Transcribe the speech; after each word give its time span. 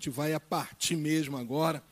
gente 0.00 0.08
vai 0.08 0.32
a 0.32 0.40
partir 0.40 0.96
mesmo 0.96 1.36
agora 1.36 1.82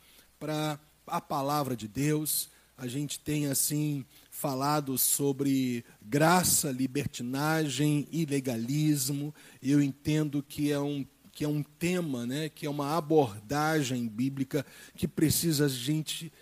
para 0.41 0.81
a 1.07 1.21
palavra 1.21 1.77
de 1.77 1.87
Deus. 1.87 2.49
A 2.75 2.87
gente 2.87 3.21
tem 3.21 3.49
assim 3.49 4.03
falado 4.31 4.97
sobre 4.97 5.85
graça, 6.01 6.71
libertinagem 6.71 8.09
e 8.11 8.25
legalismo. 8.25 9.35
Eu 9.63 9.83
entendo 9.83 10.43
que 10.43 10.73
é 10.73 10.81
um 10.81 11.07
que 11.31 11.45
é 11.45 11.49
um 11.49 11.63
tema, 11.63 12.27
né, 12.27 12.49
que 12.49 12.67
é 12.67 12.71
uma 12.71 12.97
abordagem 12.97 14.09
bíblica 14.09 14.67
que 14.97 15.07
precisa 15.07 15.67
a 15.67 15.69
gente, 15.69 16.33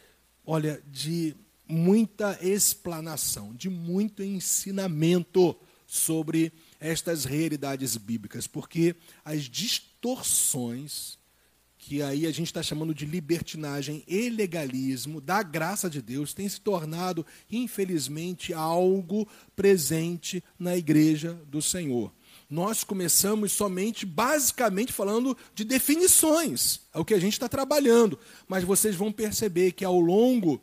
olha, 0.42 0.82
de 0.90 1.36
muita 1.68 2.38
explanação, 2.40 3.52
de 3.52 3.68
muito 3.68 4.22
ensinamento 4.22 5.54
sobre 5.86 6.50
estas 6.80 7.26
realidades 7.26 7.94
bíblicas, 7.98 8.46
porque 8.46 8.96
as 9.22 9.42
distorções 9.42 11.18
que 11.86 12.02
aí 12.02 12.26
a 12.26 12.32
gente 12.32 12.48
está 12.48 12.64
chamando 12.64 12.92
de 12.92 13.06
libertinagem 13.06 14.02
e 14.08 14.28
legalismo 14.28 15.20
da 15.20 15.40
graça 15.40 15.88
de 15.88 16.02
Deus, 16.02 16.34
tem 16.34 16.48
se 16.48 16.60
tornado, 16.60 17.24
infelizmente, 17.48 18.52
algo 18.52 19.28
presente 19.54 20.42
na 20.58 20.76
igreja 20.76 21.34
do 21.46 21.62
Senhor. 21.62 22.12
Nós 22.50 22.82
começamos 22.82 23.52
somente, 23.52 24.04
basicamente, 24.04 24.92
falando 24.92 25.38
de 25.54 25.62
definições, 25.62 26.80
é 26.92 26.98
o 26.98 27.04
que 27.04 27.14
a 27.14 27.20
gente 27.20 27.34
está 27.34 27.48
trabalhando, 27.48 28.18
mas 28.48 28.64
vocês 28.64 28.96
vão 28.96 29.12
perceber 29.12 29.70
que 29.70 29.84
ao 29.84 30.00
longo 30.00 30.60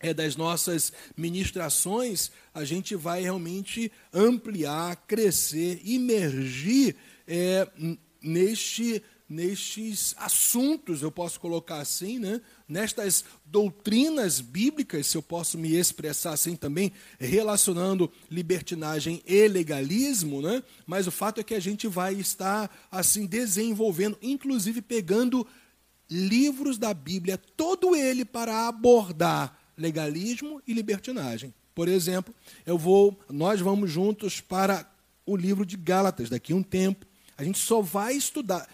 é, 0.00 0.14
das 0.14 0.36
nossas 0.36 0.90
ministrações, 1.14 2.30
a 2.54 2.64
gente 2.64 2.96
vai 2.96 3.20
realmente 3.20 3.92
ampliar, 4.10 4.96
crescer, 5.06 5.82
imergir 5.84 6.96
é, 7.28 7.68
neste 8.22 9.02
nestes 9.30 10.12
assuntos, 10.18 11.02
eu 11.02 11.10
posso 11.12 11.38
colocar 11.38 11.78
assim, 11.78 12.18
né? 12.18 12.40
nestas 12.66 13.24
doutrinas 13.46 14.40
bíblicas, 14.40 15.06
se 15.06 15.16
eu 15.16 15.22
posso 15.22 15.56
me 15.56 15.72
expressar 15.76 16.32
assim 16.32 16.56
também, 16.56 16.90
relacionando 17.16 18.10
libertinagem 18.28 19.22
e 19.24 19.46
legalismo, 19.46 20.42
né? 20.42 20.60
mas 20.84 21.06
o 21.06 21.12
fato 21.12 21.40
é 21.40 21.44
que 21.44 21.54
a 21.54 21.60
gente 21.60 21.86
vai 21.86 22.14
estar 22.14 22.68
assim 22.90 23.24
desenvolvendo, 23.24 24.18
inclusive 24.20 24.82
pegando 24.82 25.46
livros 26.10 26.76
da 26.76 26.92
Bíblia, 26.92 27.38
todo 27.38 27.94
ele 27.94 28.24
para 28.24 28.66
abordar 28.66 29.56
legalismo 29.76 30.60
e 30.66 30.72
libertinagem. 30.72 31.54
Por 31.72 31.86
exemplo, 31.86 32.34
eu 32.66 32.76
vou, 32.76 33.16
nós 33.28 33.60
vamos 33.60 33.92
juntos 33.92 34.40
para 34.40 34.90
o 35.24 35.36
livro 35.36 35.64
de 35.64 35.76
Gálatas 35.76 36.28
daqui 36.28 36.52
a 36.52 36.56
um 36.56 36.64
tempo. 36.64 37.06
A 37.38 37.44
gente 37.44 37.58
só 37.58 37.80
vai 37.80 38.14
estudar 38.14 38.68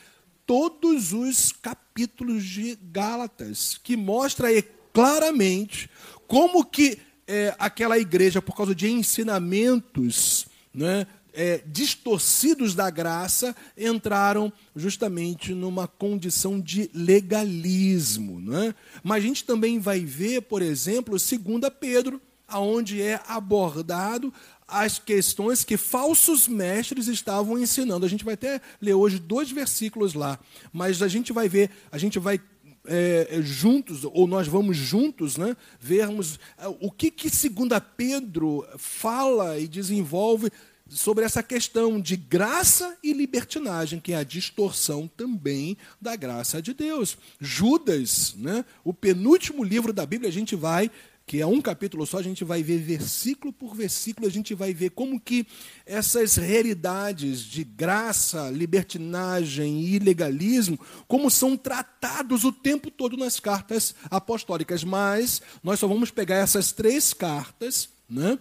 todos 0.47 1.13
os 1.13 1.53
capítulos 1.53 2.45
de 2.45 2.79
Gálatas, 2.93 3.79
que 3.83 3.97
mostra 3.97 4.49
claramente 4.93 5.91
como 6.27 6.65
que 6.65 6.99
é, 7.27 7.55
aquela 7.59 7.99
igreja, 7.99 8.41
por 8.41 8.57
causa 8.57 8.75
de 8.75 8.89
ensinamentos 8.91 10.47
né, 10.73 11.07
é, 11.33 11.63
distorcidos 11.67 12.75
da 12.75 12.89
graça, 12.89 13.55
entraram 13.77 14.53
justamente 14.75 15.53
numa 15.53 15.89
condição 15.89 16.61
de 16.61 16.89
legalismo. 16.95 18.41
Né? 18.41 18.75
Mas 19.03 19.25
a 19.25 19.27
gente 19.27 19.45
também 19.45 19.79
vai 19.79 20.01
ver, 20.01 20.43
por 20.43 20.63
exemplo, 20.63 21.17
2 21.19 21.73
Pedro, 21.79 22.21
aonde 22.49 23.03
é 23.03 23.21
abordado 23.27 24.33
as 24.69 24.99
questões 24.99 25.65
que 25.65 25.77
falsos 25.77 26.49
mestres 26.49 27.07
estavam 27.07 27.59
ensinando. 27.59 28.05
A 28.05 28.09
gente 28.09 28.25
vai 28.25 28.35
até 28.35 28.61
ler 28.81 28.95
hoje 28.95 29.19
dois 29.19 29.51
versículos 29.51 30.15
lá, 30.15 30.39
mas 30.73 31.03
a 31.03 31.09
gente 31.09 31.33
vai 31.33 31.49
ver, 31.49 31.71
a 31.91 31.99
gente 31.99 32.19
vai 32.19 32.41
é, 32.89 33.29
é 33.31 33.43
juntos, 33.43 34.05
ou 34.05 34.27
nós 34.27 34.47
vamos 34.47 34.77
juntos, 34.77 35.37
né, 35.37 35.57
vermos 35.81 36.39
é, 36.57 36.69
o 36.81 36.91
que, 36.91 37.11
que 37.11 37.29
segunda 37.29 37.81
Pedro 37.81 38.65
fala 38.79 39.59
e 39.59 39.67
desenvolve 39.67 40.51
sobre 40.89 41.25
essa 41.25 41.43
questão 41.43 42.01
de 42.01 42.17
graça 42.17 42.97
e 43.03 43.13
libertinagem, 43.13 43.99
que 43.99 44.13
é 44.13 44.17
a 44.17 44.23
distorção 44.23 45.11
também 45.17 45.77
da 46.01 46.15
graça 46.15 46.63
de 46.63 46.73
Deus. 46.73 47.19
Judas, 47.41 48.35
né, 48.37 48.65
o 48.85 48.95
penúltimo 48.95 49.65
livro 49.65 49.93
da 49.93 50.07
Bíblia, 50.07 50.31
a 50.31 50.33
gente 50.33 50.55
vai 50.55 50.91
que 51.27 51.41
é 51.41 51.47
um 51.47 51.61
capítulo 51.61 52.07
só, 52.07 52.19
a 52.19 52.23
gente 52.23 52.45
vai 52.45 52.63
ver 52.63 52.79
versículo 52.79 53.53
por 53.53 53.75
versículo, 53.75 54.29
a 54.29 54.31
gente 54.31 54.55
vai 54.55 54.73
ver 54.73 54.91
como 54.91 55.21
que 55.21 55.45
essas 55.85 56.37
realidades 56.37 57.41
de 57.41 57.65
graça, 57.65 58.49
libertinagem 58.51 59.81
e 59.81 59.97
ilegalismo, 59.97 60.79
como 61.09 61.29
são 61.29 61.57
tratados 61.57 62.45
o 62.45 62.53
tempo 62.53 62.93
todo 62.93 63.17
nas 63.17 63.41
cartas 63.41 63.93
apostólicas. 64.09 64.85
Mas 64.85 65.43
nós 65.65 65.81
só 65.81 65.89
vamos 65.89 66.13
pegar 66.13 66.37
essas 66.37 66.71
três 66.71 67.13
cartas, 67.13 67.89
né? 68.09 68.39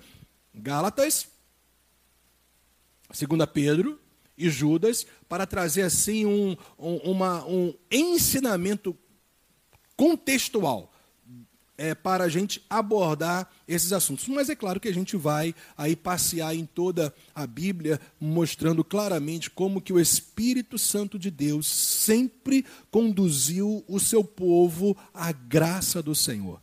Gálatas, 0.53 1.27
2 3.09 3.49
Pedro 3.51 3.99
e 4.37 4.47
Judas, 4.47 5.07
para 5.27 5.47
trazer 5.47 5.81
assim 5.81 6.27
um, 6.27 6.55
um, 6.77 6.97
uma, 6.97 7.43
um 7.47 7.73
ensinamento 7.89 8.95
contextual 9.97 10.91
é, 11.77 11.93
para 11.93 12.23
a 12.23 12.29
gente 12.29 12.61
abordar 12.69 13.49
esses 13.67 13.91
assuntos. 13.91 14.27
Mas 14.27 14.49
é 14.49 14.55
claro 14.55 14.79
que 14.79 14.87
a 14.87 14.93
gente 14.93 15.17
vai 15.17 15.53
aí 15.77 15.95
passear 15.95 16.55
em 16.55 16.65
toda 16.65 17.13
a 17.33 17.45
Bíblia, 17.45 17.99
mostrando 18.19 18.83
claramente 18.83 19.49
como 19.49 19.81
que 19.81 19.93
o 19.93 19.99
Espírito 19.99 20.77
Santo 20.77 21.17
de 21.19 21.29
Deus 21.29 21.67
sempre 21.67 22.65
conduziu 22.89 23.83
o 23.87 23.99
seu 23.99 24.23
povo 24.23 24.95
à 25.13 25.31
graça 25.31 26.01
do 26.01 26.15
Senhor. 26.15 26.61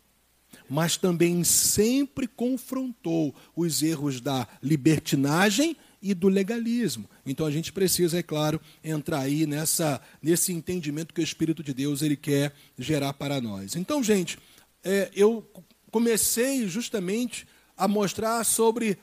Mas 0.68 0.96
também 0.96 1.44
sempre 1.44 2.26
confrontou 2.26 3.34
os 3.54 3.82
erros 3.82 4.20
da 4.20 4.46
libertinagem 4.62 5.76
e 6.02 6.14
do 6.14 6.28
legalismo. 6.28 7.08
Então 7.24 7.46
a 7.46 7.50
gente 7.50 7.72
precisa, 7.72 8.18
é 8.18 8.22
claro, 8.22 8.60
entrar 8.82 9.20
aí 9.20 9.46
nessa, 9.46 10.00
nesse 10.20 10.52
entendimento 10.52 11.14
que 11.14 11.20
o 11.20 11.24
Espírito 11.24 11.62
de 11.62 11.72
Deus 11.72 12.02
ele 12.02 12.16
quer 12.16 12.52
gerar 12.76 13.12
para 13.12 13.40
nós. 13.40 13.76
Então, 13.76 14.02
gente, 14.02 14.38
é, 14.84 15.10
eu 15.14 15.48
comecei 15.90 16.66
justamente 16.66 17.46
a 17.76 17.86
mostrar 17.86 18.44
sobre 18.44 18.98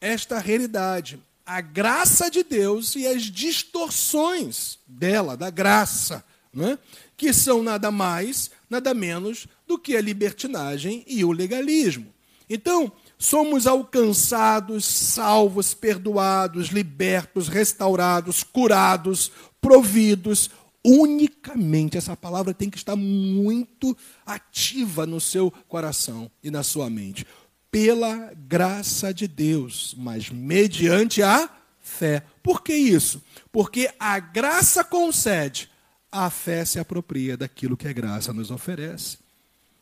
esta 0.00 0.38
realidade, 0.38 1.18
a 1.44 1.60
graça 1.60 2.30
de 2.30 2.42
Deus 2.42 2.96
e 2.96 3.06
as 3.06 3.22
distorções 3.22 4.78
dela, 4.86 5.36
da 5.36 5.50
graça, 5.50 6.24
né? 6.52 6.78
que 7.16 7.32
são 7.32 7.62
nada 7.62 7.90
mais, 7.90 8.50
nada 8.68 8.92
menos 8.92 9.46
do 9.66 9.78
que 9.78 9.96
a 9.96 10.00
libertinagem 10.00 11.04
e 11.06 11.24
o 11.24 11.32
legalismo. 11.32 12.12
Então, 12.48 12.92
somos 13.18 13.66
alcançados, 13.66 14.84
salvos, 14.84 15.74
perdoados, 15.74 16.68
libertos, 16.68 17.48
restaurados, 17.48 18.42
curados, 18.42 19.32
providos, 19.60 20.50
unicamente. 20.86 21.98
Essa 21.98 22.16
palavra 22.16 22.54
tem 22.54 22.70
que 22.70 22.76
estar 22.76 22.94
muito 22.94 23.96
ativa 24.24 25.04
no 25.04 25.20
seu 25.20 25.50
coração 25.66 26.30
e 26.42 26.50
na 26.50 26.62
sua 26.62 26.88
mente. 26.88 27.26
Pela 27.70 28.32
graça 28.34 29.12
de 29.12 29.26
Deus, 29.26 29.94
mas 29.98 30.30
mediante 30.30 31.22
a 31.22 31.50
fé. 31.80 32.22
Por 32.42 32.62
que 32.62 32.72
isso? 32.72 33.20
Porque 33.50 33.90
a 33.98 34.18
graça 34.20 34.84
concede, 34.84 35.68
a 36.10 36.30
fé 36.30 36.64
se 36.64 36.78
apropria 36.78 37.36
daquilo 37.36 37.76
que 37.76 37.88
a 37.88 37.92
graça 37.92 38.32
nos 38.32 38.52
oferece. 38.52 39.18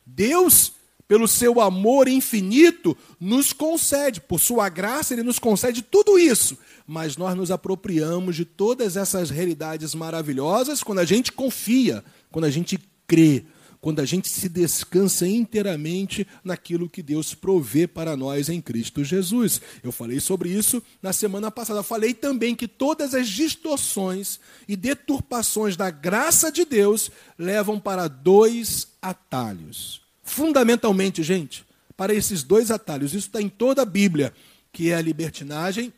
Deus 0.07 0.73
pelo 1.07 1.29
seu 1.29 1.61
amor 1.61 2.09
infinito, 2.09 2.97
nos 3.21 3.53
concede, 3.53 4.21
por 4.21 4.41
sua 4.41 4.69
graça, 4.69 5.13
ele 5.13 5.23
nos 5.23 5.39
concede 5.39 5.83
tudo 5.83 6.19
isso. 6.19 6.57
Mas 6.87 7.17
nós 7.17 7.37
nos 7.37 7.51
apropriamos 7.51 8.37
de 8.37 8.45
todas 8.45 8.97
essas 8.97 9.31
realidades 9.31 9.95
maravilhosas 9.95 10.83
quando 10.83 11.01
a 11.01 11.05
gente 11.05 11.33
confia, 11.33 12.05
quando 12.31 12.47
a 12.47 12.51
gente 12.51 12.79
crê, 13.07 13.45
quando 13.81 14.01
a 14.01 14.07
gente 14.07 14.31
se 14.31 14.49
descansa 14.49 15.29
inteiramente 15.29 16.27
naquilo 16.43 16.89
que 16.89 17.03
Deus 17.03 17.35
provê 17.35 17.87
para 17.87 18.17
nós 18.17 18.49
em 18.49 18.59
Cristo 18.59 19.05
Jesus. 19.05 19.61
Eu 19.83 19.93
falei 19.93 20.21
sobre 20.21 20.49
isso 20.49 20.83
na 21.03 21.13
semana 21.13 21.51
passada. 21.51 21.83
falei 21.83 22.15
também 22.15 22.55
que 22.55 22.67
todas 22.67 23.15
as 23.15 23.29
distorções 23.29 24.41
e 24.67 24.75
deturpações 24.75 25.77
da 25.77 25.91
graça 25.91 26.51
de 26.51 26.65
Deus 26.65 27.11
levam 27.39 27.79
para 27.79 28.09
dois 28.09 28.89
atalhos 29.03 30.04
fundamentalmente, 30.25 31.23
gente, 31.23 31.65
para 31.97 32.13
esses 32.13 32.43
dois 32.43 32.71
atalhos. 32.71 33.15
Isso 33.15 33.29
está 33.29 33.41
em 33.41 33.49
toda 33.49 33.83
a 33.83 33.87
Bíblia, 33.87 34.33
que 34.73 34.91
é 34.91 34.97
a 34.97 35.03
libertinagem 35.03 35.93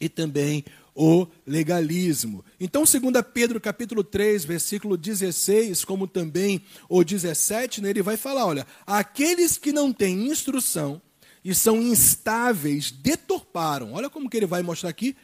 e 0.00 0.08
também 0.08 0.64
o 0.94 1.26
legalismo. 1.46 2.44
Então, 2.58 2.84
2 2.84 3.24
Pedro 3.34 3.60
capítulo 3.60 4.02
3, 4.02 4.44
versículo 4.44 4.96
16, 4.96 5.84
como 5.84 6.06
também 6.06 6.62
o 6.88 7.04
17, 7.04 7.82
né, 7.82 7.90
ele 7.90 8.02
vai 8.02 8.16
falar, 8.16 8.46
olha, 8.46 8.66
aqueles 8.86 9.58
que 9.58 9.72
não 9.72 9.92
têm 9.92 10.28
instrução 10.28 11.02
e 11.44 11.54
são 11.54 11.80
instáveis, 11.80 12.90
deturparam. 12.90 13.92
Olha 13.92 14.10
como 14.10 14.28
que 14.28 14.36
ele 14.36 14.46
vai 14.46 14.62
mostrar 14.62 14.90
aqui, 14.90 15.16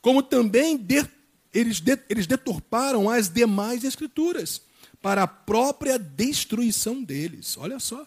como 0.00 0.22
também 0.22 0.76
de, 0.76 1.04
eles, 1.52 1.80
de, 1.80 1.98
eles 2.08 2.26
deturparam 2.26 3.08
as 3.08 3.28
demais 3.28 3.84
escrituras 3.84 4.62
para 5.04 5.24
a 5.24 5.26
própria 5.26 5.98
destruição 5.98 7.04
deles. 7.04 7.58
Olha 7.58 7.78
só. 7.78 8.06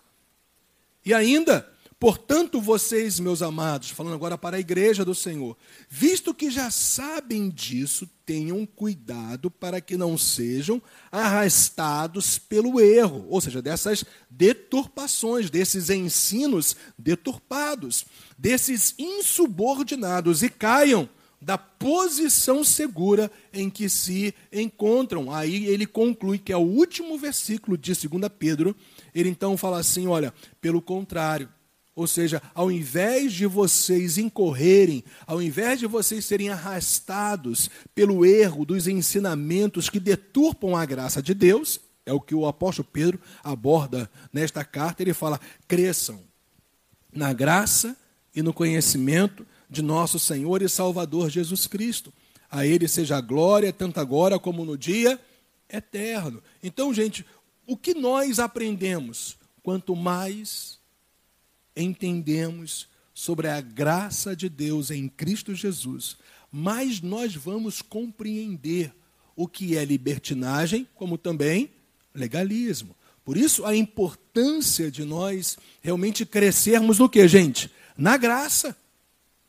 E 1.06 1.14
ainda, 1.14 1.72
portanto, 2.00 2.60
vocês, 2.60 3.20
meus 3.20 3.44
amados, 3.44 3.92
falando 3.92 4.16
agora 4.16 4.36
para 4.36 4.58
a 4.58 4.60
igreja 4.60 5.06
do 5.06 5.14
Senhor, 5.14 5.56
visto 5.88 6.34
que 6.34 6.50
já 6.50 6.72
sabem 6.72 7.52
disso, 7.52 8.10
tenham 8.26 8.66
cuidado 8.66 9.52
para 9.52 9.80
que 9.80 9.96
não 9.96 10.18
sejam 10.18 10.82
arrastados 11.12 12.40
pelo 12.40 12.82
erro, 12.82 13.28
ou 13.30 13.40
seja, 13.40 13.62
dessas 13.62 14.04
deturpações, 14.28 15.52
desses 15.52 15.92
ensinos 15.92 16.76
deturpados, 16.98 18.08
desses 18.36 18.96
insubordinados 18.98 20.42
e 20.42 20.50
caiam 20.50 21.08
da 21.42 21.58
posição 21.58 22.64
segura 22.64 23.32
em 23.54 23.70
que 23.70 23.88
se 23.88 24.34
encontram. 24.52 25.32
Aí 25.32 25.66
ele 25.68 25.86
conclui 25.86 26.38
que 26.38 26.52
é 26.52 26.58
o 26.58 26.62
último 26.62 27.18
versículo 27.18 27.78
de 27.78 27.94
2 27.94 28.32
Pedro. 28.38 28.76
Ele 29.14 29.30
então 29.30 29.56
fala 29.58 29.80
assim: 29.80 30.08
olha, 30.08 30.34
pelo 30.60 30.82
contrário. 30.82 31.50
Ou 31.96 32.06
seja, 32.06 32.40
ao 32.54 32.72
invés 32.72 33.34
de 33.34 33.48
vocês 33.48 34.20
incorrerem, 34.20 35.04
ao 35.26 35.42
invés 35.42 35.80
de 35.80 35.88
vocês 35.88 36.24
serem 36.26 36.50
arrastados 36.50 37.72
pelo 37.96 38.24
erro 38.24 38.64
dos 38.66 38.88
ensinamentos 38.88 39.90
que 39.90 40.00
deturpam 40.00 40.76
a 40.76 40.86
graça 40.86 41.24
de 41.24 41.34
Deus, 41.34 41.80
é 42.06 42.14
o 42.14 42.22
que 42.22 42.36
o 42.36 42.46
apóstolo 42.46 42.88
Pedro 42.94 43.20
aborda 43.44 44.10
nesta 44.32 44.64
carta. 44.64 45.02
Ele 45.02 45.14
fala: 45.14 45.40
cresçam 45.68 46.22
na 47.12 47.34
graça 47.34 47.98
e 48.36 48.44
no 48.44 48.54
conhecimento 48.54 49.44
de 49.70 49.82
nosso 49.82 50.20
Senhor 50.20 50.62
e 50.62 50.70
Salvador 50.70 51.30
Jesus 51.30 51.68
Cristo. 51.68 52.14
A 52.50 52.66
Ele 52.66 52.88
seja 52.88 53.18
a 53.18 53.22
glória, 53.22 53.74
tanto 53.74 54.00
agora 54.00 54.40
como 54.40 54.64
no 54.64 54.78
dia 54.78 55.20
eterno. 55.70 56.42
Então, 56.64 56.94
gente, 56.94 57.26
o 57.66 57.76
que 57.76 57.94
nós 57.94 58.40
aprendemos? 58.40 59.38
Quanto 59.62 59.96
mais 59.96 60.80
entendemos 61.76 62.88
sobre 63.14 63.48
a 63.48 63.60
graça 63.60 64.36
de 64.36 64.48
Deus 64.48 64.92
em 64.92 65.10
Cristo 65.10 65.54
Jesus, 65.54 66.18
mais 66.52 67.02
nós 67.02 67.36
vamos 67.36 67.82
compreender 67.82 68.94
o 69.36 69.48
que 69.48 69.78
é 69.78 69.84
libertinagem, 69.84 70.88
como 70.96 71.18
também 71.18 71.70
legalismo. 72.14 72.96
Por 73.26 73.36
isso, 73.36 73.66
a 73.66 73.76
importância 73.76 74.90
de 74.90 75.04
nós 75.04 75.58
realmente 75.82 76.26
crescermos 76.26 77.00
no 77.00 77.10
que, 77.10 77.28
gente? 77.28 77.70
Na 77.98 78.16
graça 78.16 78.76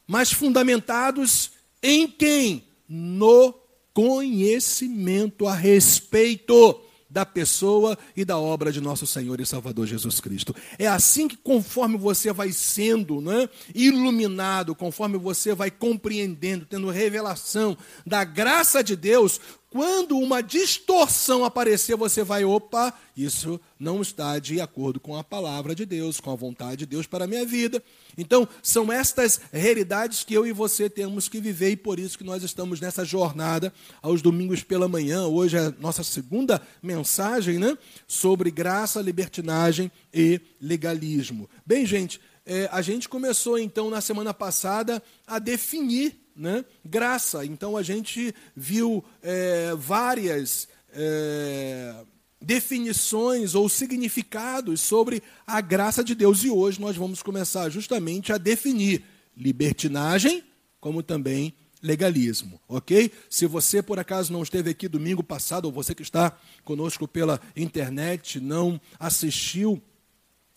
mas 0.08 0.32
fundamentados 0.32 1.50
em 1.82 2.08
quem? 2.08 2.64
No 2.88 3.54
conhecimento 3.92 5.46
a 5.46 5.54
respeito 5.54 6.80
da 7.10 7.24
pessoa 7.24 7.96
e 8.16 8.24
da 8.24 8.38
obra 8.38 8.70
de 8.70 8.80
nosso 8.80 9.06
Senhor 9.06 9.40
e 9.40 9.46
Salvador 9.46 9.86
Jesus 9.86 10.20
Cristo. 10.20 10.54
É 10.78 10.86
assim 10.86 11.26
que, 11.26 11.36
conforme 11.36 11.96
você 11.96 12.32
vai 12.32 12.52
sendo 12.52 13.20
né, 13.20 13.48
iluminado, 13.74 14.74
conforme 14.74 15.16
você 15.16 15.54
vai 15.54 15.70
compreendendo, 15.70 16.66
tendo 16.66 16.90
revelação 16.90 17.76
da 18.06 18.24
graça 18.24 18.82
de 18.84 18.94
Deus, 18.94 19.40
quando 19.70 20.16
uma 20.18 20.42
distorção 20.42 21.44
aparecer, 21.44 21.94
você 21.94 22.24
vai, 22.24 22.42
opa, 22.44 22.92
isso 23.14 23.60
não 23.78 24.00
está 24.00 24.38
de 24.38 24.60
acordo 24.60 24.98
com 24.98 25.14
a 25.14 25.22
palavra 25.22 25.74
de 25.74 25.84
Deus, 25.84 26.20
com 26.20 26.30
a 26.30 26.34
vontade 26.34 26.78
de 26.78 26.86
Deus 26.86 27.06
para 27.06 27.24
a 27.24 27.26
minha 27.26 27.44
vida. 27.44 27.82
Então, 28.16 28.48
são 28.62 28.90
estas 28.90 29.40
realidades 29.52 30.24
que 30.24 30.32
eu 30.32 30.46
e 30.46 30.52
você 30.52 30.88
temos 30.88 31.28
que 31.28 31.38
viver 31.38 31.72
e 31.72 31.76
por 31.76 31.98
isso 31.98 32.16
que 32.16 32.24
nós 32.24 32.42
estamos 32.42 32.80
nessa 32.80 33.04
jornada 33.04 33.72
aos 34.00 34.22
domingos 34.22 34.62
pela 34.62 34.88
manhã. 34.88 35.26
Hoje 35.26 35.58
é 35.58 35.66
a 35.66 35.74
nossa 35.78 36.02
segunda 36.02 36.62
mensagem, 36.82 37.58
né, 37.58 37.76
sobre 38.06 38.50
graça, 38.50 39.02
libertinagem 39.02 39.92
e 40.14 40.40
legalismo. 40.60 41.48
Bem, 41.66 41.84
gente, 41.84 42.18
é, 42.46 42.66
a 42.72 42.80
gente 42.80 43.06
começou 43.06 43.58
então 43.58 43.90
na 43.90 44.00
semana 44.00 44.32
passada 44.32 45.02
a 45.26 45.38
definir 45.38 46.16
né? 46.38 46.64
graça. 46.84 47.44
Então 47.44 47.76
a 47.76 47.82
gente 47.82 48.34
viu 48.56 49.04
é, 49.22 49.74
várias 49.76 50.68
é, 50.90 51.94
definições 52.40 53.54
ou 53.54 53.68
significados 53.68 54.80
sobre 54.80 55.22
a 55.46 55.60
graça 55.60 56.04
de 56.04 56.14
Deus. 56.14 56.44
E 56.44 56.50
hoje 56.50 56.80
nós 56.80 56.96
vamos 56.96 57.22
começar 57.22 57.68
justamente 57.68 58.32
a 58.32 58.38
definir 58.38 59.04
libertinagem, 59.36 60.44
como 60.80 61.02
também 61.02 61.52
legalismo, 61.82 62.60
ok? 62.68 63.10
Se 63.30 63.46
você 63.46 63.82
por 63.82 63.98
acaso 63.98 64.32
não 64.32 64.42
esteve 64.42 64.70
aqui 64.70 64.88
domingo 64.88 65.22
passado, 65.22 65.66
ou 65.66 65.72
você 65.72 65.94
que 65.94 66.02
está 66.02 66.36
conosco 66.64 67.06
pela 67.06 67.40
internet 67.56 68.40
não 68.40 68.80
assistiu 68.98 69.80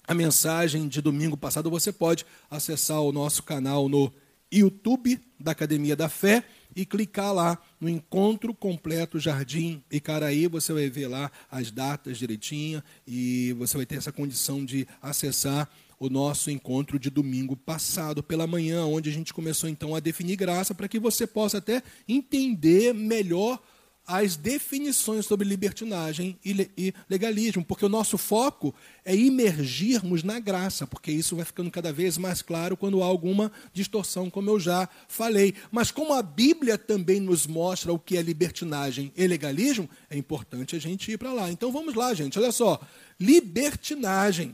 a 0.08 0.14
mensagem 0.14 0.88
de 0.88 1.00
domingo 1.00 1.38
passado, 1.38 1.70
você 1.70 1.92
pode 1.92 2.26
acessar 2.50 3.02
o 3.02 3.12
nosso 3.12 3.44
canal 3.44 3.88
no 3.88 4.12
YouTube 4.52 5.20
da 5.40 5.52
Academia 5.52 5.96
da 5.96 6.10
Fé 6.10 6.44
e 6.76 6.86
clicar 6.86 7.34
lá 7.34 7.58
no 7.80 7.90
Encontro 7.90 8.54
Completo 8.54 9.20
Jardim 9.20 9.84
Icaraí, 9.92 10.48
você 10.48 10.74
vai 10.74 10.90
ver 10.90 11.08
lá 11.08 11.32
as 11.50 11.72
datas 11.72 12.18
direitinho 12.18 12.84
e 13.08 13.54
você 13.54 13.78
vai 13.78 13.86
ter 13.86 13.96
essa 13.96 14.12
condição 14.12 14.64
de 14.64 14.88
acessar 15.02 15.70
o 16.00 16.10
nosso 16.10 16.50
encontro 16.50 16.98
de 16.98 17.12
domingo 17.12 17.56
passado 17.56 18.24
pela 18.24 18.48
manhã, 18.48 18.86
onde 18.86 19.10
a 19.10 19.14
gente 19.14 19.34
começou 19.34 19.70
então 19.70 19.94
a 19.94 20.00
definir 20.00 20.36
graça 20.36 20.74
para 20.74 20.88
que 20.88 21.00
você 21.00 21.28
possa 21.28 21.60
até 21.60 21.84
entender 22.08 22.94
melhor 22.94 23.62
as 24.12 24.36
definições 24.36 25.26
sobre 25.26 25.48
libertinagem 25.48 26.38
e 26.44 26.94
legalismo, 27.10 27.64
porque 27.64 27.86
o 27.86 27.90
nosso 27.90 28.18
foco 28.18 28.76
é 29.06 29.16
imergirmos 29.16 30.22
na 30.22 30.38
graça, 30.38 30.86
porque 30.86 31.10
isso 31.14 31.38
vai 31.38 31.46
ficando 31.46 31.72
cada 31.72 31.94
vez 31.94 32.18
mais 32.18 32.42
claro 32.42 32.76
quando 32.76 33.02
há 33.02 33.06
alguma 33.06 33.50
distorção, 33.72 34.30
como 34.30 34.50
eu 34.50 34.60
já 34.60 34.90
falei. 35.08 35.54
Mas 35.72 35.92
como 35.92 36.14
a 36.14 36.22
Bíblia 36.22 36.78
também 36.78 37.22
nos 37.22 37.48
mostra 37.48 37.94
o 37.94 38.00
que 38.00 38.18
é 38.18 38.22
libertinagem 38.22 39.14
e 39.16 39.26
legalismo, 39.26 39.90
é 40.10 40.18
importante 40.18 40.76
a 40.76 40.80
gente 40.80 41.10
ir 41.10 41.18
para 41.18 41.32
lá. 41.32 41.50
Então 41.50 41.72
vamos 41.72 41.96
lá, 41.96 42.14
gente, 42.14 42.38
olha 42.38 42.52
só. 42.52 42.82
Libertinagem 43.18 44.54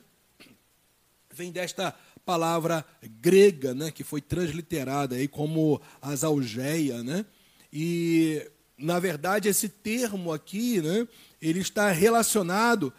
vem 1.34 1.52
desta 1.52 1.96
palavra 2.24 2.86
grega, 3.20 3.74
né, 3.74 3.90
que 3.90 4.04
foi 4.04 4.22
transliterada 4.22 5.16
aí 5.16 5.28
como 5.28 5.82
algeia, 6.02 7.02
né? 7.02 7.26
E 7.74 8.48
na 8.78 9.00
verdade, 9.00 9.50
esse 9.50 9.68
termo 9.68 10.32
aqui, 10.32 10.82
né, 10.82 11.08
ele 11.42 11.60
está 11.60 11.90
relacionado 11.92 12.94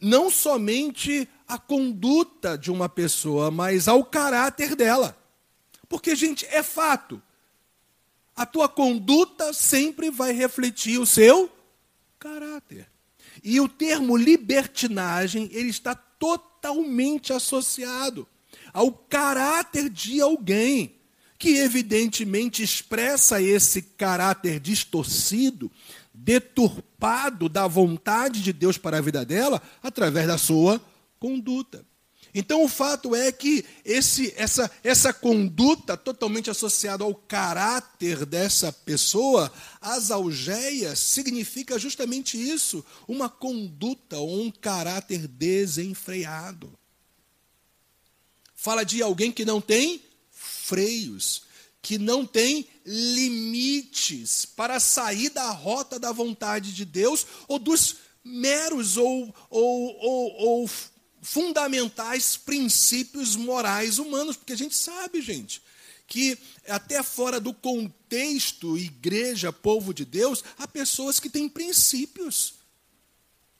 não 0.00 0.30
somente 0.30 1.28
à 1.48 1.58
conduta 1.58 2.56
de 2.56 2.70
uma 2.70 2.88
pessoa, 2.88 3.50
mas 3.50 3.88
ao 3.88 4.04
caráter 4.04 4.76
dela. 4.76 5.16
Porque, 5.88 6.14
gente, 6.14 6.46
é 6.46 6.62
fato. 6.62 7.20
A 8.36 8.46
tua 8.46 8.68
conduta 8.68 9.52
sempre 9.52 10.10
vai 10.10 10.32
refletir 10.32 10.98
o 10.98 11.06
seu 11.06 11.50
caráter. 12.18 12.88
E 13.42 13.60
o 13.60 13.68
termo 13.68 14.16
libertinagem, 14.16 15.48
ele 15.52 15.70
está 15.70 15.94
totalmente 15.94 17.32
associado 17.32 18.28
ao 18.72 18.92
caráter 18.92 19.90
de 19.90 20.20
alguém 20.20 20.94
que 21.42 21.58
evidentemente 21.58 22.62
expressa 22.62 23.42
esse 23.42 23.82
caráter 23.82 24.60
distorcido, 24.60 25.68
deturpado 26.14 27.48
da 27.48 27.66
vontade 27.66 28.40
de 28.40 28.52
Deus 28.52 28.78
para 28.78 28.98
a 28.98 29.00
vida 29.00 29.24
dela 29.24 29.60
através 29.82 30.28
da 30.28 30.38
sua 30.38 30.80
conduta. 31.18 31.84
Então 32.32 32.62
o 32.62 32.68
fato 32.68 33.12
é 33.16 33.32
que 33.32 33.64
esse, 33.84 34.32
essa, 34.36 34.70
essa 34.84 35.12
conduta 35.12 35.96
totalmente 35.96 36.48
associada 36.48 37.02
ao 37.02 37.12
caráter 37.12 38.24
dessa 38.24 38.72
pessoa, 38.72 39.52
as 39.80 40.12
algeias, 40.12 41.00
significa 41.00 41.76
justamente 41.76 42.40
isso, 42.40 42.84
uma 43.08 43.28
conduta 43.28 44.16
ou 44.16 44.42
um 44.42 44.50
caráter 44.52 45.26
desenfreado. 45.26 46.72
Fala 48.54 48.84
de 48.84 49.02
alguém 49.02 49.32
que 49.32 49.44
não 49.44 49.60
tem 49.60 50.00
freios, 50.72 51.42
que 51.82 51.98
não 51.98 52.24
tem 52.24 52.66
limites 52.86 54.46
para 54.46 54.80
sair 54.80 55.28
da 55.28 55.50
rota 55.50 55.98
da 55.98 56.12
vontade 56.12 56.72
de 56.72 56.86
Deus 56.86 57.26
ou 57.46 57.58
dos 57.58 57.96
meros 58.24 58.96
ou, 58.96 59.34
ou, 59.50 59.96
ou, 60.00 60.32
ou 60.32 60.70
fundamentais 61.20 62.38
princípios 62.38 63.36
morais 63.36 63.98
humanos, 63.98 64.34
porque 64.34 64.54
a 64.54 64.56
gente 64.56 64.74
sabe, 64.74 65.20
gente, 65.20 65.60
que 66.06 66.38
até 66.66 67.02
fora 67.02 67.38
do 67.38 67.52
contexto 67.52 68.78
igreja, 68.78 69.52
povo 69.52 69.92
de 69.92 70.06
Deus, 70.06 70.42
há 70.56 70.66
pessoas 70.66 71.20
que 71.20 71.28
têm 71.28 71.50
princípios. 71.50 72.54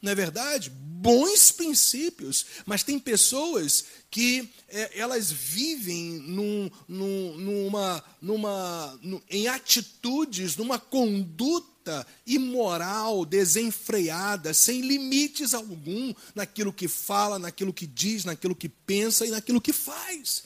Não 0.02 0.12
é 0.12 0.14
verdade? 0.14 0.72
bons 1.02 1.50
princípios, 1.50 2.46
mas 2.64 2.84
tem 2.84 2.96
pessoas 2.96 3.84
que 4.08 4.48
é, 4.68 5.00
elas 5.00 5.32
vivem 5.32 6.20
num, 6.20 6.70
num, 6.86 7.36
numa, 7.38 8.04
numa, 8.20 8.98
num, 9.02 9.20
em 9.28 9.48
atitudes, 9.48 10.56
numa 10.56 10.78
conduta 10.78 12.06
imoral, 12.24 13.24
desenfreada, 13.24 14.54
sem 14.54 14.80
limites 14.80 15.54
algum 15.54 16.14
naquilo 16.36 16.72
que 16.72 16.86
fala, 16.86 17.36
naquilo 17.36 17.72
que 17.72 17.86
diz, 17.86 18.24
naquilo 18.24 18.54
que 18.54 18.68
pensa 18.68 19.26
e 19.26 19.30
naquilo 19.30 19.60
que 19.60 19.72
faz. 19.72 20.44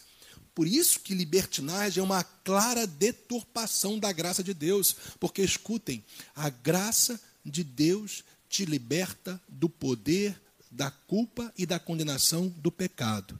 Por 0.54 0.66
isso 0.66 1.00
que 1.00 1.14
libertinagem 1.14 2.00
é 2.00 2.02
uma 2.02 2.24
clara 2.24 2.86
deturpação 2.86 3.98
da 3.98 4.10
graça 4.10 4.42
de 4.42 4.54
Deus. 4.54 4.96
Porque, 5.20 5.42
escutem, 5.42 6.02
a 6.34 6.48
graça 6.48 7.20
de 7.44 7.62
Deus 7.62 8.24
te 8.48 8.64
liberta 8.64 9.40
do 9.48 9.68
poder, 9.68 10.40
da 10.70 10.90
culpa 10.90 11.52
e 11.56 11.66
da 11.66 11.78
condenação 11.78 12.48
do 12.58 12.70
pecado. 12.70 13.38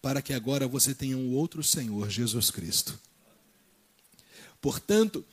Para 0.00 0.22
que 0.22 0.32
agora 0.32 0.68
você 0.68 0.94
tenha 0.94 1.16
um 1.16 1.34
outro 1.34 1.62
Senhor, 1.62 2.08
Jesus 2.08 2.50
Cristo. 2.50 2.98
Portanto, 4.60 5.24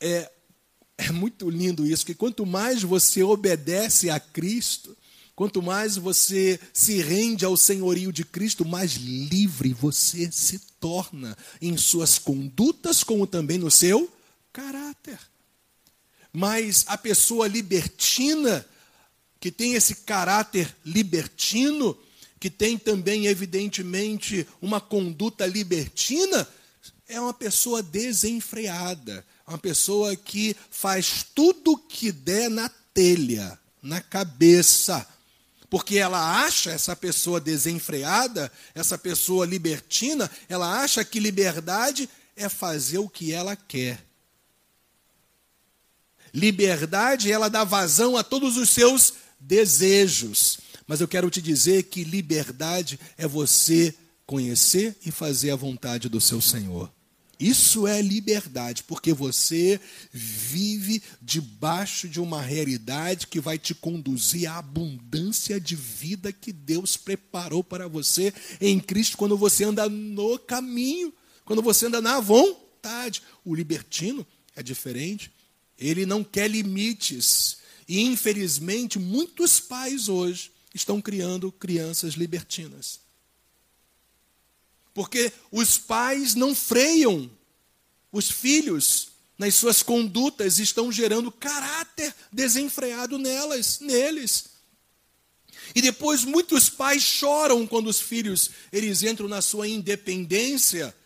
é, 0.00 0.30
é 0.98 1.10
muito 1.10 1.48
lindo 1.48 1.86
isso, 1.86 2.04
que 2.04 2.14
quanto 2.14 2.44
mais 2.44 2.82
você 2.82 3.22
obedece 3.22 4.10
a 4.10 4.20
Cristo, 4.20 4.96
Quanto 5.36 5.60
mais 5.60 5.98
você 5.98 6.58
se 6.72 7.02
rende 7.02 7.44
ao 7.44 7.58
senhorio 7.58 8.10
de 8.10 8.24
Cristo, 8.24 8.64
mais 8.64 8.94
livre 8.94 9.74
você 9.74 10.32
se 10.32 10.58
torna 10.80 11.36
em 11.60 11.76
suas 11.76 12.18
condutas, 12.18 13.04
como 13.04 13.26
também 13.26 13.58
no 13.58 13.70
seu 13.70 14.10
caráter. 14.50 15.18
Mas 16.38 16.84
a 16.86 16.98
pessoa 16.98 17.48
libertina, 17.48 18.62
que 19.40 19.50
tem 19.50 19.72
esse 19.72 19.94
caráter 19.94 20.76
libertino, 20.84 21.96
que 22.38 22.50
tem 22.50 22.76
também, 22.76 23.26
evidentemente, 23.26 24.46
uma 24.60 24.78
conduta 24.78 25.46
libertina, 25.46 26.46
é 27.08 27.18
uma 27.18 27.32
pessoa 27.32 27.82
desenfreada, 27.82 29.24
uma 29.48 29.56
pessoa 29.56 30.14
que 30.14 30.54
faz 30.70 31.24
tudo 31.34 31.78
que 31.78 32.12
der 32.12 32.50
na 32.50 32.68
telha, 32.92 33.58
na 33.80 34.02
cabeça 34.02 35.08
porque 35.70 35.96
ela 35.96 36.44
acha, 36.44 36.70
essa 36.70 36.94
pessoa 36.94 37.40
desenfreada, 37.40 38.52
essa 38.74 38.96
pessoa 38.96 39.46
libertina, 39.46 40.30
ela 40.48 40.80
acha 40.82 41.02
que 41.04 41.18
liberdade 41.18 42.08
é 42.36 42.48
fazer 42.48 42.98
o 42.98 43.08
que 43.08 43.32
ela 43.32 43.56
quer. 43.56 44.05
Liberdade, 46.36 47.32
ela 47.32 47.48
dá 47.48 47.64
vazão 47.64 48.14
a 48.14 48.22
todos 48.22 48.58
os 48.58 48.68
seus 48.68 49.14
desejos. 49.40 50.58
Mas 50.86 51.00
eu 51.00 51.08
quero 51.08 51.30
te 51.30 51.40
dizer 51.40 51.84
que 51.84 52.04
liberdade 52.04 53.00
é 53.16 53.26
você 53.26 53.94
conhecer 54.26 54.94
e 55.06 55.10
fazer 55.10 55.50
a 55.50 55.56
vontade 55.56 56.10
do 56.10 56.20
seu 56.20 56.38
Senhor. 56.42 56.92
Isso 57.40 57.86
é 57.86 58.02
liberdade, 58.02 58.82
porque 58.82 59.14
você 59.14 59.80
vive 60.12 61.02
debaixo 61.22 62.06
de 62.06 62.20
uma 62.20 62.42
realidade 62.42 63.28
que 63.28 63.40
vai 63.40 63.58
te 63.58 63.74
conduzir 63.74 64.46
à 64.46 64.58
abundância 64.58 65.58
de 65.58 65.74
vida 65.74 66.34
que 66.34 66.52
Deus 66.52 66.98
preparou 66.98 67.64
para 67.64 67.88
você 67.88 68.30
em 68.60 68.78
Cristo 68.78 69.16
quando 69.16 69.38
você 69.38 69.64
anda 69.64 69.88
no 69.88 70.38
caminho, 70.38 71.14
quando 71.46 71.62
você 71.62 71.86
anda 71.86 72.02
na 72.02 72.20
vontade. 72.20 73.22
O 73.42 73.54
libertino 73.54 74.26
é 74.54 74.62
diferente, 74.62 75.30
ele 75.78 76.06
não 76.06 76.22
quer 76.24 76.48
limites. 76.48 77.58
E 77.88 78.00
infelizmente, 78.00 78.98
muitos 78.98 79.60
pais 79.60 80.08
hoje 80.08 80.50
estão 80.74 81.00
criando 81.00 81.52
crianças 81.52 82.14
libertinas. 82.14 83.00
Porque 84.92 85.32
os 85.50 85.78
pais 85.78 86.34
não 86.34 86.54
freiam 86.54 87.30
os 88.10 88.30
filhos 88.30 89.08
nas 89.38 89.54
suas 89.54 89.82
condutas 89.82 90.58
estão 90.58 90.90
gerando 90.90 91.30
caráter 91.30 92.14
desenfreado 92.32 93.18
nelas, 93.18 93.80
neles. 93.80 94.46
E 95.74 95.82
depois 95.82 96.24
muitos 96.24 96.70
pais 96.70 97.02
choram 97.02 97.66
quando 97.66 97.88
os 97.88 98.00
filhos 98.00 98.50
eles 98.72 99.02
entram 99.02 99.28
na 99.28 99.42
sua 99.42 99.68
independência, 99.68 100.96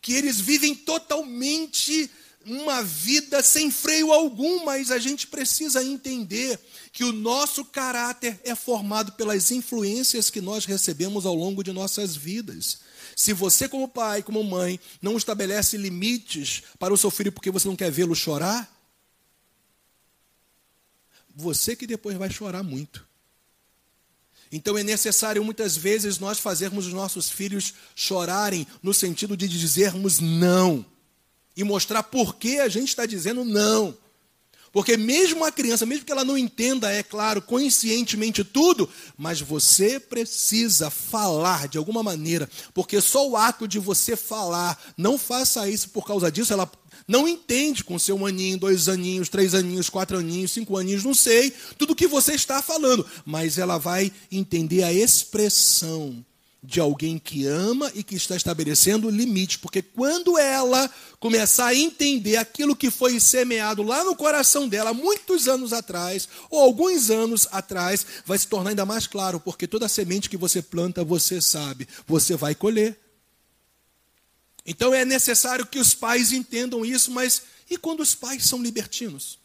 que 0.00 0.12
eles 0.12 0.38
vivem 0.38 0.74
totalmente 0.74 2.08
uma 2.46 2.82
vida 2.82 3.42
sem 3.42 3.70
freio 3.70 4.12
algum, 4.12 4.64
mas 4.64 4.92
a 4.92 4.98
gente 4.98 5.26
precisa 5.26 5.82
entender 5.82 6.58
que 6.92 7.02
o 7.02 7.12
nosso 7.12 7.64
caráter 7.64 8.40
é 8.44 8.54
formado 8.54 9.12
pelas 9.12 9.50
influências 9.50 10.30
que 10.30 10.40
nós 10.40 10.64
recebemos 10.64 11.26
ao 11.26 11.34
longo 11.34 11.64
de 11.64 11.72
nossas 11.72 12.14
vidas. 12.14 12.78
Se 13.16 13.32
você, 13.32 13.68
como 13.68 13.88
pai, 13.88 14.22
como 14.22 14.44
mãe, 14.44 14.78
não 15.02 15.16
estabelece 15.16 15.76
limites 15.76 16.62
para 16.78 16.94
o 16.94 16.96
seu 16.96 17.10
filho 17.10 17.32
porque 17.32 17.50
você 17.50 17.66
não 17.66 17.74
quer 17.74 17.90
vê-lo 17.90 18.14
chorar, 18.14 18.72
você 21.34 21.74
que 21.74 21.86
depois 21.86 22.16
vai 22.16 22.30
chorar 22.30 22.62
muito. 22.62 23.04
Então 24.52 24.78
é 24.78 24.84
necessário 24.84 25.44
muitas 25.44 25.76
vezes 25.76 26.20
nós 26.20 26.38
fazermos 26.38 26.86
os 26.86 26.92
nossos 26.92 27.28
filhos 27.28 27.74
chorarem 27.96 28.64
no 28.80 28.94
sentido 28.94 29.36
de 29.36 29.48
dizermos 29.48 30.20
não 30.20 30.86
e 31.56 31.64
mostrar 31.64 32.02
por 32.02 32.36
que 32.36 32.58
a 32.58 32.68
gente 32.68 32.88
está 32.88 33.06
dizendo 33.06 33.44
não. 33.44 33.96
Porque 34.76 34.94
mesmo 34.94 35.42
a 35.42 35.50
criança, 35.50 35.86
mesmo 35.86 36.04
que 36.04 36.12
ela 36.12 36.22
não 36.22 36.36
entenda, 36.36 36.92
é 36.92 37.02
claro, 37.02 37.40
conscientemente 37.40 38.44
tudo, 38.44 38.86
mas 39.16 39.40
você 39.40 39.98
precisa 39.98 40.90
falar 40.90 41.66
de 41.66 41.78
alguma 41.78 42.02
maneira, 42.02 42.46
porque 42.74 43.00
só 43.00 43.26
o 43.26 43.38
ato 43.38 43.66
de 43.66 43.78
você 43.78 44.14
falar, 44.16 44.78
não 44.94 45.16
faça 45.16 45.66
isso 45.66 45.88
por 45.88 46.06
causa 46.06 46.30
disso, 46.30 46.52
ela 46.52 46.70
não 47.08 47.26
entende 47.26 47.82
com 47.82 47.98
seu 47.98 48.26
aninho, 48.26 48.58
dois 48.58 48.86
aninhos, 48.86 49.30
três 49.30 49.54
aninhos, 49.54 49.88
quatro 49.88 50.18
aninhos, 50.18 50.52
cinco 50.52 50.76
aninhos, 50.76 51.04
não 51.04 51.14
sei, 51.14 51.54
tudo 51.78 51.96
que 51.96 52.06
você 52.06 52.34
está 52.34 52.60
falando, 52.60 53.06
mas 53.24 53.56
ela 53.56 53.78
vai 53.78 54.12
entender 54.30 54.82
a 54.82 54.92
expressão 54.92 56.22
de 56.66 56.80
alguém 56.80 57.16
que 57.16 57.46
ama 57.46 57.92
e 57.94 58.02
que 58.02 58.16
está 58.16 58.34
estabelecendo 58.34 59.08
limites, 59.08 59.56
porque 59.56 59.80
quando 59.80 60.36
ela 60.36 60.90
começar 61.20 61.66
a 61.66 61.74
entender 61.74 62.36
aquilo 62.36 62.74
que 62.74 62.90
foi 62.90 63.20
semeado 63.20 63.84
lá 63.84 64.02
no 64.02 64.16
coração 64.16 64.68
dela 64.68 64.92
muitos 64.92 65.46
anos 65.46 65.72
atrás, 65.72 66.28
ou 66.50 66.60
alguns 66.60 67.08
anos 67.08 67.46
atrás, 67.52 68.04
vai 68.26 68.36
se 68.36 68.48
tornar 68.48 68.70
ainda 68.70 68.84
mais 68.84 69.06
claro, 69.06 69.38
porque 69.38 69.68
toda 69.68 69.88
semente 69.88 70.28
que 70.28 70.36
você 70.36 70.60
planta, 70.60 71.04
você 71.04 71.40
sabe, 71.40 71.86
você 72.04 72.34
vai 72.34 72.54
colher. 72.54 72.98
Então 74.66 74.92
é 74.92 75.04
necessário 75.04 75.66
que 75.66 75.78
os 75.78 75.94
pais 75.94 76.32
entendam 76.32 76.84
isso, 76.84 77.12
mas 77.12 77.42
e 77.70 77.78
quando 77.78 78.00
os 78.00 78.14
pais 78.14 78.44
são 78.44 78.60
libertinos? 78.60 79.38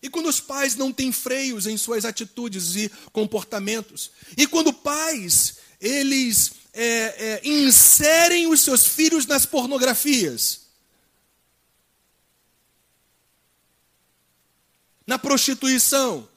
E 0.00 0.08
quando 0.08 0.28
os 0.28 0.40
pais 0.40 0.76
não 0.76 0.92
têm 0.92 1.10
freios 1.10 1.66
em 1.66 1.76
suas 1.76 2.04
atitudes 2.04 2.76
e 2.76 2.88
comportamentos? 3.12 4.12
E 4.36 4.46
quando 4.46 4.72
pais, 4.72 5.58
eles 5.80 6.52
é, 6.72 6.84
é, 6.84 7.40
inserem 7.44 8.46
os 8.46 8.60
seus 8.60 8.86
filhos 8.86 9.26
nas 9.26 9.44
pornografias? 9.44 10.68
Na 15.06 15.18
prostituição? 15.18 16.28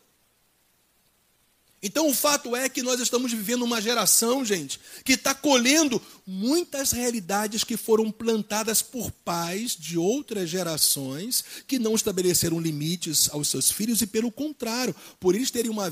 Então 1.83 2.07
o 2.07 2.13
fato 2.13 2.55
é 2.55 2.69
que 2.69 2.83
nós 2.83 2.99
estamos 2.99 3.31
vivendo 3.31 3.63
uma 3.63 3.81
geração, 3.81 4.45
gente, 4.45 4.79
que 5.03 5.13
está 5.13 5.33
colhendo 5.33 5.99
muitas 6.27 6.91
realidades 6.91 7.63
que 7.63 7.75
foram 7.75 8.11
plantadas 8.11 8.83
por 8.83 9.11
pais 9.11 9.75
de 9.75 9.97
outras 9.97 10.47
gerações 10.47 11.43
que 11.67 11.79
não 11.79 11.95
estabeleceram 11.95 12.59
limites 12.59 13.29
aos 13.31 13.47
seus 13.47 13.71
filhos 13.71 14.01
e, 14.01 14.07
pelo 14.07 14.31
contrário, 14.31 14.95
por 15.19 15.33
eles 15.33 15.49
terem 15.49 15.71
uma, 15.71 15.91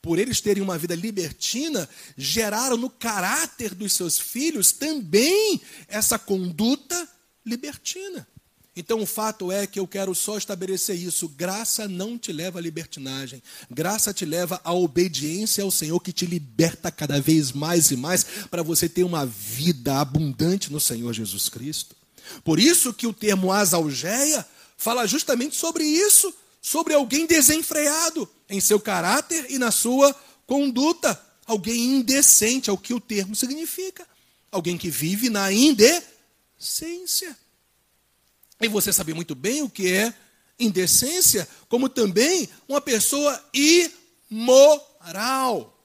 por 0.00 0.16
eles 0.16 0.40
terem 0.40 0.62
uma 0.62 0.78
vida 0.78 0.94
libertina, 0.94 1.88
geraram 2.16 2.76
no 2.76 2.88
caráter 2.88 3.74
dos 3.74 3.92
seus 3.92 4.16
filhos 4.16 4.70
também 4.70 5.60
essa 5.88 6.20
conduta 6.20 7.08
libertina. 7.44 8.28
Então 8.80 9.02
o 9.02 9.06
fato 9.06 9.52
é 9.52 9.66
que 9.66 9.78
eu 9.78 9.86
quero 9.86 10.14
só 10.14 10.38
estabelecer 10.38 10.96
isso: 10.96 11.28
graça 11.28 11.86
não 11.86 12.16
te 12.16 12.32
leva 12.32 12.58
à 12.58 12.62
libertinagem, 12.62 13.42
graça 13.70 14.14
te 14.14 14.24
leva 14.24 14.58
à 14.64 14.72
obediência 14.72 15.62
ao 15.62 15.70
Senhor 15.70 16.00
que 16.00 16.14
te 16.14 16.24
liberta 16.24 16.90
cada 16.90 17.20
vez 17.20 17.52
mais 17.52 17.90
e 17.90 17.96
mais 17.96 18.24
para 18.50 18.62
você 18.62 18.88
ter 18.88 19.04
uma 19.04 19.26
vida 19.26 20.00
abundante 20.00 20.72
no 20.72 20.80
Senhor 20.80 21.12
Jesus 21.12 21.50
Cristo. 21.50 21.94
Por 22.42 22.58
isso 22.58 22.94
que 22.94 23.06
o 23.06 23.12
termo 23.12 23.52
asalgeia 23.52 24.46
fala 24.78 25.06
justamente 25.06 25.56
sobre 25.56 25.84
isso, 25.84 26.32
sobre 26.62 26.94
alguém 26.94 27.26
desenfreado 27.26 28.26
em 28.48 28.60
seu 28.60 28.80
caráter 28.80 29.44
e 29.50 29.58
na 29.58 29.70
sua 29.70 30.16
conduta, 30.46 31.20
alguém 31.46 31.96
indecente, 31.96 32.70
é 32.70 32.72
o 32.72 32.78
que 32.78 32.94
o 32.94 33.00
termo 33.00 33.36
significa, 33.36 34.08
alguém 34.50 34.78
que 34.78 34.88
vive 34.88 35.28
na 35.28 35.52
indecência. 35.52 37.36
E 38.60 38.68
você 38.68 38.92
sabe 38.92 39.14
muito 39.14 39.34
bem 39.34 39.62
o 39.62 39.70
que 39.70 39.90
é, 39.90 40.12
indecência, 40.58 41.48
como 41.68 41.88
também 41.88 42.48
uma 42.68 42.80
pessoa 42.80 43.42
imoral. 44.30 45.76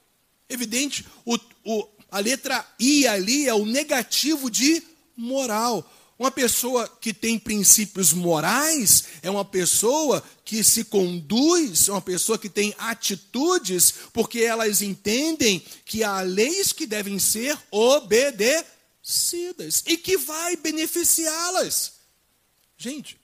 Evidente, 0.50 1.05
o, 1.25 1.38
o, 1.63 1.88
a 2.12 2.20
letra 2.20 2.67
I 2.79 3.08
ali 3.08 3.48
é 3.48 3.53
o 3.53 3.65
negativo 3.65 4.51
de 4.51 4.84
moral. 5.15 5.89
Uma 6.17 6.32
pessoa 6.32 6.88
que 7.01 7.13
tem 7.13 7.38
princípios 7.38 8.13
morais 8.13 9.03
é 9.22 9.29
uma 9.29 9.44
pessoa 9.44 10.24
que 10.46 10.63
se 10.63 10.86
conduz, 10.86 11.89
é 11.89 11.91
uma 11.91 12.01
pessoa 12.01 12.38
que 12.38 12.48
tem 12.48 12.74
atitudes, 12.77 13.94
porque 14.13 14.39
elas 14.39 14.82
entendem 14.82 15.62
que 15.84 16.05
há 16.05 16.22
leis 16.22 16.72
que 16.72 16.88
devem 16.88 17.20
ser 17.20 17.58
obedecidas 17.70 18.65
e 19.86 19.98
que 19.98 20.17
vai 20.17 20.55
beneficiá-las. 20.55 21.94
Gente, 22.85 23.19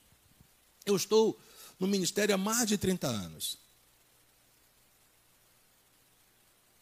eu 0.84 0.96
estou 0.96 1.40
no 1.78 1.86
ministério 1.86 2.34
há 2.34 2.38
mais 2.38 2.68
de 2.68 2.76
30 2.76 3.06
anos. 3.06 3.56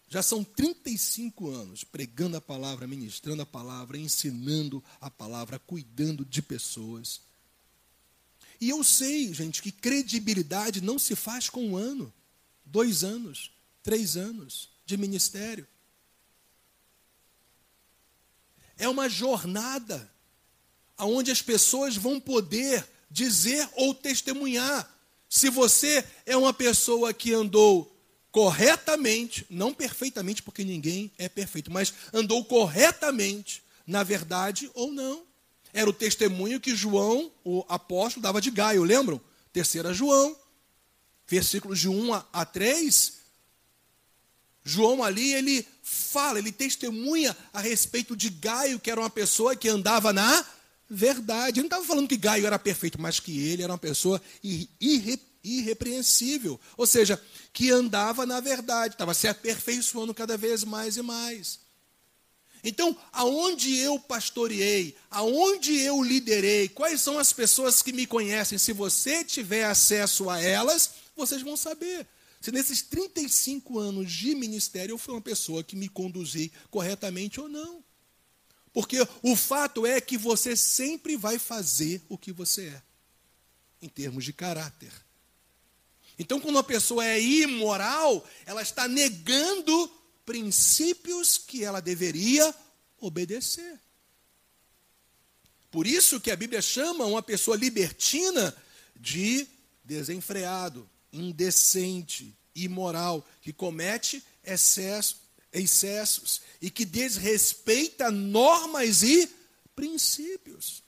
Já 0.09 0.23
são 0.23 0.43
35 0.43 1.51
anos 1.51 1.85
pregando 1.85 2.39
a 2.39 2.41
palavra, 2.41 2.87
ministrando 2.87 3.43
a 3.43 3.47
palavra, 3.47 3.99
ensinando 3.99 4.83
a 4.99 5.11
palavra, 5.11 5.59
cuidando 5.59 6.25
de 6.25 6.41
pessoas. 6.41 7.21
E 8.59 8.71
eu 8.71 8.83
sei, 8.83 9.35
gente, 9.35 9.61
que 9.61 9.71
credibilidade 9.71 10.81
não 10.81 10.99
se 10.99 11.15
faz 11.15 11.51
com 11.51 11.63
um 11.63 11.77
ano, 11.77 12.11
dois 12.65 13.05
anos, 13.05 13.51
três 13.83 14.17
anos 14.17 14.71
de 14.87 14.97
ministério. 14.97 15.69
É 18.79 18.89
uma 18.89 19.07
jornada 19.07 20.10
onde 21.05 21.31
as 21.31 21.43
pessoas 21.43 21.97
vão 21.97 22.21
poder 22.21 22.87
dizer 23.11 23.69
ou 23.75 23.95
testemunhar 23.95 24.89
se 25.31 25.49
você 25.49 26.05
é 26.27 26.37
uma 26.37 26.53
pessoa 26.53 27.15
que 27.15 27.33
andou 27.33 27.97
corretamente, 28.33 29.47
não 29.49 29.73
perfeitamente, 29.73 30.43
porque 30.43 30.65
ninguém 30.65 31.13
é 31.17 31.29
perfeito, 31.29 31.71
mas 31.71 31.95
andou 32.13 32.45
corretamente 32.45 33.63
na 33.87 34.03
verdade 34.03 34.69
ou 34.75 34.93
não. 34.93 35.23
Era 35.73 35.89
o 35.89 35.93
testemunho 35.93 36.61
que 36.61 36.75
João, 36.75 37.31
o 37.45 37.65
apóstolo, 37.69 38.23
dava 38.23 38.41
de 38.41 38.51
Gaio, 38.51 38.83
lembram? 38.83 39.21
Terceira 39.53 39.95
João, 39.95 40.37
versículos 41.29 41.79
de 41.79 41.89
1 41.89 42.13
a 42.33 42.45
3. 42.45 43.21
João 44.65 45.03
ali, 45.03 45.33
ele 45.33 45.67
fala, 45.83 46.41
ele 46.41 46.51
testemunha 46.51 47.37
a 47.53 47.61
respeito 47.61 48.17
de 48.17 48.31
Gaio, 48.31 48.81
que 48.81 48.91
era 48.91 49.01
uma 49.01 49.11
pessoa 49.11 49.55
que 49.55 49.69
andava 49.69 50.13
na 50.13 50.45
verdade. 50.91 51.61
Ele 51.61 51.69
não 51.69 51.77
estava 51.77 51.85
falando 51.85 52.09
que 52.09 52.17
Gaio 52.17 52.47
era 52.47 52.59
perfeito, 52.59 53.01
mas 53.01 53.21
que 53.21 53.39
ele 53.47 53.63
era 53.63 53.73
uma 53.73 53.79
pessoa 53.79 54.21
irre, 54.43 55.21
irrepreensível. 55.43 56.61
Ou 56.77 56.87
seja, 56.87 57.23
que 57.53 57.71
andava 57.71 58.27
na 58.27 58.41
verdade, 58.41 58.95
estava 58.95 59.15
se 59.15 59.29
aperfeiçoando 59.29 60.13
cada 60.13 60.37
vez 60.37 60.65
mais 60.65 60.97
e 60.97 61.03
mais. 61.03 61.61
Então, 62.63 62.95
aonde 63.13 63.79
eu 63.79 63.99
pastoreei, 63.99 64.95
aonde 65.11 65.79
eu 65.81 66.03
liderei, 66.03 66.69
quais 66.69 67.01
são 67.01 67.19
as 67.19 67.33
pessoas 67.33 67.81
que 67.81 67.93
me 67.93 68.07
conhecem? 68.07 68.59
Se 68.59 68.73
você 68.73 69.25
tiver 69.25 69.65
acesso 69.65 70.29
a 70.29 70.39
elas, 70.41 70.91
vocês 71.17 71.41
vão 71.41 71.57
saber. 71.57 72.07
Se 72.41 72.53
nesses 72.53 72.83
35 72.83 73.79
anos 73.79 74.13
de 74.13 74.35
ministério 74.35 74.93
eu 74.95 74.99
fui 74.99 75.15
uma 75.15 75.21
pessoa 75.21 75.63
que 75.63 75.77
me 75.77 75.89
conduzi 75.89 76.53
corretamente 76.71 77.41
ou 77.41 77.49
não. 77.49 77.83
Porque 78.73 78.99
o 79.23 79.35
fato 79.35 79.85
é 79.85 80.01
que 80.01 80.17
você 80.17 80.57
sempre 80.57 81.17
vai 81.17 81.39
fazer 81.39 82.03
o 82.09 82.17
que 82.17 82.33
você 82.33 82.69
é, 82.69 82.83
em 83.83 83.89
termos 83.89 84.25
de 84.25 84.33
caráter. 84.33 84.93
Então, 86.19 86.39
quando 86.39 86.57
uma 86.57 86.63
pessoa 86.63 87.05
é 87.05 87.21
imoral, 87.21 88.25
ela 88.45 88.63
está 88.63 88.87
negando 88.87 89.91
princípios 90.25 91.39
que 91.39 91.65
ela 91.65 91.81
deveria 91.81 92.55
obedecer. 93.01 93.81
Por 95.71 95.87
isso 95.87 96.21
que 96.21 96.31
a 96.31 96.37
Bíblia 96.37 96.61
chama 96.61 97.05
uma 97.05 97.23
pessoa 97.23 97.57
libertina 97.57 98.55
de 98.95 99.49
desenfreado, 99.83 100.89
indecente, 101.13 102.37
imoral, 102.55 103.27
que 103.41 103.53
comete 103.53 104.23
excesso, 104.45 105.21
excessos 105.53 106.41
e 106.61 106.71
que 106.71 106.85
desrespeita 106.85 108.11
normas 108.11 109.03
e 109.03 109.29
princípios. 109.75 110.83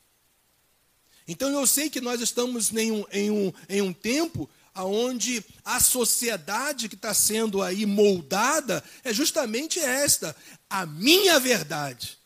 Então 1.26 1.48
eu 1.50 1.66
sei 1.66 1.88
que 1.88 2.00
nós 2.00 2.20
estamos 2.20 2.72
em 2.72 2.92
um, 2.92 3.04
em 3.12 3.30
um, 3.30 3.52
em 3.68 3.82
um 3.82 3.92
tempo 3.92 4.48
aonde 4.74 5.44
a 5.64 5.80
sociedade 5.80 6.88
que 6.88 6.94
está 6.94 7.12
sendo 7.12 7.62
aí 7.62 7.84
moldada 7.84 8.82
é 9.04 9.12
justamente 9.12 9.78
esta, 9.78 10.34
a 10.68 10.86
minha 10.86 11.38
verdade. 11.38 12.18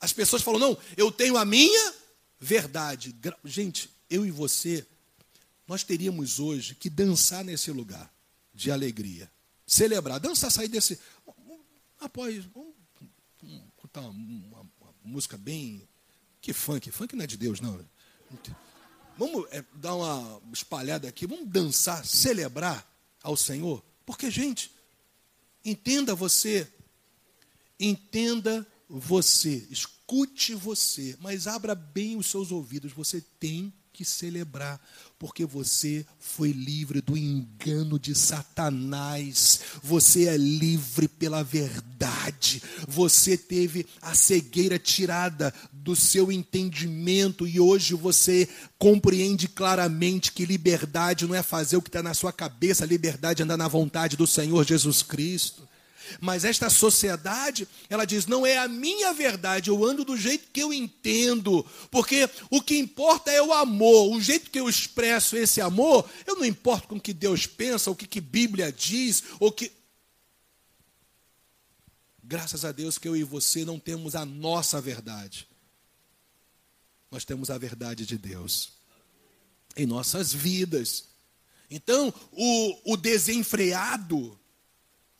As 0.00 0.12
pessoas 0.12 0.42
falam, 0.42 0.60
não, 0.60 0.78
eu 0.96 1.10
tenho 1.10 1.36
a 1.36 1.44
minha 1.44 1.94
verdade. 2.38 3.14
Gente, 3.44 3.88
eu 4.10 4.26
e 4.26 4.30
você, 4.30 4.86
nós 5.66 5.82
teríamos 5.82 6.38
hoje 6.38 6.74
que 6.74 6.90
dançar 6.90 7.44
nesse 7.44 7.70
lugar 7.70 8.12
de 8.52 8.70
alegria, 8.70 9.30
celebrar, 9.66 10.20
dançar, 10.20 10.50
sair 10.50 10.68
desse. 10.68 10.98
Após, 11.98 12.44
vamos 12.46 12.74
contar 13.76 14.00
uma, 14.02 14.10
uma, 14.10 14.60
uma 14.80 14.94
música 15.04 15.36
bem. 15.36 15.88
Que 16.40 16.52
funk? 16.52 16.90
Funk 16.90 17.16
não 17.16 17.24
é 17.24 17.26
de 17.26 17.36
Deus, 17.36 17.60
não. 17.60 17.84
Vamos 19.16 19.46
é, 19.50 19.64
dar 19.74 19.94
uma 19.94 20.42
espalhada 20.52 21.08
aqui, 21.08 21.26
vamos 21.26 21.48
dançar, 21.48 22.04
celebrar 22.04 22.86
ao 23.22 23.36
Senhor. 23.36 23.82
Porque, 24.04 24.30
gente, 24.30 24.70
entenda 25.64 26.14
você, 26.14 26.70
entenda 27.78 28.66
você, 28.88 29.66
escute 29.70 30.54
você, 30.54 31.16
mas 31.20 31.46
abra 31.46 31.74
bem 31.74 32.16
os 32.16 32.26
seus 32.26 32.50
ouvidos. 32.50 32.92
Você 32.92 33.20
tem 33.38 33.72
que 33.94 34.04
celebrar, 34.04 34.80
porque 35.20 35.46
você 35.46 36.04
foi 36.18 36.50
livre 36.50 37.00
do 37.00 37.16
engano 37.16 37.96
de 37.96 38.12
Satanás, 38.12 39.60
você 39.84 40.24
é 40.24 40.36
livre 40.36 41.06
pela 41.06 41.44
verdade, 41.44 42.60
você 42.88 43.38
teve 43.38 43.86
a 44.02 44.12
cegueira 44.12 44.80
tirada 44.80 45.54
do 45.72 45.94
seu 45.94 46.32
entendimento 46.32 47.46
e 47.46 47.60
hoje 47.60 47.94
você 47.94 48.48
compreende 48.76 49.46
claramente 49.46 50.32
que 50.32 50.44
liberdade 50.44 51.24
não 51.24 51.34
é 51.34 51.42
fazer 51.42 51.76
o 51.76 51.82
que 51.82 51.88
está 51.88 52.02
na 52.02 52.14
sua 52.14 52.32
cabeça, 52.32 52.84
liberdade 52.84 53.42
é 53.42 53.44
andar 53.44 53.56
na 53.56 53.68
vontade 53.68 54.16
do 54.16 54.26
Senhor 54.26 54.66
Jesus 54.66 55.04
Cristo. 55.04 55.68
Mas 56.20 56.44
esta 56.44 56.70
sociedade, 56.70 57.68
ela 57.88 58.04
diz: 58.04 58.26
não 58.26 58.46
é 58.46 58.58
a 58.58 58.68
minha 58.68 59.12
verdade, 59.12 59.70
eu 59.70 59.84
ando 59.84 60.04
do 60.04 60.16
jeito 60.16 60.48
que 60.52 60.62
eu 60.62 60.72
entendo, 60.72 61.64
porque 61.90 62.28
o 62.50 62.60
que 62.60 62.78
importa 62.78 63.30
é 63.30 63.42
o 63.42 63.52
amor, 63.52 64.14
o 64.14 64.20
jeito 64.20 64.50
que 64.50 64.58
eu 64.58 64.68
expresso 64.68 65.36
esse 65.36 65.60
amor, 65.60 66.08
eu 66.26 66.36
não 66.36 66.44
importo 66.44 66.88
com 66.88 66.96
o 66.96 67.00
que 67.00 67.12
Deus 67.12 67.46
pensa, 67.46 67.90
o 67.90 67.96
que, 67.96 68.06
que 68.06 68.20
Bíblia 68.20 68.72
diz, 68.72 69.22
ou 69.38 69.52
que. 69.52 69.70
Graças 72.22 72.64
a 72.64 72.72
Deus 72.72 72.96
que 72.96 73.06
eu 73.06 73.14
e 73.14 73.22
você 73.22 73.64
não 73.64 73.78
temos 73.78 74.14
a 74.14 74.24
nossa 74.24 74.80
verdade, 74.80 75.46
nós 77.10 77.24
temos 77.24 77.50
a 77.50 77.58
verdade 77.58 78.06
de 78.06 78.16
Deus 78.16 78.72
em 79.76 79.86
nossas 79.86 80.32
vidas. 80.32 81.04
Então, 81.70 82.12
o, 82.32 82.92
o 82.92 82.96
desenfreado, 82.96 84.38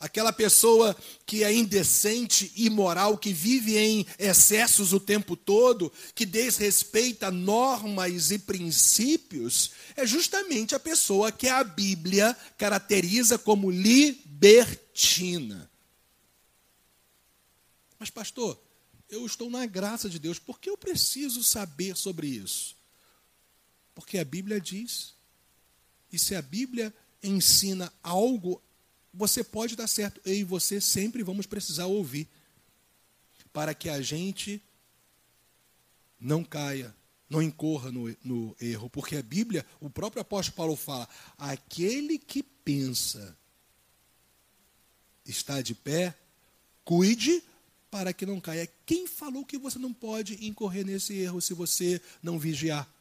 aquela 0.05 0.35
pessoa 0.35 0.95
que 1.25 1.43
é 1.43 1.51
indecente, 1.51 2.53
imoral, 2.57 3.17
que 3.17 3.33
vive 3.33 3.79
em 3.79 4.07
excessos 4.19 4.93
o 4.93 5.01
tempo 5.01 5.35
todo, 5.35 5.91
que 6.15 6.27
desrespeita 6.27 7.31
normas 7.31 8.31
e 8.31 8.39
princípios, 8.39 9.71
é 9.97 10.07
justamente 10.07 10.75
a 10.75 10.79
pessoa 10.79 11.33
que 11.33 11.49
a 11.49 11.65
Bíblia 11.65 12.37
caracteriza 12.59 13.39
como 13.39 13.71
libertina. 13.71 15.71
Mas, 17.99 18.11
pastor, 18.11 18.61
eu 19.09 19.25
estou 19.25 19.49
na 19.49 19.65
graça 19.65 20.11
de 20.11 20.19
Deus, 20.19 20.39
por 20.39 20.61
que 20.61 20.69
eu 20.69 20.77
preciso 20.77 21.43
saber 21.43 21.97
sobre 21.97 22.27
isso? 22.27 22.77
Porque 23.95 24.19
a 24.19 24.25
Bíblia 24.25 24.61
diz, 24.61 25.15
e 26.13 26.19
se 26.19 26.35
a 26.35 26.43
Bíblia 26.43 26.93
ensina 27.23 27.91
algo 28.03 28.63
você 29.15 29.45
pode 29.45 29.77
dar 29.77 29.87
certo. 29.87 30.21
Eu 30.25 30.35
e 30.35 30.45
você 30.45 30.81
sempre 30.81 31.23
vamos 31.23 31.47
precisar 31.47 31.87
ouvir. 31.87 32.29
Para 33.53 33.73
que 33.73 33.89
a 33.89 34.03
gente 34.03 34.61
não 36.19 36.43
caia, 36.43 36.95
não 37.31 37.41
incorra 37.41 37.93
no, 37.93 38.15
no 38.25 38.57
erro. 38.61 38.91
Porque 38.91 39.17
a 39.17 39.23
Bíblia, 39.23 39.65
o 39.81 39.89
próprio 39.89 40.21
apóstolo 40.21 40.57
Paulo 40.57 40.77
fala: 40.77 41.09
aquele 41.39 42.19
que 42.19 42.43
pensa 42.43 43.37
está 45.25 45.63
de 45.63 45.75
pé, 45.75 46.15
cuide 46.85 47.43
para 47.91 48.13
que 48.13 48.27
não 48.27 48.41
caia. 48.41 48.69
Quem 48.85 49.07
falou 49.07 49.45
que 49.45 49.57
você 49.57 49.79
não 49.79 49.93
pode 49.93 50.45
incorrer 50.45 50.85
nesse 50.85 51.15
erro 51.17 51.41
se 51.41 51.55
você 51.55 52.01
não 52.23 52.39
vigiar? 52.39 52.93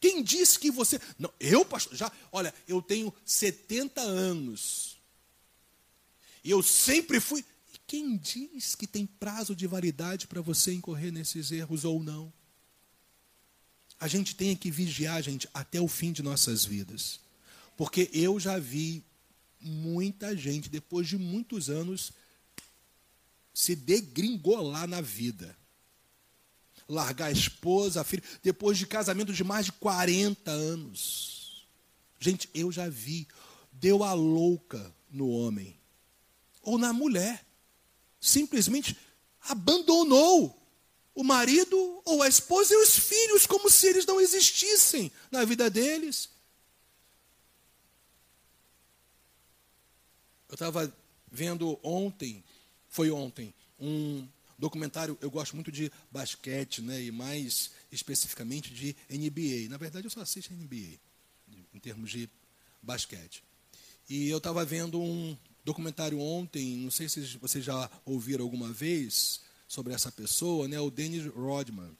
Quem 0.00 0.22
disse 0.22 0.58
que 0.58 0.70
você. 0.70 0.98
Não, 1.18 1.32
eu, 1.38 1.64
pastor, 1.64 1.94
já. 1.94 2.10
Olha, 2.32 2.54
eu 2.66 2.80
tenho 2.80 3.12
70 3.24 4.00
anos. 4.00 4.96
E 6.42 6.50
eu 6.50 6.62
sempre 6.62 7.20
fui. 7.20 7.44
Quem 7.86 8.16
diz 8.16 8.74
que 8.74 8.86
tem 8.86 9.04
prazo 9.04 9.54
de 9.54 9.66
validade 9.66 10.26
para 10.26 10.40
você 10.40 10.72
incorrer 10.72 11.12
nesses 11.12 11.50
erros 11.50 11.84
ou 11.84 12.02
não? 12.02 12.32
A 13.98 14.08
gente 14.08 14.34
tem 14.34 14.56
que 14.56 14.70
vigiar, 14.70 15.22
gente, 15.22 15.46
até 15.52 15.80
o 15.80 15.88
fim 15.88 16.12
de 16.12 16.22
nossas 16.22 16.64
vidas. 16.64 17.20
Porque 17.76 18.08
eu 18.14 18.40
já 18.40 18.58
vi 18.58 19.04
muita 19.60 20.34
gente, 20.34 20.70
depois 20.70 21.06
de 21.06 21.18
muitos 21.18 21.68
anos, 21.68 22.12
se 23.52 23.76
degringolar 23.76 24.86
na 24.86 25.02
vida. 25.02 25.54
Largar 26.90 27.26
a 27.26 27.32
esposa, 27.32 28.00
a 28.00 28.04
filha, 28.04 28.22
depois 28.42 28.76
de 28.76 28.84
casamento 28.84 29.32
de 29.32 29.44
mais 29.44 29.66
de 29.66 29.72
40 29.72 30.50
anos. 30.50 31.64
Gente, 32.18 32.50
eu 32.52 32.72
já 32.72 32.88
vi. 32.88 33.28
Deu 33.72 34.02
a 34.02 34.12
louca 34.12 34.92
no 35.08 35.30
homem. 35.30 35.78
Ou 36.62 36.76
na 36.76 36.92
mulher. 36.92 37.46
Simplesmente 38.20 38.96
abandonou 39.40 40.60
o 41.14 41.22
marido 41.22 42.02
ou 42.04 42.22
a 42.22 42.28
esposa 42.28 42.74
e 42.74 42.76
os 42.76 42.98
filhos, 42.98 43.46
como 43.46 43.70
se 43.70 43.86
eles 43.86 44.04
não 44.04 44.20
existissem 44.20 45.12
na 45.30 45.44
vida 45.44 45.70
deles. 45.70 46.28
Eu 50.48 50.54
estava 50.54 50.92
vendo 51.30 51.78
ontem, 51.82 52.42
foi 52.88 53.10
ontem, 53.10 53.54
um 53.78 54.26
documentário, 54.60 55.18
eu 55.20 55.30
gosto 55.30 55.56
muito 55.56 55.72
de 55.72 55.90
basquete, 56.12 56.82
né, 56.82 57.02
e 57.02 57.10
mais 57.10 57.70
especificamente 57.90 58.72
de 58.72 58.94
NBA. 59.08 59.68
Na 59.70 59.78
verdade, 59.78 60.06
eu 60.06 60.10
só 60.10 60.20
assisto 60.20 60.52
NBA, 60.52 60.98
em 61.74 61.78
termos 61.80 62.10
de 62.10 62.28
basquete. 62.82 63.42
E 64.08 64.28
eu 64.28 64.38
estava 64.38 64.64
vendo 64.64 65.00
um 65.00 65.36
documentário 65.64 66.20
ontem, 66.20 66.76
não 66.78 66.90
sei 66.90 67.08
se 67.08 67.38
vocês 67.38 67.64
já 67.64 67.90
ouviram 68.04 68.44
alguma 68.44 68.72
vez 68.72 69.40
sobre 69.66 69.94
essa 69.94 70.12
pessoa, 70.12 70.68
né, 70.68 70.78
o 70.78 70.90
Dennis 70.90 71.26
Rodman. 71.26 71.96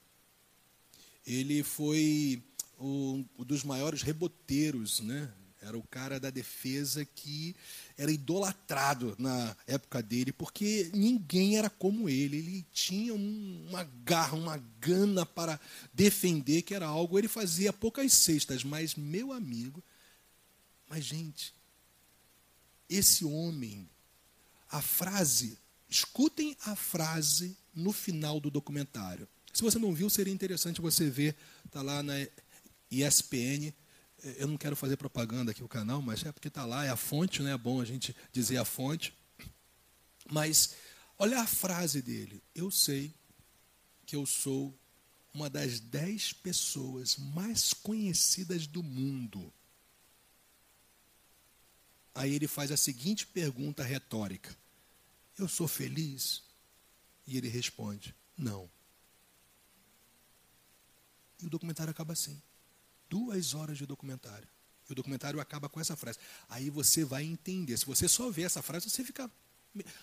Ele 1.27 1.63
foi 1.63 2.43
um 2.79 3.25
dos 3.39 3.65
maiores 3.65 4.03
reboteiros 4.03 5.01
né, 5.01 5.33
era 5.61 5.77
o 5.77 5.83
cara 5.83 6.19
da 6.19 6.31
defesa 6.31 7.05
que 7.05 7.55
era 7.97 8.11
idolatrado 8.11 9.15
na 9.19 9.55
época 9.67 10.03
dele, 10.03 10.33
porque 10.33 10.91
ninguém 10.95 11.59
era 11.59 11.69
como 11.69 12.09
ele. 12.09 12.39
Ele 12.39 12.67
tinha 12.73 13.13
uma 13.15 13.85
garra, 14.03 14.37
uma 14.37 14.57
gana 14.81 15.27
para 15.27 15.61
defender, 15.93 16.63
que 16.63 16.75
era 16.75 16.87
algo. 16.87 17.19
Ele 17.19 17.29
fazia 17.29 17.73
poucas 17.73 18.13
cestas, 18.13 18.65
mas, 18.65 18.95
meu 18.95 19.33
amigo, 19.33 19.85
mas, 20.89 21.05
gente, 21.05 21.55
esse 22.89 23.25
homem, 23.25 23.89
a 24.71 24.81
frase, 24.81 25.59
escutem 25.89 26.57
a 26.65 26.75
frase 26.75 27.55
no 27.75 27.93
final 27.93 28.41
do 28.41 28.51
documentário. 28.51 29.29
Se 29.53 29.63
você 29.63 29.79
não 29.79 29.93
viu, 29.93 30.09
seria 30.09 30.33
interessante 30.33 30.81
você 30.81 31.11
ver, 31.11 31.37
está 31.67 31.83
lá 31.83 32.03
na 32.03 32.15
ESPN 32.91 33.73
eu 34.23 34.47
não 34.47 34.57
quero 34.57 34.77
fazer 34.77 34.97
propaganda 34.97 35.51
aqui 35.51 35.63
o 35.63 35.69
canal, 35.69 36.03
mas 36.03 36.25
é 36.25 36.33
porque 36.33 36.49
está 36.49 36.65
lá, 36.65 36.85
é 36.85 36.91
a 36.91 36.97
fonte, 36.97 37.43
né? 37.43 37.53
é 37.53 37.59
bom 37.59 37.81
a 37.81 37.85
gente 37.85 38.15
dizer 38.33 38.59
a 38.59 38.65
fonte. 38.65 39.15
Mas 40.31 40.75
olha 41.19 41.41
a 41.41 41.47
frase 41.47 42.03
dele. 42.03 42.43
Eu 42.55 42.71
sei 42.71 43.15
que 44.05 44.15
eu 44.15 44.27
sou 44.27 44.79
uma 45.33 45.49
das 45.49 45.81
dez 45.81 46.33
pessoas 46.33 47.17
mais 47.17 47.73
conhecidas 47.73 48.67
do 48.67 48.83
mundo. 48.83 49.53
Aí 52.15 52.35
ele 52.35 52.49
faz 52.49 52.71
a 52.71 52.77
seguinte 52.77 53.27
pergunta 53.27 53.83
retórica: 53.83 54.55
Eu 55.39 55.49
sou 55.49 55.69
feliz? 55.69 56.43
E 57.27 57.37
ele 57.37 57.49
responde: 57.49 58.15
Não. 58.37 58.71
E 61.41 61.47
o 61.47 61.51
documentário 61.51 61.91
acaba 61.91 62.13
assim. 62.13 62.41
Duas 63.11 63.53
horas 63.53 63.77
de 63.77 63.85
documentário. 63.85 64.49
E 64.89 64.93
o 64.93 64.95
documentário 64.95 65.41
acaba 65.41 65.69
com 65.69 65.81
essa 65.81 65.97
frase. 65.97 66.19
Aí 66.49 66.71
você 66.71 67.05
vai 67.05 67.25
entender. 67.25 67.77
Se 67.77 67.85
você 67.85 68.09
só 68.09 68.31
vê 68.31 68.43
essa 68.43 68.63
frase, 68.63 68.89
você 68.89 69.05
fica. 69.05 69.31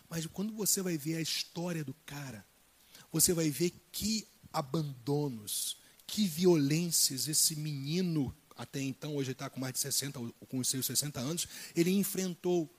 Mas 0.10 0.26
quando 0.28 0.54
você 0.54 0.82
vai 0.82 0.98
ver 0.98 1.16
a 1.16 1.22
história 1.22 1.84
do 1.84 1.94
cara, 2.06 2.46
você 3.12 3.34
vai 3.34 3.50
ver 3.50 3.72
que 3.92 4.28
abandonos, 4.52 5.78
que 6.06 6.28
violências 6.28 7.28
esse 7.28 7.56
menino, 7.56 8.36
até 8.56 8.82
então, 8.82 9.16
hoje 9.16 9.32
está 9.32 9.50
com 9.50 9.60
mais 9.60 9.74
de 9.74 9.80
60, 9.80 10.20
com 10.48 10.60
os 10.60 10.68
seus 10.68 10.86
60 10.86 11.20
anos, 11.20 11.48
ele 11.76 11.92
enfrentou. 11.92 12.74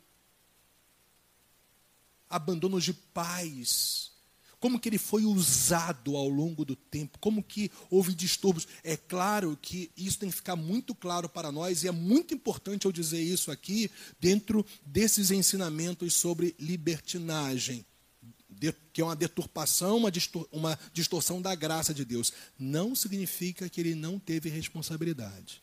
Abandonos 2.30 2.84
de 2.84 2.92
pais, 2.92 4.12
como 4.60 4.78
que 4.78 4.88
ele 4.88 4.98
foi 4.98 5.24
usado 5.24 6.16
ao 6.16 6.28
longo 6.28 6.64
do 6.64 6.74
tempo, 6.74 7.18
como 7.18 7.42
que 7.42 7.70
houve 7.90 8.14
distúrbios. 8.14 8.66
É 8.82 8.96
claro 8.96 9.58
que 9.60 9.90
isso 9.96 10.18
tem 10.18 10.28
que 10.28 10.36
ficar 10.36 10.56
muito 10.56 10.94
claro 10.94 11.28
para 11.28 11.52
nós, 11.52 11.82
e 11.82 11.88
é 11.88 11.92
muito 11.92 12.34
importante 12.34 12.86
eu 12.86 12.92
dizer 12.92 13.20
isso 13.20 13.50
aqui, 13.50 13.90
dentro 14.20 14.64
desses 14.84 15.30
ensinamentos 15.30 16.14
sobre 16.14 16.54
libertinagem, 16.58 17.84
que 18.92 19.00
é 19.00 19.04
uma 19.04 19.14
deturpação, 19.14 19.98
uma, 19.98 20.10
distor 20.10 20.48
uma 20.50 20.78
distorção 20.92 21.40
da 21.40 21.54
graça 21.54 21.94
de 21.94 22.04
Deus. 22.04 22.32
Não 22.58 22.94
significa 22.94 23.68
que 23.68 23.80
ele 23.80 23.94
não 23.94 24.18
teve 24.18 24.48
responsabilidade. 24.48 25.62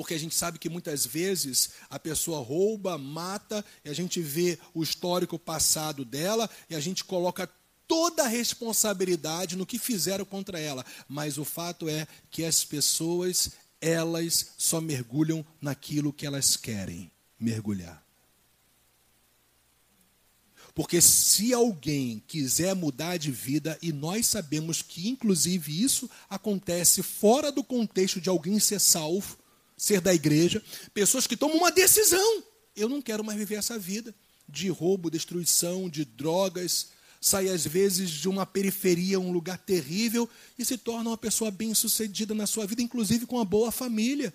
Porque 0.00 0.14
a 0.14 0.18
gente 0.18 0.34
sabe 0.34 0.58
que 0.58 0.70
muitas 0.70 1.04
vezes 1.04 1.72
a 1.90 1.98
pessoa 1.98 2.42
rouba, 2.42 2.96
mata, 2.96 3.62
e 3.84 3.90
a 3.90 3.92
gente 3.92 4.18
vê 4.18 4.58
o 4.72 4.82
histórico 4.82 5.38
passado 5.38 6.06
dela 6.06 6.48
e 6.70 6.74
a 6.74 6.80
gente 6.80 7.04
coloca 7.04 7.46
toda 7.86 8.22
a 8.22 8.26
responsabilidade 8.26 9.56
no 9.56 9.66
que 9.66 9.78
fizeram 9.78 10.24
contra 10.24 10.58
ela. 10.58 10.86
Mas 11.06 11.36
o 11.36 11.44
fato 11.44 11.86
é 11.86 12.08
que 12.30 12.46
as 12.46 12.64
pessoas, 12.64 13.50
elas 13.78 14.52
só 14.56 14.80
mergulham 14.80 15.44
naquilo 15.60 16.14
que 16.14 16.24
elas 16.24 16.56
querem 16.56 17.10
mergulhar. 17.38 18.02
Porque 20.74 21.02
se 21.02 21.52
alguém 21.52 22.22
quiser 22.26 22.74
mudar 22.74 23.18
de 23.18 23.30
vida, 23.30 23.78
e 23.82 23.92
nós 23.92 24.24
sabemos 24.28 24.80
que 24.80 25.10
inclusive 25.10 25.82
isso 25.82 26.08
acontece 26.26 27.02
fora 27.02 27.52
do 27.52 27.62
contexto 27.62 28.18
de 28.18 28.30
alguém 28.30 28.58
ser 28.58 28.80
salvo, 28.80 29.39
ser 29.80 29.98
da 29.98 30.12
igreja, 30.12 30.62
pessoas 30.92 31.26
que 31.26 31.34
tomam 31.34 31.56
uma 31.56 31.72
decisão. 31.72 32.44
Eu 32.76 32.86
não 32.86 33.00
quero 33.00 33.24
mais 33.24 33.38
viver 33.38 33.54
essa 33.54 33.78
vida 33.78 34.14
de 34.46 34.68
roubo, 34.68 35.10
destruição, 35.10 35.88
de 35.88 36.04
drogas, 36.04 36.90
sai 37.18 37.48
às 37.48 37.66
vezes 37.66 38.10
de 38.10 38.28
uma 38.28 38.44
periferia, 38.44 39.18
um 39.18 39.32
lugar 39.32 39.56
terrível 39.56 40.28
e 40.58 40.66
se 40.66 40.76
torna 40.76 41.08
uma 41.08 41.16
pessoa 41.16 41.50
bem-sucedida 41.50 42.34
na 42.34 42.46
sua 42.46 42.66
vida, 42.66 42.82
inclusive 42.82 43.24
com 43.24 43.36
uma 43.36 43.44
boa 43.44 43.72
família. 43.72 44.34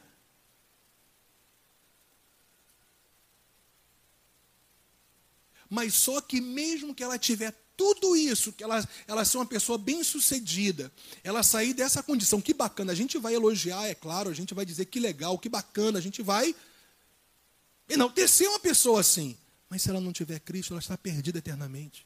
Mas 5.70 5.94
só 5.94 6.20
que 6.22 6.42
mesmo 6.42 6.96
que 6.96 7.04
ela 7.04 7.20
tiver 7.20 7.54
tudo 7.78 8.16
isso, 8.16 8.52
que 8.52 8.64
ela, 8.64 8.88
ela 9.08 9.26
ser 9.26 9.38
uma 9.38 9.46
pessoa 9.46 9.78
bem-sucedida, 9.78 10.92
ela 11.24 11.44
sair 11.44 11.74
dessa 11.74 12.02
condição, 12.02 12.42
que 12.42 12.54
bacana, 12.54 12.92
a 12.92 12.96
gente 12.96 13.18
vai 13.18 13.34
elogiar, 13.34 13.88
é 13.88 13.96
claro, 13.96 14.30
a 14.30 14.34
gente 14.34 14.54
vai 14.54 14.66
dizer 14.66 14.86
que 14.86 15.00
legal, 15.00 15.38
que 15.38 15.50
bacana, 15.50 16.00
a 16.00 16.02
gente 16.02 16.22
vai 16.22 16.56
enaltecer 17.90 18.50
uma 18.50 18.60
pessoa 18.60 19.02
assim. 19.02 19.38
Mas 19.70 19.82
se 19.82 19.90
ela 19.90 20.00
não 20.00 20.14
tiver 20.14 20.40
Cristo, 20.40 20.74
ela 20.74 20.80
está 20.80 20.98
perdida 20.98 21.40
eternamente. 21.40 22.06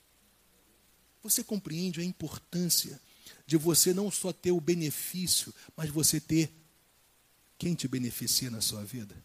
Você 1.21 1.43
compreende 1.43 1.99
a 1.99 2.03
importância 2.03 2.99
de 3.45 3.57
você 3.57 3.93
não 3.93 4.09
só 4.09 4.31
ter 4.31 4.51
o 4.51 4.61
benefício, 4.61 5.53
mas 5.75 5.89
você 5.89 6.19
ter 6.19 6.51
quem 7.57 7.75
te 7.75 7.87
beneficia 7.87 8.49
na 8.49 8.61
sua 8.61 8.83
vida? 8.83 9.15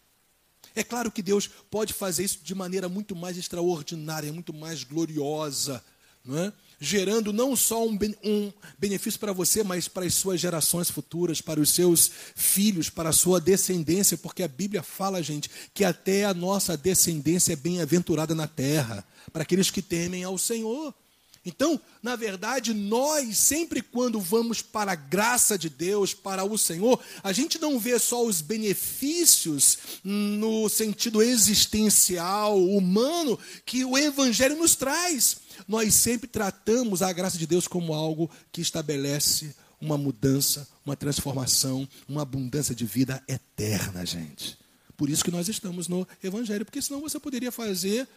É 0.75 0.83
claro 0.83 1.09
que 1.09 1.21
Deus 1.21 1.47
pode 1.47 1.93
fazer 1.93 2.25
isso 2.25 2.39
de 2.43 2.53
maneira 2.53 2.89
muito 2.89 3.15
mais 3.15 3.37
extraordinária, 3.37 4.33
muito 4.33 4.53
mais 4.53 4.83
gloriosa 4.83 5.83
não 6.25 6.37
é? 6.37 6.53
gerando 6.79 7.31
não 7.31 7.55
só 7.55 7.85
um, 7.85 7.97
um 8.23 8.51
benefício 8.77 9.19
para 9.19 9.33
você, 9.33 9.63
mas 9.63 9.87
para 9.87 10.05
as 10.05 10.13
suas 10.13 10.39
gerações 10.39 10.89
futuras, 10.89 11.41
para 11.41 11.59
os 11.59 11.69
seus 11.69 12.11
filhos, 12.35 12.89
para 12.89 13.09
a 13.09 13.13
sua 13.13 13.39
descendência, 13.39 14.17
porque 14.17 14.43
a 14.43 14.47
Bíblia 14.47 14.83
fala, 14.83 15.23
gente, 15.23 15.49
que 15.73 15.83
até 15.83 16.25
a 16.25 16.33
nossa 16.33 16.75
descendência 16.75 17.53
é 17.53 17.55
bem-aventurada 17.55 18.35
na 18.35 18.47
terra, 18.47 19.05
para 19.31 19.43
aqueles 19.43 19.71
que 19.71 19.81
temem 19.81 20.23
ao 20.23 20.37
Senhor. 20.37 20.93
Então, 21.45 21.79
na 22.01 22.15
verdade, 22.15 22.73
nós, 22.73 23.37
sempre 23.37 23.79
quando 23.79 24.19
vamos 24.19 24.63
para 24.63 24.93
a 24.93 24.95
graça 24.95 25.59
de 25.59 25.69
Deus, 25.69 26.11
para 26.11 26.43
o 26.43 26.57
Senhor, 26.57 26.99
a 27.23 27.31
gente 27.31 27.59
não 27.59 27.79
vê 27.79 27.99
só 27.99 28.25
os 28.25 28.41
benefícios 28.41 29.77
no 30.03 30.67
sentido 30.69 31.21
existencial, 31.21 32.59
humano, 32.59 33.37
que 33.63 33.85
o 33.85 33.95
Evangelho 33.95 34.57
nos 34.57 34.75
traz 34.75 35.44
nós 35.67 35.93
sempre 35.93 36.27
tratamos 36.27 37.01
a 37.01 37.11
graça 37.11 37.37
de 37.37 37.47
Deus 37.47 37.67
como 37.67 37.93
algo 37.93 38.29
que 38.51 38.61
estabelece 38.61 39.55
uma 39.79 39.97
mudança, 39.97 40.67
uma 40.85 40.95
transformação, 40.95 41.87
uma 42.07 42.21
abundância 42.21 42.73
de 42.73 42.85
vida 42.85 43.23
eterna, 43.27 44.05
gente. 44.05 44.57
Por 44.97 45.09
isso 45.09 45.23
que 45.23 45.31
nós 45.31 45.49
estamos 45.49 45.87
no 45.87 46.07
Evangelho, 46.23 46.65
porque 46.65 46.81
senão 46.81 47.01
você 47.01 47.19
poderia 47.19 47.51
fazer 47.51 48.07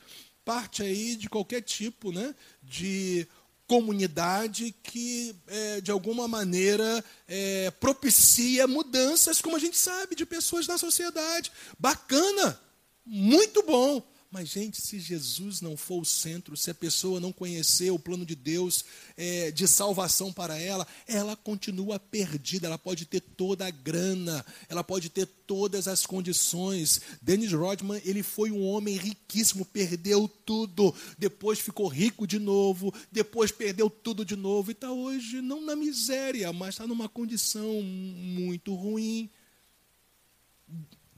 parte 0.45 0.83
aí 0.83 1.17
de 1.17 1.29
qualquer 1.29 1.61
tipo 1.61 2.13
né, 2.13 2.35
de 2.63 3.27
comunidade 3.67 4.75
que, 4.83 5.37
é, 5.47 5.81
de 5.83 5.91
alguma 5.91 6.27
maneira, 6.27 7.05
é, 7.29 7.71
propicia 7.73 8.67
mudanças, 8.67 9.43
como 9.43 9.57
a 9.57 9.59
gente 9.59 9.77
sabe, 9.77 10.15
de 10.15 10.25
pessoas 10.25 10.67
na 10.67 10.79
sociedade. 10.79 11.53
Bacana, 11.79 12.59
muito 13.05 13.63
bom. 13.63 14.03
Mas, 14.31 14.51
gente, 14.51 14.79
se 14.83 15.01
Jesus 15.01 15.63
não 15.63 15.75
for 15.75 16.03
o 16.03 16.05
centro, 16.05 16.55
se 16.55 16.71
a 16.71 16.75
pessoa 16.75 17.19
não 17.19 17.33
conhecer 17.33 17.91
o 17.91 17.99
plano 17.99 18.27
de 18.27 18.35
Deus 18.35 18.85
é, 19.17 19.51
de 19.51 19.67
salvação 19.67 20.31
para 20.31 20.59
ela, 20.59 20.87
ela 21.07 21.35
continua 21.35 21.99
perdida. 21.99 22.67
Ela 22.67 22.77
pode 22.77 23.07
ter 23.07 23.21
toda 23.21 23.67
a 23.67 23.71
grana, 23.71 24.45
ela 24.69 24.85
pode 24.85 25.09
ter 25.09 25.25
todas 25.25 25.89
as 25.89 26.05
condições. 26.05 27.01
Dennis 27.23 27.53
Rodman, 27.53 28.03
ele 28.05 28.23
foi 28.23 28.51
um 28.51 28.63
homem 28.67 28.99
riquíssimo, 28.99 29.65
perdeu 29.65 30.29
tudo, 30.29 30.95
depois 31.17 31.59
ficou 31.59 31.89
rico 31.89 32.27
de 32.27 32.39
novo, 32.39 32.93
depois 33.11 33.51
perdeu 33.51 33.89
tudo 33.89 34.27
de 34.27 34.37
novo 34.37 34.71
e 34.71 34.73
está 34.73 34.93
hoje 34.93 35.41
não 35.41 35.63
na 35.63 35.75
miséria, 35.75 36.53
mas 36.53 36.75
está 36.75 36.87
numa 36.87 37.09
condição 37.09 37.81
muito 37.81 38.75
ruim 38.75 39.31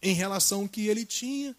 em 0.01 0.15
relação 0.15 0.63
ao 0.63 0.69
que 0.69 0.87
ele 0.87 1.05
tinha. 1.05 1.57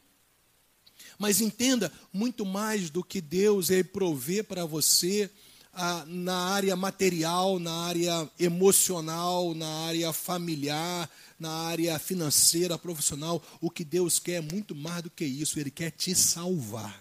Mas 1.22 1.40
entenda, 1.40 1.92
muito 2.12 2.44
mais 2.44 2.90
do 2.90 3.04
que 3.04 3.22
Deus 3.22 3.70
é 3.70 3.84
prover 3.84 4.44
para 4.44 4.66
você 4.66 5.30
ah, 5.72 6.04
na 6.08 6.36
área 6.36 6.76
material, 6.76 7.60
na 7.60 7.72
área 7.86 8.28
emocional, 8.40 9.54
na 9.54 9.68
área 9.86 10.12
familiar, 10.12 11.08
na 11.40 11.52
área 11.52 12.00
financeira, 12.00 12.76
profissional, 12.76 13.40
o 13.62 13.70
que 13.70 13.84
Deus 13.84 14.18
quer 14.18 14.38
é 14.38 14.42
muito 14.42 14.74
mais 14.74 15.04
do 15.04 15.12
que 15.12 15.24
isso, 15.24 15.60
Ele 15.60 15.70
quer 15.70 15.92
te 15.92 16.16
salvar. 16.16 17.01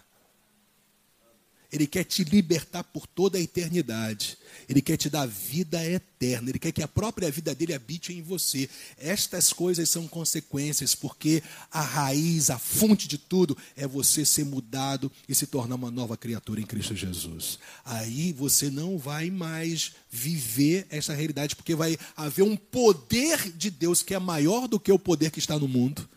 Ele 1.71 1.87
quer 1.87 2.03
te 2.03 2.23
libertar 2.25 2.83
por 2.83 3.07
toda 3.07 3.37
a 3.37 3.41
eternidade. 3.41 4.37
Ele 4.67 4.81
quer 4.81 4.97
te 4.97 5.09
dar 5.09 5.25
vida 5.25 5.83
eterna. 5.85 6.49
Ele 6.49 6.59
quer 6.59 6.73
que 6.73 6.83
a 6.83 6.87
própria 6.87 7.31
vida 7.31 7.55
dele 7.55 7.73
habite 7.73 8.11
em 8.11 8.21
você. 8.21 8.69
Estas 8.97 9.53
coisas 9.53 9.89
são 9.89 10.05
consequências, 10.05 10.93
porque 10.93 11.41
a 11.71 11.81
raiz, 11.81 12.49
a 12.49 12.59
fonte 12.59 13.07
de 13.07 13.17
tudo 13.17 13.57
é 13.77 13.87
você 13.87 14.25
ser 14.25 14.43
mudado 14.43 15.09
e 15.29 15.33
se 15.33 15.47
tornar 15.47 15.75
uma 15.75 15.89
nova 15.89 16.17
criatura 16.17 16.59
em 16.59 16.65
Cristo 16.65 16.93
Jesus. 16.93 17.57
Aí 17.85 18.33
você 18.33 18.69
não 18.69 18.97
vai 18.97 19.29
mais 19.29 19.93
viver 20.09 20.85
essa 20.89 21.13
realidade, 21.13 21.55
porque 21.55 21.73
vai 21.73 21.97
haver 22.17 22.43
um 22.43 22.57
poder 22.57 23.49
de 23.53 23.71
Deus 23.71 24.03
que 24.03 24.13
é 24.13 24.19
maior 24.19 24.67
do 24.67 24.79
que 24.79 24.91
o 24.91 24.99
poder 24.99 25.31
que 25.31 25.39
está 25.39 25.57
no 25.57 25.69
mundo 25.69 26.07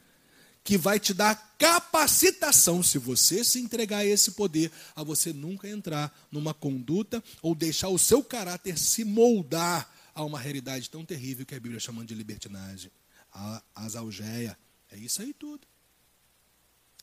que 0.64 0.78
vai 0.78 0.98
te 0.98 1.12
dar 1.12 1.54
capacitação, 1.58 2.82
se 2.82 2.96
você 2.96 3.44
se 3.44 3.60
entregar 3.60 3.98
a 3.98 4.06
esse 4.06 4.32
poder, 4.32 4.72
a 4.96 5.04
você 5.04 5.30
nunca 5.30 5.68
entrar 5.68 6.12
numa 6.32 6.54
conduta 6.54 7.22
ou 7.42 7.54
deixar 7.54 7.90
o 7.90 7.98
seu 7.98 8.24
caráter 8.24 8.78
se 8.78 9.04
moldar 9.04 9.92
a 10.14 10.24
uma 10.24 10.40
realidade 10.40 10.88
tão 10.88 11.04
terrível 11.04 11.44
que 11.44 11.54
a 11.54 11.60
Bíblia 11.60 11.78
chama 11.78 12.02
de 12.02 12.14
libertinagem, 12.14 12.90
a 13.30 13.62
algeia. 13.98 14.56
É 14.90 14.96
isso 14.96 15.20
aí 15.20 15.34
tudo. 15.34 15.66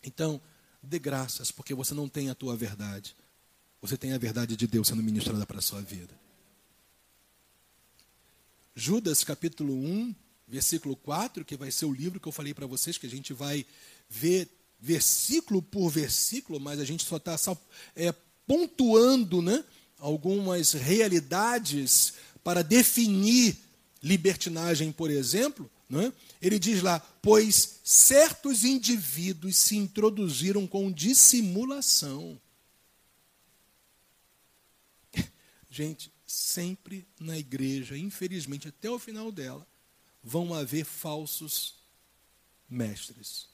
Então, 0.04 0.42
dê 0.82 0.98
graças, 0.98 1.52
porque 1.52 1.76
você 1.76 1.94
não 1.94 2.10
tem 2.10 2.32
a 2.32 2.36
tua 2.36 2.56
verdade. 2.56 3.16
Você 3.80 3.96
tem 3.96 4.14
a 4.14 4.18
verdade 4.18 4.56
de 4.56 4.66
Deus 4.66 4.88
sendo 4.88 5.04
ministrada 5.04 5.46
para 5.46 5.60
a 5.60 5.62
sua 5.62 5.82
vida. 5.82 6.20
Judas 8.74 9.24
capítulo 9.24 9.76
1, 9.76 10.16
versículo 10.52 10.98
4, 10.98 11.46
que 11.46 11.56
vai 11.56 11.72
ser 11.72 11.86
o 11.86 11.94
livro 11.94 12.20
que 12.20 12.28
eu 12.28 12.32
falei 12.32 12.54
para 12.54 12.68
vocês, 12.68 12.98
que 12.98 13.08
a 13.08 13.10
gente 13.10 13.32
vai 13.32 13.66
ver 14.10 14.50
versículo 14.78 15.62
por 15.62 15.90
versículo, 15.90 16.60
mas 16.60 16.78
a 16.80 16.84
gente 16.84 17.06
só 17.06 17.16
está 17.16 17.38
é, 17.96 18.14
pontuando 18.46 19.42
né, 19.42 19.64
algumas 19.98 20.74
realidades 20.74 22.16
para 22.44 22.62
definir 22.62 23.58
libertinagem, 24.04 24.92
por 24.92 25.10
exemplo. 25.10 25.72
Né? 25.90 26.12
Ele 26.42 26.60
diz 26.60 26.82
lá: 26.82 27.00
pois 27.22 27.80
certos 27.82 28.66
indivíduos 28.66 29.56
se 29.56 29.78
introduziram 29.78 30.68
com 30.68 30.92
dissimulação. 30.92 32.38
Gente, 35.70 36.12
sempre 36.28 37.08
na 37.18 37.38
igreja, 37.38 37.98
infelizmente, 37.98 38.68
até 38.68 38.90
o 38.90 39.00
final 39.00 39.32
dela, 39.32 39.66
vão 40.24 40.54
haver 40.54 40.86
falsos 40.86 41.76
mestres. 42.70 43.48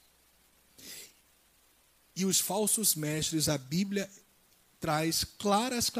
E 2.14 2.24
os 2.24 2.38
falsos 2.40 2.94
mestres, 2.94 3.48
a 3.48 3.56
Bíblia 3.56 4.10
traz 4.80 5.24
claras, 5.24 5.90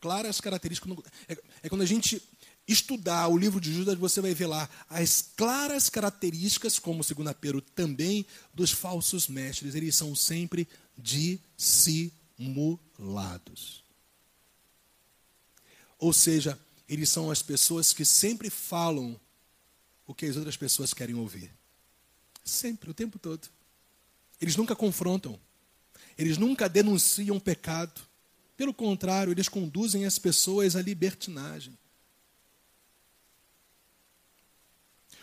claras, 0.00 0.40
características. 0.40 0.96
É, 1.28 1.36
é 1.62 1.68
quando 1.68 1.82
a 1.82 1.86
gente 1.86 2.20
estudar 2.66 3.28
o 3.28 3.36
livro 3.36 3.60
de 3.60 3.72
Judas, 3.72 3.96
você 3.98 4.20
vai 4.20 4.34
ver 4.34 4.46
lá 4.46 4.68
as 4.88 5.30
claras 5.36 5.90
características, 5.90 6.78
como 6.78 7.04
segundo 7.04 7.34
Pedro 7.34 7.60
também, 7.60 8.24
dos 8.54 8.70
falsos 8.70 9.28
mestres. 9.28 9.74
Eles 9.74 9.96
são 9.96 10.14
sempre 10.14 10.68
dissimulados. 10.96 13.84
Ou 15.98 16.12
seja, 16.12 16.56
eles 16.88 17.10
são 17.10 17.30
as 17.30 17.42
pessoas 17.42 17.92
que 17.92 18.04
sempre 18.04 18.48
falam 18.48 19.20
o 20.10 20.14
que 20.14 20.26
as 20.26 20.36
outras 20.36 20.56
pessoas 20.56 20.92
querem 20.92 21.14
ouvir. 21.14 21.52
Sempre, 22.44 22.90
o 22.90 22.94
tempo 22.94 23.16
todo. 23.16 23.48
Eles 24.40 24.56
nunca 24.56 24.74
confrontam. 24.74 25.38
Eles 26.18 26.36
nunca 26.36 26.68
denunciam 26.68 27.38
pecado. 27.38 28.00
Pelo 28.56 28.74
contrário, 28.74 29.32
eles 29.32 29.48
conduzem 29.48 30.04
as 30.04 30.18
pessoas 30.18 30.74
à 30.74 30.82
libertinagem. 30.82 31.78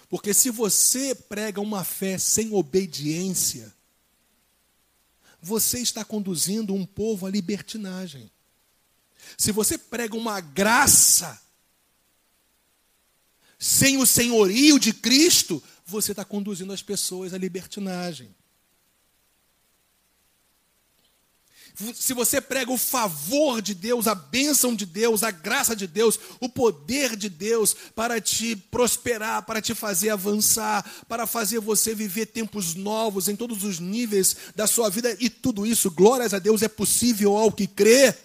Porque 0.08 0.34
se 0.34 0.50
você 0.50 1.14
prega 1.14 1.60
uma 1.60 1.84
fé 1.84 2.18
sem 2.18 2.54
obediência, 2.54 3.76
você 5.42 5.80
está 5.80 6.06
conduzindo 6.06 6.74
um 6.74 6.86
povo 6.86 7.26
à 7.26 7.30
libertinagem. 7.30 8.32
Se 9.38 9.52
você 9.52 9.78
prega 9.78 10.16
uma 10.16 10.40
graça 10.40 11.46
sem 13.58 13.98
o 13.98 14.06
senhorio 14.06 14.80
de 14.80 14.94
Cristo, 14.94 15.62
você 15.86 16.12
está 16.12 16.24
conduzindo 16.24 16.74
as 16.74 16.82
pessoas 16.82 17.34
à 17.34 17.38
libertinagem. 17.38 18.36
Se 21.94 22.12
você 22.16 22.42
prega 22.42 22.72
o 22.72 22.78
favor 22.78 23.62
de 23.62 23.76
Deus, 23.76 24.08
a 24.08 24.16
bênção 24.16 24.74
de 24.74 24.84
Deus, 24.84 25.22
a 25.22 25.30
graça 25.30 25.76
de 25.76 25.86
Deus, 25.86 26.20
o 26.40 26.50
poder 26.50 27.16
de 27.16 27.30
Deus 27.30 27.76
para 27.94 28.20
te 28.20 28.56
prosperar, 28.56 29.44
para 29.44 29.62
te 29.62 29.76
fazer 29.76 30.10
avançar, 30.10 30.84
para 31.08 31.28
fazer 31.28 31.60
você 31.60 31.94
viver 31.94 32.26
tempos 32.28 32.74
novos 32.74 33.28
em 33.28 33.36
todos 33.36 33.64
os 33.64 33.80
níveis 33.80 34.36
da 34.56 34.66
sua 34.66 34.90
vida, 34.90 35.16
e 35.20 35.30
tudo 35.30 35.68
isso, 35.68 35.92
glórias 35.92 36.34
a 36.34 36.40
Deus, 36.40 36.64
é 36.64 36.68
possível 36.68 37.38
ao 37.38 37.52
que 37.52 37.68
crê 37.68 38.16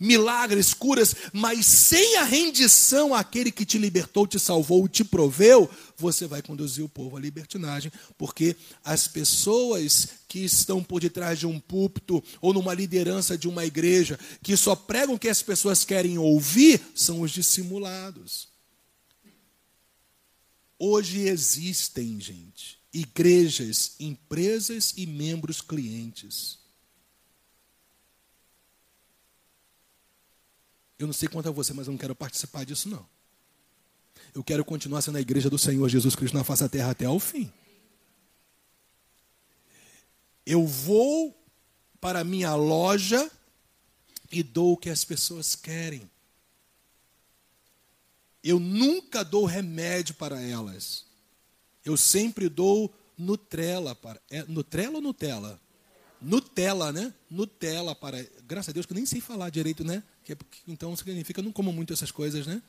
milagres, 0.00 0.72
curas, 0.72 1.14
mas 1.30 1.66
sem 1.66 2.16
a 2.16 2.24
rendição 2.24 3.14
àquele 3.14 3.52
que 3.52 3.66
te 3.66 3.76
libertou, 3.76 4.26
te 4.26 4.40
salvou, 4.40 4.88
te 4.88 5.04
proveu, 5.04 5.68
você 5.98 6.26
vai 6.26 6.40
conduzir 6.40 6.82
o 6.82 6.88
povo 6.88 7.18
à 7.18 7.20
libertinagem, 7.20 7.92
porque 8.16 8.56
as 8.82 9.06
pessoas 9.06 10.08
que 10.26 10.38
estão 10.38 10.82
por 10.82 11.02
detrás 11.02 11.38
de 11.38 11.46
um 11.46 11.60
púlpito 11.60 12.24
ou 12.40 12.54
numa 12.54 12.72
liderança 12.72 13.36
de 13.36 13.46
uma 13.46 13.66
igreja, 13.66 14.18
que 14.42 14.56
só 14.56 14.74
pregam 14.74 15.16
o 15.16 15.18
que 15.18 15.28
as 15.28 15.42
pessoas 15.42 15.84
querem 15.84 16.16
ouvir, 16.16 16.80
são 16.94 17.20
os 17.20 17.30
dissimulados. 17.30 18.48
Hoje 20.78 21.28
existem, 21.28 22.18
gente, 22.18 22.78
igrejas, 22.90 23.96
empresas 24.00 24.94
e 24.96 25.04
membros 25.04 25.60
clientes 25.60 26.59
Eu 31.00 31.06
não 31.06 31.14
sei 31.14 31.30
quanto 31.30 31.48
a 31.48 31.50
você, 31.50 31.72
mas 31.72 31.86
eu 31.86 31.92
não 31.92 31.98
quero 31.98 32.14
participar 32.14 32.62
disso, 32.66 32.86
não. 32.86 33.08
Eu 34.34 34.44
quero 34.44 34.62
continuar 34.62 35.00
sendo 35.00 35.16
a 35.16 35.20
igreja 35.20 35.48
do 35.48 35.58
Senhor 35.58 35.88
Jesus 35.88 36.14
Cristo 36.14 36.36
na 36.36 36.44
face 36.44 36.62
da 36.62 36.68
terra 36.68 36.90
até 36.90 37.06
ao 37.06 37.18
fim. 37.18 37.50
Eu 40.44 40.66
vou 40.66 41.34
para 42.02 42.20
a 42.20 42.24
minha 42.24 42.54
loja 42.54 43.30
e 44.30 44.42
dou 44.42 44.74
o 44.74 44.76
que 44.76 44.90
as 44.90 45.02
pessoas 45.02 45.56
querem. 45.56 46.08
Eu 48.44 48.60
nunca 48.60 49.24
dou 49.24 49.46
remédio 49.46 50.14
para 50.16 50.38
elas. 50.38 51.06
Eu 51.82 51.96
sempre 51.96 52.46
dou 52.46 52.94
Nutella 53.16 53.94
para. 53.94 54.20
É 54.28 54.42
Nutella 54.42 54.96
ou 54.96 55.00
Nutella? 55.00 55.58
Nutella, 56.20 56.92
né? 56.92 57.12
Nutella 57.30 57.94
para. 57.94 58.22
Graças 58.46 58.70
a 58.70 58.72
Deus 58.72 58.86
que 58.86 58.92
eu 58.92 58.96
nem 58.96 59.06
sei 59.06 59.20
falar 59.20 59.50
direito, 59.50 59.82
né? 59.84 60.02
Que 60.24 60.32
é, 60.32 60.36
então 60.68 60.94
significa, 60.96 61.40
não 61.40 61.52
como 61.52 61.72
muito 61.72 61.92
essas 61.92 62.10
coisas, 62.10 62.46
né? 62.46 62.62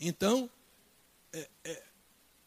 Então, 0.00 0.48
é, 1.32 1.48
é, 1.64 1.82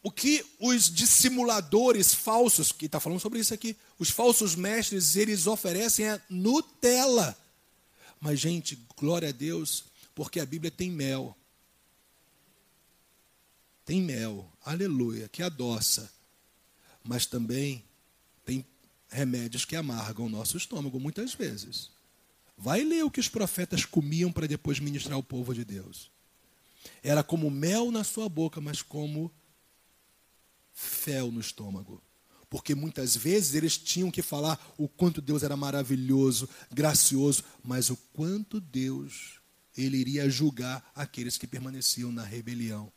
o 0.02 0.10
que 0.12 0.44
os 0.60 0.92
dissimuladores 0.92 2.14
falsos, 2.14 2.72
que 2.72 2.86
está 2.86 3.00
falando 3.00 3.20
sobre 3.20 3.40
isso 3.40 3.54
aqui, 3.54 3.78
os 4.00 4.10
falsos 4.10 4.56
mestres, 4.56 5.16
eles 5.16 5.46
oferecem 5.46 6.08
é 6.08 6.22
Nutella. 6.30 7.38
Mas, 8.20 8.40
gente, 8.40 8.80
glória 8.98 9.30
a 9.30 9.32
Deus, 9.34 9.86
porque 10.16 10.40
a 10.40 10.46
Bíblia 10.46 10.72
tem 10.72 10.90
mel. 10.90 11.38
Tem 13.86 14.02
mel, 14.02 14.52
aleluia, 14.64 15.28
que 15.28 15.44
adoça. 15.44 16.12
Mas 17.04 17.26
também 17.26 17.84
tem 18.46 18.66
remédios 19.12 19.66
que 19.66 19.76
amargam 19.76 20.26
o 20.26 20.30
nosso 20.30 20.58
estômago, 20.58 21.00
muitas 21.00 21.34
vezes. 21.34 21.92
Vai 22.58 22.84
ler 22.84 23.04
o 23.04 23.12
que 23.12 23.20
os 23.20 23.28
profetas 23.28 23.86
comiam 23.86 24.32
para 24.32 24.48
depois 24.48 24.80
ministrar 24.80 25.16
ao 25.16 25.24
povo 25.24 25.54
de 25.54 25.66
Deus. 25.66 26.10
Era 27.04 27.24
como 27.24 27.52
mel 27.52 27.92
na 27.92 28.04
sua 28.04 28.30
boca, 28.30 28.62
mas 28.62 28.82
como 28.82 29.32
fel 30.74 31.32
no 31.32 31.42
estômago. 31.42 32.02
Porque 32.50 32.74
muitas 32.74 33.16
vezes 33.16 33.54
eles 33.54 33.78
tinham 33.78 34.12
que 34.12 34.22
falar 34.22 34.60
o 34.78 34.88
quanto 34.88 35.22
Deus 35.22 35.44
era 35.44 35.56
maravilhoso, 35.56 36.50
gracioso, 36.72 37.44
mas 37.64 37.90
o 37.90 37.98
quanto 38.14 38.60
Deus 38.60 39.40
ele 39.78 39.98
iria 39.98 40.30
julgar 40.30 40.92
aqueles 40.94 41.38
que 41.38 41.48
permaneciam 41.48 42.12
na 42.12 42.24
rebelião. 42.24 42.92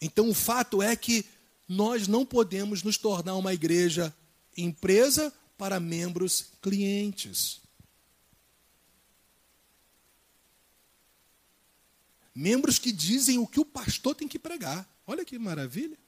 Então 0.00 0.28
o 0.28 0.34
fato 0.34 0.80
é 0.80 0.94
que 0.94 1.24
nós 1.68 2.06
não 2.06 2.24
podemos 2.24 2.82
nos 2.82 2.96
tornar 2.96 3.34
uma 3.34 3.52
igreja 3.52 4.14
empresa 4.62 5.32
para 5.56 5.80
membros 5.80 6.46
clientes. 6.60 7.60
Membros 12.34 12.78
que 12.78 12.92
dizem 12.92 13.38
o 13.38 13.46
que 13.46 13.58
o 13.58 13.64
pastor 13.64 14.14
tem 14.14 14.28
que 14.28 14.38
pregar. 14.38 14.88
Olha 15.06 15.24
que 15.24 15.38
maravilha. 15.38 15.98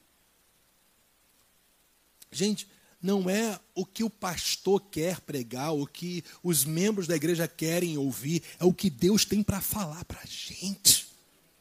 Gente, 2.31 2.67
não 3.01 3.29
é 3.29 3.59
o 3.73 3.85
que 3.85 4.03
o 4.03 4.09
pastor 4.09 4.79
quer 4.89 5.19
pregar, 5.21 5.73
o 5.73 5.87
que 5.87 6.23
os 6.43 6.63
membros 6.63 7.07
da 7.07 7.15
igreja 7.15 7.47
querem 7.47 7.97
ouvir, 7.97 8.43
é 8.59 8.63
o 8.63 8.73
que 8.73 8.89
Deus 8.89 9.25
tem 9.25 9.41
para 9.43 9.59
falar 9.59 10.05
para 10.05 10.21
a 10.21 10.25
gente, 10.25 11.07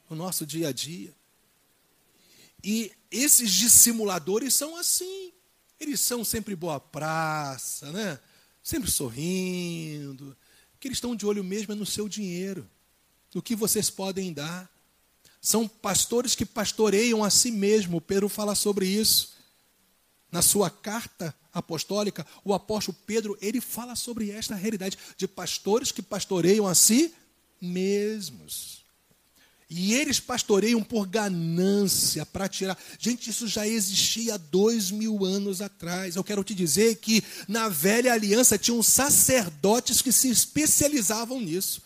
no 0.09 0.15
nosso 0.15 0.47
dia 0.47 0.69
a 0.69 0.73
dia. 0.73 1.13
E 2.63 2.93
esses 3.11 3.51
dissimuladores 3.51 4.55
são 4.55 4.77
assim. 4.77 5.30
Eles 5.81 6.01
são 6.01 6.23
sempre 6.23 6.55
boa 6.55 6.79
praça, 6.79 7.91
né? 7.91 8.21
sempre 8.63 8.91
sorrindo. 8.91 10.37
Que 10.79 10.89
eles 10.89 10.97
estão 10.97 11.17
de 11.17 11.27
olho 11.27 11.45
mesmo 11.45 11.73
é 11.73 11.77
no 11.77 11.85
seu 11.85 12.09
dinheiro, 12.09 12.69
no 13.35 13.43
que 13.43 13.55
vocês 13.55 13.91
podem 13.91 14.33
dar. 14.33 14.71
São 15.41 15.67
pastores 15.67 16.35
que 16.35 16.45
pastoreiam 16.45 17.25
a 17.25 17.31
si 17.31 17.51
mesmo. 17.51 18.01
Pedro 18.01 18.29
fala 18.29 18.55
sobre 18.55 18.87
isso. 18.87 19.39
Na 20.31 20.43
sua 20.43 20.71
carta 20.71 21.35
apostólica, 21.53 22.27
o 22.45 22.55
apóstolo 22.55 22.97
Pedro, 23.05 23.37
ele 23.41 23.61
fala 23.61 23.97
sobre 23.97 24.31
esta 24.31 24.55
realidade 24.55 24.97
de 25.17 25.27
pastores 25.27 25.91
que 25.91 26.03
pastoreiam 26.03 26.67
a 26.67 26.75
si 26.75 27.13
mesmos. 27.61 28.80
E 29.73 29.95
eles 29.95 30.19
pastoreiam 30.19 30.83
por 30.83 31.07
ganância, 31.07 32.27
para 32.27 32.49
tirar. 32.49 32.77
Gente, 32.99 33.31
isso 33.31 33.47
já 33.47 33.69
existia 33.69 34.37
dois 34.37 34.91
mil 34.91 35.25
anos 35.25 35.63
atrás. 35.63 36.17
Eu 36.17 36.25
quero 36.25 36.43
te 36.43 36.57
dizer 36.57 36.97
que 36.97 37.23
na 37.47 37.69
velha 37.69 38.13
aliança 38.13 38.59
tinham 38.59 38.83
sacerdotes 38.83 40.03
que 40.03 40.11
se 40.11 40.29
especializavam 40.29 41.41
nisso. 41.41 41.83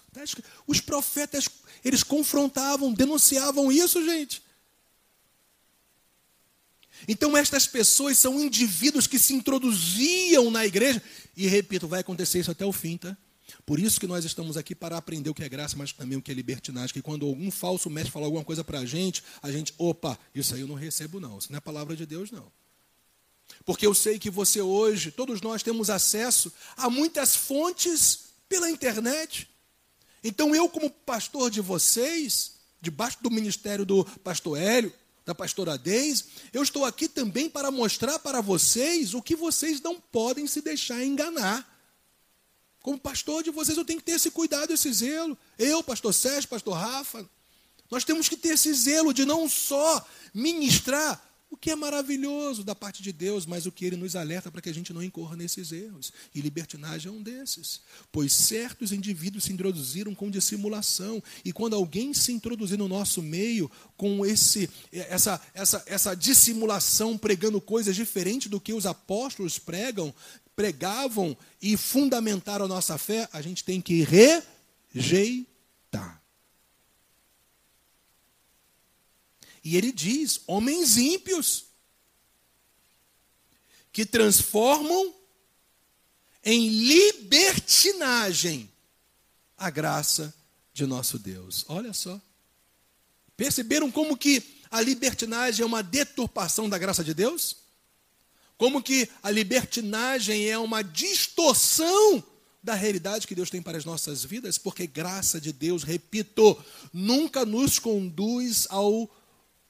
Os 0.67 0.81
profetas, 0.81 1.47
eles 1.85 2.03
confrontavam, 2.03 2.91
denunciavam 2.91 3.71
isso, 3.71 4.03
gente. 4.03 4.43
Então, 7.07 7.37
estas 7.37 7.67
pessoas 7.67 8.17
são 8.17 8.41
indivíduos 8.41 9.07
que 9.07 9.19
se 9.19 9.35
introduziam 9.35 10.51
na 10.51 10.65
igreja, 10.65 11.03
e 11.37 11.47
repito, 11.47 11.87
vai 11.87 12.01
acontecer 12.01 12.39
isso 12.39 12.51
até 12.51 12.65
o 12.65 12.73
fim, 12.73 12.97
tá? 12.97 13.15
Por 13.65 13.79
isso 13.79 14.01
que 14.01 14.07
nós 14.07 14.25
estamos 14.25 14.57
aqui 14.57 14.75
para 14.75 14.97
aprender 14.97 15.31
o 15.31 15.35
que 15.35 15.43
é 15.43 15.49
graça, 15.49 15.77
mas 15.77 15.93
também 15.93 16.19
o 16.19 16.23
que 16.23 16.31
é 16.31 16.35
libertinagem. 16.35 16.93
Que 16.93 17.03
quando 17.03 17.27
algum 17.27 17.51
falso 17.51 17.91
mestre 17.91 18.13
falar 18.13 18.27
alguma 18.27 18.45
coisa 18.45 18.65
para 18.65 18.81
a 18.81 18.87
gente, 18.87 19.23
a 19.43 19.51
gente, 19.51 19.75
opa, 19.79 20.19
isso 20.35 20.55
aí 20.55 20.61
eu 20.61 20.67
não 20.67 20.75
recebo, 20.75 21.21
não. 21.21 21.39
Isso 21.39 21.51
não 21.51 21.59
é 21.59 21.61
palavra 21.61 21.95
de 21.97 22.07
Deus, 22.07 22.31
não. 22.31 22.51
Porque 23.65 23.87
eu 23.87 23.95
sei 23.95 24.19
que 24.19 24.31
você 24.31 24.61
hoje, 24.61 25.11
todos 25.11 25.41
nós 25.41 25.63
temos 25.63 25.91
acesso 25.91 26.53
a 26.77 26.89
muitas 26.91 27.35
fontes 27.35 28.25
pela 28.49 28.71
internet. 28.71 29.49
Então 30.23 30.55
eu, 30.55 30.69
como 30.69 30.91
pastor 30.91 31.51
de 31.51 31.61
vocês, 31.61 32.53
debaixo 32.81 33.19
do 33.23 33.31
ministério 33.31 33.85
do 33.85 34.05
pastor 34.23 34.59
Hélio, 34.59 34.93
da 35.25 35.35
pastora 35.35 35.79
Deise, 35.79 36.25
eu 36.53 36.63
estou 36.63 36.85
aqui 36.85 37.09
também 37.09 37.49
para 37.49 37.71
mostrar 37.71 38.19
para 38.19 38.41
vocês 38.41 39.15
o 39.15 39.23
que 39.23 39.35
vocês 39.35 39.81
não 39.81 39.99
podem 39.99 40.47
se 40.47 40.61
deixar 40.61 41.03
enganar. 41.03 41.74
Como 42.85 42.99
pastor 42.99 43.43
de 43.43 43.51
vocês, 43.51 43.79
eu 43.79 43.85
tenho 43.85 43.99
que 43.99 44.05
ter 44.05 44.13
esse 44.13 44.31
cuidado, 44.31 44.71
esse 44.71 44.93
zelo. 44.93 45.39
Eu, 45.59 45.83
pastor 45.83 46.13
Sérgio, 46.13 46.51
pastor 46.51 46.75
Rafa, 46.75 47.27
nós 47.91 48.05
temos 48.05 48.29
que 48.29 48.37
ter 48.37 48.51
esse 48.51 48.75
zelo 48.75 49.15
de 49.15 49.25
não 49.25 49.49
só 49.49 50.07
ministrar 50.35 51.19
o 51.51 51.57
que 51.57 51.71
é 51.71 51.77
maravilhoso 51.77 52.63
da 52.63 52.75
parte 52.75 53.03
de 53.03 53.11
Deus, 53.11 53.47
mas 53.47 53.65
o 53.65 53.73
que 53.73 53.87
ele 53.87 53.97
nos 53.97 54.15
alerta 54.15 54.51
para 54.51 54.61
que 54.61 54.69
a 54.69 54.75
gente 54.75 54.93
não 54.93 55.03
incorra 55.03 55.35
nesses 55.35 55.73
erros. 55.73 56.13
E 56.35 56.43
libertinagem 56.43 57.11
é 57.11 57.15
um 57.15 57.23
desses. 57.23 57.81
Pois 58.13 58.35
certos 58.35 58.93
indivíduos 58.93 59.45
se 59.45 59.53
introduziram 59.55 60.15
com 60.15 60.31
dissimulação. 60.31 61.23
E 61.43 61.55
quando 61.55 61.77
alguém 61.77 62.13
se 62.13 62.33
introduzir 62.33 62.77
no 62.77 62.87
nosso 62.87 63.23
meio 63.23 63.71
com 63.97 64.27
esse, 64.27 64.69
essa, 64.93 65.41
essa, 65.55 65.83
essa 65.87 66.15
dissimulação, 66.15 67.17
pregando 67.17 67.59
coisas 67.63 67.97
diferentes 67.97 68.51
do 68.51 68.61
que 68.61 68.75
os 68.75 68.85
apóstolos 68.85 69.59
pregam, 69.59 70.13
pregavam 70.55 71.37
e 71.61 71.77
fundamentaram 71.77 72.67
a 72.67 72.69
nossa 72.69 72.97
fé, 72.99 73.29
a 73.33 73.43
gente 73.43 73.65
tem 73.65 73.81
que 73.81 74.07
rejeitar. 74.93 76.23
E 79.63 79.77
ele 79.77 79.91
diz: 79.91 80.41
homens 80.47 80.97
ímpios 80.97 81.65
que 83.93 84.05
transformam 84.05 85.15
em 86.45 86.69
libertinagem 86.69 88.71
a 89.57 89.71
graça 89.71 90.35
de 90.75 90.85
nosso 90.85 91.19
Deus. 91.19 91.65
Olha 91.69 91.95
só. 91.95 92.21
Perceberam 93.37 93.91
como 93.91 94.17
que 94.17 94.43
a 94.71 94.81
libertinagem 94.81 95.63
é 95.63 95.67
uma 95.67 95.83
deturpação 95.83 96.69
da 96.69 96.77
graça 96.77 97.03
de 97.03 97.15
Deus? 97.15 97.64
Como 98.57 98.83
que 98.83 99.09
a 99.23 99.31
libertinagem 99.31 100.49
é 100.49 100.59
uma 100.59 100.83
distorção 100.83 102.23
da 102.63 102.75
realidade 102.75 103.27
que 103.27 103.35
Deus 103.35 103.51
tem 103.51 103.61
para 103.61 103.77
as 103.77 103.85
nossas 103.85 104.25
vidas? 104.25 104.59
Porque 104.59 104.87
graça 104.87 105.41
de 105.41 105.53
Deus, 105.53 105.83
repito, 105.83 106.57
nunca 106.93 107.45
nos 107.45 107.79
conduz 107.79 108.67
ao 108.71 109.11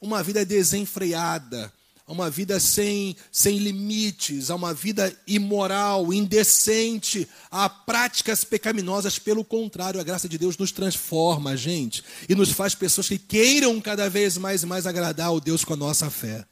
uma 0.01 0.23
vida 0.23 0.45
desenfreada, 0.45 1.73
a 2.07 2.13
uma 2.13 2.29
vida 2.29 2.61
sem, 2.61 3.17
sem 3.33 3.57
limites, 3.57 4.51
a 4.51 4.55
uma 4.55 4.75
vida 4.75 5.17
imoral, 5.27 6.13
indecente, 6.13 7.27
a 7.51 7.71
práticas 7.71 8.45
pecaminosas. 8.45 9.19
Pelo 9.19 9.43
contrário, 9.43 9.99
a 9.99 10.05
graça 10.05 10.29
de 10.29 10.37
Deus 10.37 10.59
nos 10.59 10.71
transforma, 10.71 11.57
gente, 11.57 12.05
e 12.29 12.35
nos 12.35 12.51
faz 12.51 12.75
pessoas 12.75 13.09
que 13.09 13.19
queiram 13.19 13.81
cada 13.81 14.11
vez 14.11 14.37
mais 14.37 14.63
e 14.63 14.67
mais 14.67 14.87
agradar 14.87 15.29
ao 15.29 15.41
Deus 15.41 15.65
com 15.65 15.73
a 15.73 15.79
nossa 15.79 16.11
fé. 16.11 16.45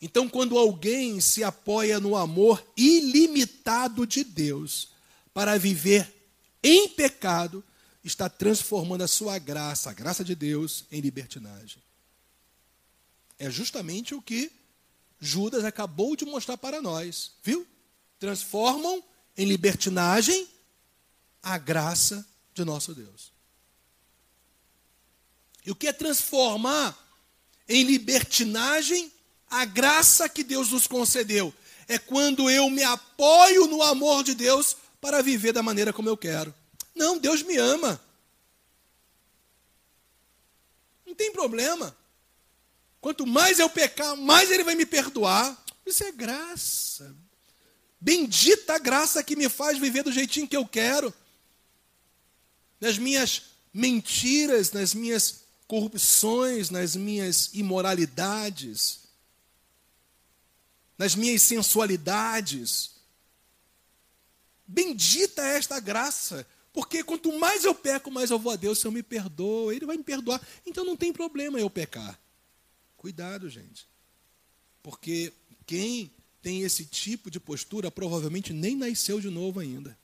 Então, 0.00 0.28
quando 0.28 0.58
alguém 0.58 1.20
se 1.20 1.42
apoia 1.42 1.98
no 1.98 2.16
amor 2.16 2.64
ilimitado 2.76 4.06
de 4.06 4.22
Deus 4.22 4.90
para 5.32 5.58
viver 5.58 6.12
em 6.62 6.88
pecado, 6.88 7.64
está 8.04 8.28
transformando 8.28 9.02
a 9.02 9.08
sua 9.08 9.38
graça, 9.38 9.90
a 9.90 9.94
graça 9.94 10.22
de 10.22 10.34
Deus, 10.34 10.84
em 10.92 11.00
libertinagem. 11.00 11.82
É 13.38 13.50
justamente 13.50 14.14
o 14.14 14.22
que 14.22 14.50
Judas 15.18 15.64
acabou 15.64 16.14
de 16.14 16.24
mostrar 16.24 16.56
para 16.56 16.80
nós, 16.80 17.32
viu? 17.42 17.66
Transformam 18.18 19.02
em 19.36 19.46
libertinagem 19.46 20.48
a 21.42 21.58
graça 21.58 22.26
de 22.54 22.64
nosso 22.64 22.94
Deus. 22.94 23.32
E 25.64 25.70
o 25.70 25.74
que 25.74 25.88
é 25.88 25.92
transformar 25.92 26.96
em 27.68 27.82
libertinagem 27.82 29.12
a 29.50 29.64
graça 29.64 30.28
que 30.28 30.42
Deus 30.44 30.70
nos 30.70 30.86
concedeu? 30.86 31.52
É 31.88 31.98
quando 31.98 32.50
eu 32.50 32.68
me 32.68 32.82
apoio 32.82 33.66
no 33.66 33.82
amor 33.82 34.24
de 34.24 34.34
Deus 34.34 34.76
para 35.00 35.22
viver 35.22 35.52
da 35.52 35.62
maneira 35.62 35.92
como 35.92 36.08
eu 36.08 36.16
quero. 36.16 36.54
Não, 36.94 37.18
Deus 37.18 37.42
me 37.42 37.56
ama. 37.56 38.00
Não 41.06 41.14
tem 41.14 41.32
problema. 41.32 41.96
Quanto 43.00 43.26
mais 43.26 43.58
eu 43.60 43.70
pecar, 43.70 44.16
mais 44.16 44.50
Ele 44.50 44.64
vai 44.64 44.74
me 44.74 44.84
perdoar. 44.84 45.64
Isso 45.84 46.02
é 46.02 46.10
graça. 46.10 47.14
Bendita 48.00 48.74
a 48.74 48.78
graça 48.78 49.22
que 49.22 49.36
me 49.36 49.48
faz 49.48 49.78
viver 49.78 50.02
do 50.02 50.12
jeitinho 50.12 50.48
que 50.48 50.56
eu 50.56 50.66
quero. 50.66 51.14
nas 52.80 52.98
minhas 52.98 53.42
mentiras, 53.72 54.72
nas 54.72 54.92
minhas 54.94 55.42
corrupções, 55.68 56.70
nas 56.70 56.96
minhas 56.96 57.50
imoralidades, 57.52 59.05
nas 60.98 61.14
minhas 61.14 61.42
sensualidades. 61.42 62.92
Bendita 64.66 65.42
é 65.42 65.56
esta 65.56 65.78
graça, 65.78 66.46
porque 66.72 67.02
quanto 67.04 67.38
mais 67.38 67.64
eu 67.64 67.74
peco, 67.74 68.10
mais 68.10 68.30
eu 68.30 68.38
vou 68.38 68.52
a 68.52 68.56
Deus, 68.56 68.78
se 68.78 68.86
eu 68.86 68.92
me 68.92 69.02
perdoa, 69.02 69.74
Ele 69.74 69.86
vai 69.86 69.96
me 69.96 70.04
perdoar. 70.04 70.40
Então 70.64 70.84
não 70.84 70.96
tem 70.96 71.12
problema 71.12 71.58
eu 71.58 71.70
pecar. 71.70 72.18
Cuidado, 72.96 73.48
gente. 73.48 73.86
Porque 74.82 75.32
quem 75.66 76.10
tem 76.42 76.62
esse 76.62 76.84
tipo 76.84 77.30
de 77.30 77.40
postura 77.40 77.90
provavelmente 77.90 78.52
nem 78.52 78.76
nasceu 78.76 79.20
de 79.20 79.28
novo 79.28 79.60
ainda. 79.60 79.96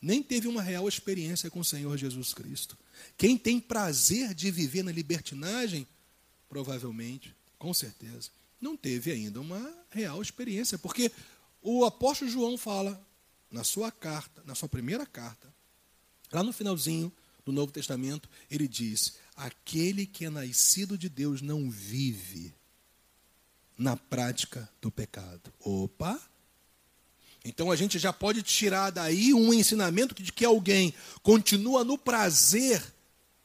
Nem 0.00 0.22
teve 0.22 0.46
uma 0.46 0.62
real 0.62 0.86
experiência 0.86 1.50
com 1.50 1.60
o 1.60 1.64
Senhor 1.64 1.96
Jesus 1.96 2.34
Cristo. 2.34 2.76
Quem 3.16 3.36
tem 3.36 3.58
prazer 3.58 4.34
de 4.34 4.50
viver 4.50 4.82
na 4.82 4.92
libertinagem, 4.92 5.86
provavelmente, 6.48 7.34
com 7.58 7.72
certeza, 7.72 8.30
não 8.60 8.76
teve 8.76 9.10
ainda 9.10 9.40
uma 9.40 9.74
real 9.90 10.20
experiência. 10.20 10.78
Porque 10.78 11.10
o 11.62 11.84
apóstolo 11.84 12.30
João 12.30 12.56
fala 12.56 13.00
na 13.50 13.64
sua 13.64 13.90
carta, 13.90 14.42
na 14.44 14.54
sua 14.54 14.68
primeira 14.68 15.06
carta, 15.06 15.52
lá 16.32 16.42
no 16.42 16.52
finalzinho 16.52 17.12
do 17.44 17.52
Novo 17.52 17.72
Testamento, 17.72 18.28
ele 18.50 18.66
diz: 18.66 19.18
aquele 19.36 20.06
que 20.06 20.24
é 20.24 20.30
nascido 20.30 20.98
de 20.98 21.08
Deus 21.08 21.40
não 21.40 21.70
vive 21.70 22.54
na 23.78 23.96
prática 23.96 24.68
do 24.80 24.90
pecado. 24.90 25.52
Opa! 25.60 26.20
Então 27.44 27.70
a 27.70 27.76
gente 27.76 27.98
já 27.98 28.12
pode 28.12 28.42
tirar 28.42 28.90
daí 28.90 29.32
um 29.32 29.54
ensinamento 29.54 30.20
de 30.20 30.32
que 30.32 30.44
alguém 30.44 30.92
continua 31.22 31.84
no 31.84 31.96
prazer 31.96 32.82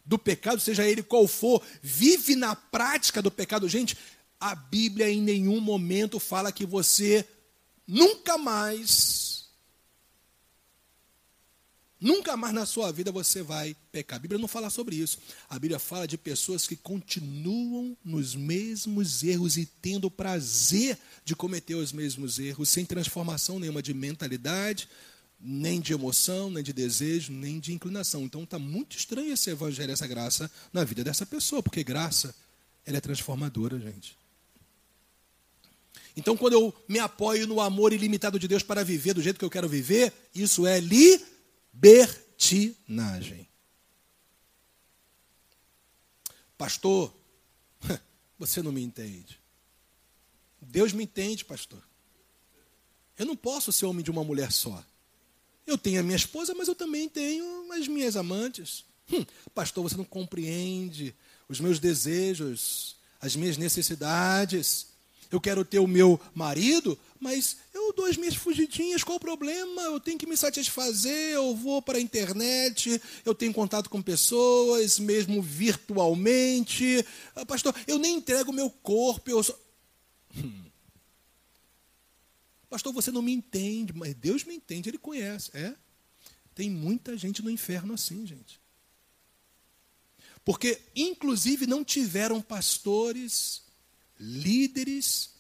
do 0.04 0.18
pecado, 0.18 0.60
seja 0.60 0.88
ele 0.88 1.04
qual 1.04 1.28
for, 1.28 1.62
vive 1.84 2.36
na 2.36 2.56
prática 2.56 3.22
do 3.22 3.30
pecado. 3.30 3.70
Gente, 3.70 3.96
a 4.42 4.56
Bíblia 4.56 5.08
em 5.08 5.22
nenhum 5.22 5.62
momento 5.62 6.20
fala 6.20 6.52
que 6.52 6.66
você 6.66 7.26
nunca 7.88 8.40
mais 8.40 9.32
Nunca 12.04 12.36
mais 12.36 12.52
na 12.52 12.66
sua 12.66 12.92
vida 12.92 13.12
você 13.12 13.44
vai 13.44 13.76
pecar. 13.92 14.18
A 14.18 14.20
Bíblia 14.20 14.42
não 14.42 14.48
fala 14.48 14.72
sobre 14.72 14.96
isso. 14.96 15.20
A 15.48 15.60
Bíblia 15.60 15.78
fala 15.78 16.08
de 16.08 16.18
pessoas 16.18 16.66
que 16.66 16.76
continuam 16.76 17.96
nos 18.04 18.34
mesmos 18.34 19.22
erros 19.22 19.56
e 19.56 19.68
tendo 19.68 20.10
prazer 20.10 20.98
de 21.24 21.36
cometer 21.36 21.76
os 21.76 21.92
mesmos 21.92 22.40
erros, 22.40 22.70
sem 22.70 22.86
transformação 22.86 23.60
nenhuma 23.60 23.84
de 23.84 23.94
mentalidade, 23.94 24.90
nem 25.40 25.80
de 25.80 25.94
emoção, 25.94 26.50
nem 26.50 26.64
de 26.64 26.74
desejo, 26.74 27.32
nem 27.32 27.60
de 27.60 27.72
inclinação. 27.72 28.24
Então 28.24 28.42
está 28.42 28.58
muito 28.58 28.98
estranho 28.98 29.32
esse 29.32 29.52
evangelho, 29.52 29.92
essa 29.92 30.08
graça 30.08 30.50
na 30.74 30.84
vida 30.84 31.04
dessa 31.04 31.24
pessoa, 31.24 31.62
porque 31.62 31.84
graça 31.84 32.34
ela 32.84 32.98
é 32.98 33.02
transformadora, 33.02 33.80
gente. 33.80 34.21
Então, 36.16 36.36
quando 36.36 36.54
eu 36.54 36.74
me 36.88 37.00
apoio 37.00 37.48
no 37.48 37.62
amor 37.62 37.94
ilimitado 37.94 38.38
de 38.38 38.48
Deus 38.48 38.64
para 38.64 38.84
viver 38.84 39.14
do 39.14 39.22
jeito 39.22 39.40
que 39.40 39.46
eu 39.46 39.50
quero 39.50 39.70
viver, 39.70 40.14
isso 40.34 40.68
é 40.68 40.80
li 40.80 41.26
libertinagem. 41.74 43.48
Pastor, 46.58 47.14
você 48.38 48.62
não 48.62 48.72
me 48.72 48.82
entende. 48.82 49.40
Deus 50.62 50.94
me 50.94 51.04
entende, 51.04 51.44
pastor. 51.44 51.82
Eu 53.18 53.26
não 53.26 53.36
posso 53.36 53.72
ser 53.72 53.86
homem 53.86 54.04
de 54.04 54.12
uma 54.12 54.24
mulher 54.24 54.52
só. 54.52 54.84
Eu 55.66 55.78
tenho 55.78 56.00
a 56.00 56.04
minha 56.04 56.16
esposa, 56.16 56.54
mas 56.54 56.68
eu 56.68 56.76
também 56.76 57.10
tenho 57.10 57.72
as 57.72 57.88
minhas 57.88 58.16
amantes. 58.16 58.86
Hum, 59.12 59.26
pastor, 59.54 59.84
você 59.84 59.98
não 59.98 60.06
compreende 60.06 61.16
os 61.48 61.60
meus 61.60 61.80
desejos, 61.80 62.96
as 63.20 63.36
minhas 63.36 63.58
necessidades. 63.58 64.91
Eu 65.32 65.40
quero 65.40 65.64
ter 65.64 65.80
o 65.80 65.88
meu 65.88 66.20
marido, 66.36 67.00
mas 67.20 67.58
eu 67.74 67.94
dou 67.94 68.06
as 68.06 68.18
minhas 68.18 68.36
fugidinhas, 68.36 69.04
qual 69.04 69.16
o 69.16 69.20
problema? 69.20 69.82
Eu 69.84 70.00
tenho 70.00 70.18
que 70.18 70.28
me 70.28 70.36
satisfazer, 70.36 71.34
eu 71.34 71.56
vou 71.56 71.82
para 71.82 71.98
a 71.98 72.02
internet, 72.02 73.02
eu 73.24 73.34
tenho 73.34 73.54
contato 73.54 73.90
com 73.90 74.02
pessoas, 74.02 75.00
mesmo 75.00 75.42
virtualmente. 75.42 77.06
Ah, 77.34 77.46
pastor, 77.46 77.74
eu 77.88 77.98
nem 77.98 78.18
entrego 78.18 78.52
o 78.52 78.54
meu 78.54 78.70
corpo, 78.70 79.30
eu 79.30 79.42
só... 79.42 79.58
Hum. 80.36 80.66
Pastor, 82.70 82.92
você 82.94 83.12
não 83.12 83.22
me 83.22 83.34
entende, 83.34 83.94
mas 83.94 84.14
Deus 84.16 84.44
me 84.44 84.56
entende, 84.56 84.90
Ele 84.90 84.98
conhece. 84.98 85.52
É? 85.54 85.76
Tem 86.54 86.70
muita 86.70 87.18
gente 87.18 87.42
no 87.42 87.50
inferno 87.50 87.94
assim, 87.94 88.26
gente. 88.26 88.60
Porque, 90.44 90.82
inclusive, 90.96 91.68
não 91.68 91.84
tiveram 91.84 92.42
pastores 92.42 93.62
líderes 94.22 95.32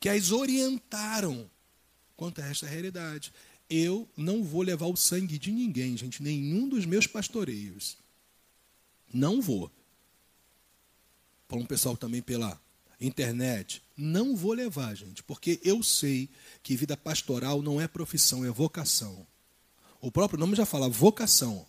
que 0.00 0.08
as 0.08 0.32
orientaram 0.32 1.50
quanto 2.16 2.40
a 2.40 2.46
esta 2.46 2.66
realidade. 2.66 3.32
Eu 3.68 4.08
não 4.16 4.42
vou 4.42 4.62
levar 4.62 4.86
o 4.86 4.96
sangue 4.96 5.38
de 5.38 5.52
ninguém, 5.52 5.96
gente, 5.96 6.22
nenhum 6.22 6.68
dos 6.68 6.86
meus 6.86 7.06
pastoreios. 7.06 7.98
Não 9.12 9.40
vou. 9.40 9.70
Para 11.46 11.58
um 11.58 11.66
pessoal 11.66 11.96
também 11.96 12.22
pela 12.22 12.60
internet. 13.00 13.82
Não 13.96 14.34
vou 14.34 14.52
levar, 14.52 14.94
gente, 14.94 15.22
porque 15.22 15.60
eu 15.62 15.82
sei 15.82 16.28
que 16.62 16.76
vida 16.76 16.96
pastoral 16.96 17.62
não 17.62 17.80
é 17.80 17.86
profissão, 17.86 18.44
é 18.44 18.50
vocação. 18.50 19.26
O 20.00 20.10
próprio 20.10 20.38
nome 20.38 20.54
já 20.54 20.66
fala 20.66 20.88
vocação, 20.88 21.66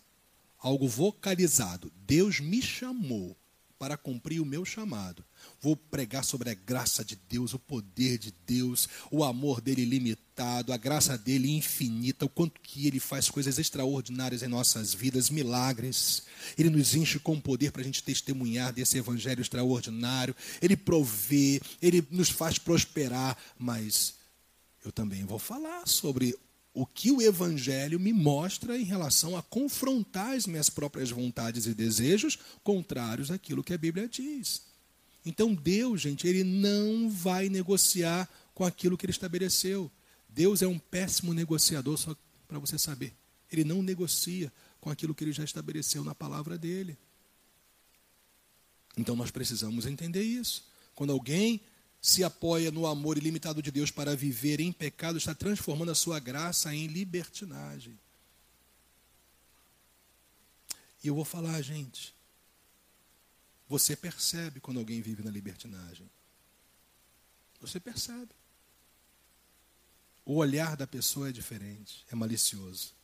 algo 0.58 0.88
vocalizado. 0.88 1.92
Deus 2.06 2.40
me 2.40 2.60
chamou 2.60 3.36
para 3.78 3.96
cumprir 3.96 4.40
o 4.40 4.46
meu 4.46 4.64
chamado. 4.64 5.24
Vou 5.60 5.76
pregar 5.76 6.24
sobre 6.24 6.50
a 6.50 6.54
graça 6.54 7.04
de 7.04 7.16
Deus, 7.28 7.52
o 7.54 7.58
poder 7.58 8.18
de 8.18 8.32
Deus, 8.46 8.88
o 9.10 9.22
amor 9.22 9.60
dele 9.60 9.82
ilimitado, 9.82 10.72
a 10.72 10.76
graça 10.76 11.16
dele 11.16 11.54
infinita, 11.54 12.24
o 12.24 12.28
quanto 12.28 12.60
que 12.60 12.86
ele 12.86 12.98
faz 12.98 13.28
coisas 13.28 13.58
extraordinárias 13.58 14.42
em 14.42 14.48
nossas 14.48 14.94
vidas, 14.94 15.30
milagres. 15.30 16.22
Ele 16.56 16.70
nos 16.70 16.94
enche 16.94 17.18
com 17.18 17.40
poder 17.40 17.72
para 17.72 17.82
a 17.82 17.84
gente 17.84 18.02
testemunhar 18.02 18.72
desse 18.72 18.98
evangelho 18.98 19.40
extraordinário. 19.40 20.34
Ele 20.60 20.76
provê, 20.76 21.60
ele 21.80 22.06
nos 22.10 22.30
faz 22.30 22.58
prosperar, 22.58 23.36
mas 23.58 24.14
eu 24.84 24.92
também 24.92 25.24
vou 25.24 25.38
falar 25.38 25.86
sobre 25.86 26.36
o 26.76 26.84
que 26.84 27.10
o 27.10 27.22
Evangelho 27.22 27.98
me 27.98 28.12
mostra 28.12 28.76
em 28.76 28.84
relação 28.84 29.34
a 29.34 29.42
confrontar 29.42 30.34
as 30.36 30.46
minhas 30.46 30.68
próprias 30.68 31.10
vontades 31.10 31.64
e 31.64 31.72
desejos 31.72 32.38
contrários 32.62 33.30
àquilo 33.30 33.64
que 33.64 33.72
a 33.72 33.78
Bíblia 33.78 34.06
diz. 34.06 34.60
Então, 35.24 35.54
Deus, 35.54 36.02
gente, 36.02 36.28
ele 36.28 36.44
não 36.44 37.08
vai 37.08 37.48
negociar 37.48 38.28
com 38.52 38.62
aquilo 38.62 38.94
que 38.98 39.06
ele 39.06 39.10
estabeleceu. 39.10 39.90
Deus 40.28 40.60
é 40.60 40.66
um 40.66 40.78
péssimo 40.78 41.32
negociador, 41.32 41.96
só 41.96 42.14
para 42.46 42.58
você 42.58 42.78
saber. 42.78 43.14
Ele 43.50 43.64
não 43.64 43.82
negocia 43.82 44.52
com 44.78 44.90
aquilo 44.90 45.14
que 45.14 45.24
ele 45.24 45.32
já 45.32 45.44
estabeleceu 45.44 46.04
na 46.04 46.14
palavra 46.14 46.58
dele. 46.58 46.98
Então, 48.98 49.16
nós 49.16 49.30
precisamos 49.30 49.86
entender 49.86 50.24
isso. 50.24 50.68
Quando 50.94 51.10
alguém 51.10 51.62
se 52.06 52.22
apoia 52.22 52.70
no 52.70 52.86
amor 52.86 53.18
ilimitado 53.18 53.60
de 53.60 53.68
Deus 53.68 53.90
para 53.90 54.14
viver 54.14 54.60
em 54.60 54.70
pecado, 54.70 55.18
está 55.18 55.34
transformando 55.34 55.90
a 55.90 55.94
sua 55.94 56.20
graça 56.20 56.72
em 56.72 56.86
libertinagem. 56.86 57.98
E 61.02 61.08
eu 61.08 61.16
vou 61.16 61.24
falar, 61.24 61.60
gente, 61.62 62.14
você 63.68 63.96
percebe 63.96 64.60
quando 64.60 64.78
alguém 64.78 65.02
vive 65.02 65.24
na 65.24 65.32
libertinagem. 65.32 66.08
Você 67.60 67.80
percebe. 67.80 68.30
O 70.24 70.36
olhar 70.36 70.76
da 70.76 70.86
pessoa 70.86 71.30
é 71.30 71.32
diferente, 71.32 72.06
é 72.08 72.14
malicioso. 72.14 72.94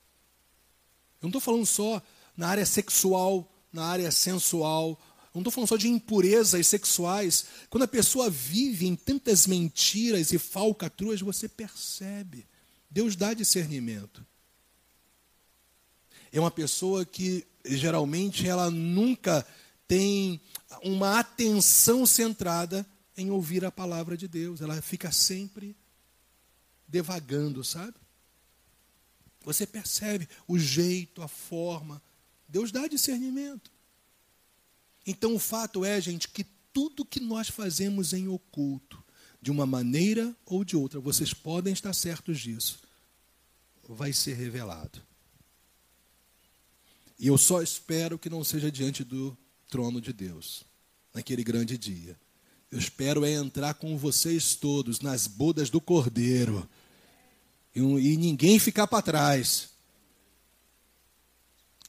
Eu 1.20 1.22
não 1.22 1.30
estou 1.30 1.40
falando 1.40 1.66
só 1.66 2.00
na 2.36 2.46
área 2.46 2.64
sexual, 2.64 3.52
na 3.72 3.84
área 3.84 4.12
sensual, 4.12 4.96
não 5.34 5.40
estou 5.40 5.52
falando 5.52 5.68
só 5.68 5.76
de 5.76 5.88
impurezas 5.88 6.66
sexuais. 6.66 7.46
Quando 7.70 7.84
a 7.84 7.88
pessoa 7.88 8.28
vive 8.28 8.86
em 8.86 8.94
tantas 8.94 9.46
mentiras 9.46 10.32
e 10.32 10.38
falcatruas, 10.38 11.20
você 11.20 11.48
percebe. 11.48 12.46
Deus 12.90 13.16
dá 13.16 13.32
discernimento. 13.32 14.24
É 16.30 16.38
uma 16.38 16.50
pessoa 16.50 17.06
que 17.06 17.46
geralmente 17.64 18.46
ela 18.46 18.70
nunca 18.70 19.46
tem 19.88 20.40
uma 20.82 21.18
atenção 21.18 22.04
centrada 22.04 22.86
em 23.16 23.30
ouvir 23.30 23.64
a 23.64 23.70
palavra 23.70 24.16
de 24.16 24.28
Deus. 24.28 24.60
Ela 24.60 24.80
fica 24.82 25.10
sempre 25.10 25.74
devagando, 26.86 27.64
sabe? 27.64 27.94
Você 29.44 29.66
percebe 29.66 30.28
o 30.46 30.58
jeito, 30.58 31.22
a 31.22 31.28
forma. 31.28 32.02
Deus 32.48 32.70
dá 32.70 32.86
discernimento. 32.86 33.70
Então 35.06 35.34
o 35.34 35.38
fato 35.38 35.84
é, 35.84 36.00
gente, 36.00 36.28
que 36.28 36.44
tudo 36.72 37.04
que 37.04 37.20
nós 37.20 37.48
fazemos 37.48 38.12
em 38.12 38.28
oculto, 38.28 39.02
de 39.40 39.50
uma 39.50 39.66
maneira 39.66 40.34
ou 40.46 40.64
de 40.64 40.76
outra, 40.76 41.00
vocês 41.00 41.34
podem 41.34 41.72
estar 41.72 41.92
certos 41.92 42.40
disso, 42.40 42.78
vai 43.88 44.12
ser 44.12 44.34
revelado. 44.34 45.02
E 47.18 47.26
eu 47.26 47.36
só 47.36 47.60
espero 47.60 48.18
que 48.18 48.30
não 48.30 48.44
seja 48.44 48.70
diante 48.70 49.04
do 49.04 49.36
trono 49.68 50.00
de 50.00 50.12
Deus, 50.12 50.64
naquele 51.12 51.42
grande 51.44 51.76
dia. 51.76 52.16
Eu 52.70 52.78
espero 52.78 53.24
é 53.24 53.32
entrar 53.32 53.74
com 53.74 53.98
vocês 53.98 54.54
todos 54.54 55.00
nas 55.00 55.26
bodas 55.26 55.68
do 55.68 55.80
Cordeiro 55.80 56.68
e, 57.74 57.80
e 57.80 58.16
ninguém 58.16 58.58
ficar 58.58 58.86
para 58.86 59.02
trás. 59.02 59.71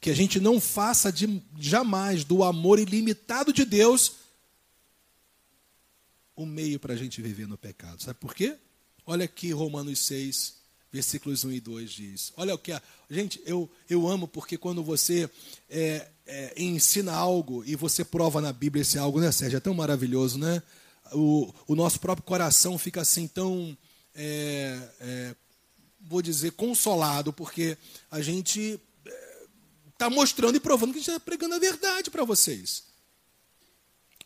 Que 0.03 0.09
a 0.09 0.13
gente 0.13 0.37
não 0.37 0.59
faça 0.59 1.13
de, 1.13 1.41
jamais 1.57 2.25
do 2.25 2.43
amor 2.43 2.77
ilimitado 2.77 3.53
de 3.53 3.63
Deus 3.63 4.15
o 6.35 6.45
meio 6.45 6.77
para 6.77 6.93
a 6.93 6.97
gente 6.97 7.21
viver 7.21 7.47
no 7.47 7.57
pecado. 7.57 8.03
Sabe 8.03 8.19
por 8.19 8.35
quê? 8.35 8.57
Olha 9.05 9.23
aqui 9.23 9.53
Romanos 9.53 9.99
6, 9.99 10.55
versículos 10.91 11.45
1 11.45 11.53
e 11.53 11.61
2 11.61 11.89
diz. 11.89 12.33
Olha 12.35 12.53
o 12.53 12.57
que 12.57 12.73
a. 12.73 12.81
Gente, 13.09 13.41
eu, 13.45 13.71
eu 13.89 14.05
amo 14.05 14.27
porque 14.27 14.57
quando 14.57 14.83
você 14.83 15.29
é, 15.69 16.09
é, 16.27 16.53
ensina 16.61 17.13
algo 17.13 17.63
e 17.65 17.73
você 17.73 18.03
prova 18.03 18.41
na 18.41 18.51
Bíblia 18.51 18.81
esse 18.81 18.97
algo, 18.97 19.21
né, 19.21 19.31
Sérgio? 19.31 19.55
É 19.55 19.61
tão 19.61 19.73
maravilhoso, 19.73 20.37
né? 20.37 20.61
O, 21.13 21.49
o 21.65 21.75
nosso 21.75 22.01
próprio 22.01 22.25
coração 22.25 22.77
fica 22.77 22.99
assim 22.99 23.25
tão. 23.25 23.77
É, 24.13 24.89
é 24.99 25.35
vou 26.05 26.21
dizer, 26.21 26.51
consolado, 26.51 27.31
porque 27.31 27.77
a 28.11 28.21
gente 28.21 28.77
está 29.93 30.09
mostrando 30.09 30.55
e 30.55 30.59
provando 30.59 30.91
que 30.91 30.99
a 30.99 31.01
gente 31.01 31.09
está 31.09 31.19
pregando 31.19 31.55
a 31.55 31.59
verdade 31.59 32.11
para 32.11 32.25
vocês. 32.25 32.83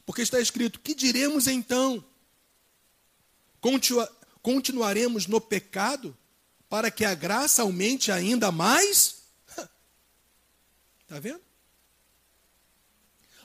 Porque 0.06 0.22
está 0.22 0.40
escrito: 0.40 0.80
que 0.80 0.96
diremos 0.96 1.48
então? 1.48 2.04
Continua, 3.60 4.10
continuaremos 4.42 5.28
no 5.28 5.42
pecado 5.42 6.18
para 6.70 6.90
que 6.90 7.06
a 7.06 7.14
graça 7.14 7.62
aumente 7.62 8.12
ainda 8.12 8.52
mais? 8.52 9.24
Está 11.04 11.20
vendo? 11.22 11.42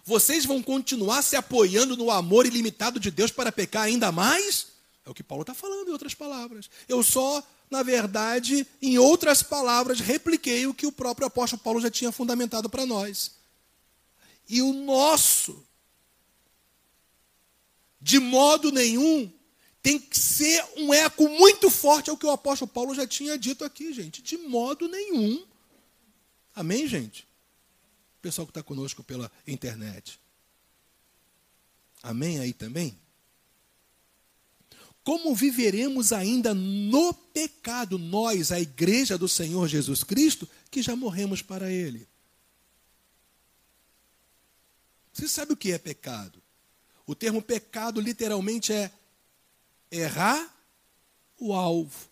Vocês 0.04 0.44
vão 0.44 0.62
continuar 0.62 1.22
se 1.22 1.36
apoiando 1.36 1.96
no 1.96 2.10
amor 2.10 2.44
ilimitado 2.44 2.98
de 2.98 3.10
Deus 3.10 3.30
para 3.30 3.52
pecar 3.52 3.84
ainda 3.84 4.10
mais? 4.10 4.68
É 5.04 5.10
o 5.10 5.14
que 5.14 5.22
Paulo 5.22 5.42
está 5.42 5.54
falando, 5.54 5.88
em 5.88 5.92
outras 5.92 6.14
palavras. 6.14 6.68
Eu 6.88 7.02
só 7.02 7.42
na 7.72 7.82
verdade, 7.82 8.66
em 8.82 8.98
outras 8.98 9.42
palavras, 9.42 9.98
repliquei 9.98 10.66
o 10.66 10.74
que 10.74 10.86
o 10.86 10.92
próprio 10.92 11.26
apóstolo 11.26 11.62
Paulo 11.62 11.80
já 11.80 11.90
tinha 11.90 12.12
fundamentado 12.12 12.68
para 12.68 12.84
nós. 12.84 13.32
E 14.46 14.60
o 14.60 14.74
nosso, 14.74 15.66
de 17.98 18.18
modo 18.18 18.70
nenhum, 18.70 19.32
tem 19.82 19.98
que 19.98 20.20
ser 20.20 20.62
um 20.76 20.92
eco 20.92 21.26
muito 21.30 21.70
forte 21.70 22.10
ao 22.10 22.16
que 22.18 22.26
o 22.26 22.30
apóstolo 22.30 22.70
Paulo 22.70 22.94
já 22.94 23.06
tinha 23.06 23.38
dito 23.38 23.64
aqui, 23.64 23.90
gente. 23.94 24.20
De 24.20 24.36
modo 24.36 24.86
nenhum. 24.86 25.42
Amém, 26.54 26.86
gente? 26.86 27.22
O 28.18 28.20
pessoal 28.20 28.46
que 28.46 28.50
está 28.50 28.62
conosco 28.62 29.02
pela 29.02 29.32
internet. 29.46 30.20
Amém 32.02 32.38
aí 32.38 32.52
também? 32.52 32.98
Como 35.04 35.34
viveremos 35.34 36.12
ainda 36.12 36.54
no 36.54 37.12
pecado, 37.12 37.98
nós, 37.98 38.52
a 38.52 38.60
igreja 38.60 39.18
do 39.18 39.28
Senhor 39.28 39.66
Jesus 39.66 40.04
Cristo, 40.04 40.48
que 40.70 40.80
já 40.80 40.94
morremos 40.94 41.42
para 41.42 41.70
Ele? 41.70 42.06
Você 45.12 45.28
sabe 45.28 45.52
o 45.52 45.56
que 45.56 45.72
é 45.72 45.78
pecado? 45.78 46.40
O 47.06 47.14
termo 47.14 47.42
pecado 47.42 48.00
literalmente 48.00 48.72
é 48.72 48.90
errar 49.90 50.54
o 51.38 51.52
alvo. 51.52 52.08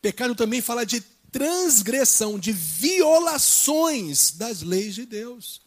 Pecado 0.00 0.34
também 0.34 0.60
fala 0.60 0.84
de 0.84 1.00
transgressão, 1.32 2.38
de 2.38 2.52
violações 2.52 4.32
das 4.32 4.60
leis 4.60 4.94
de 4.94 5.06
Deus. 5.06 5.60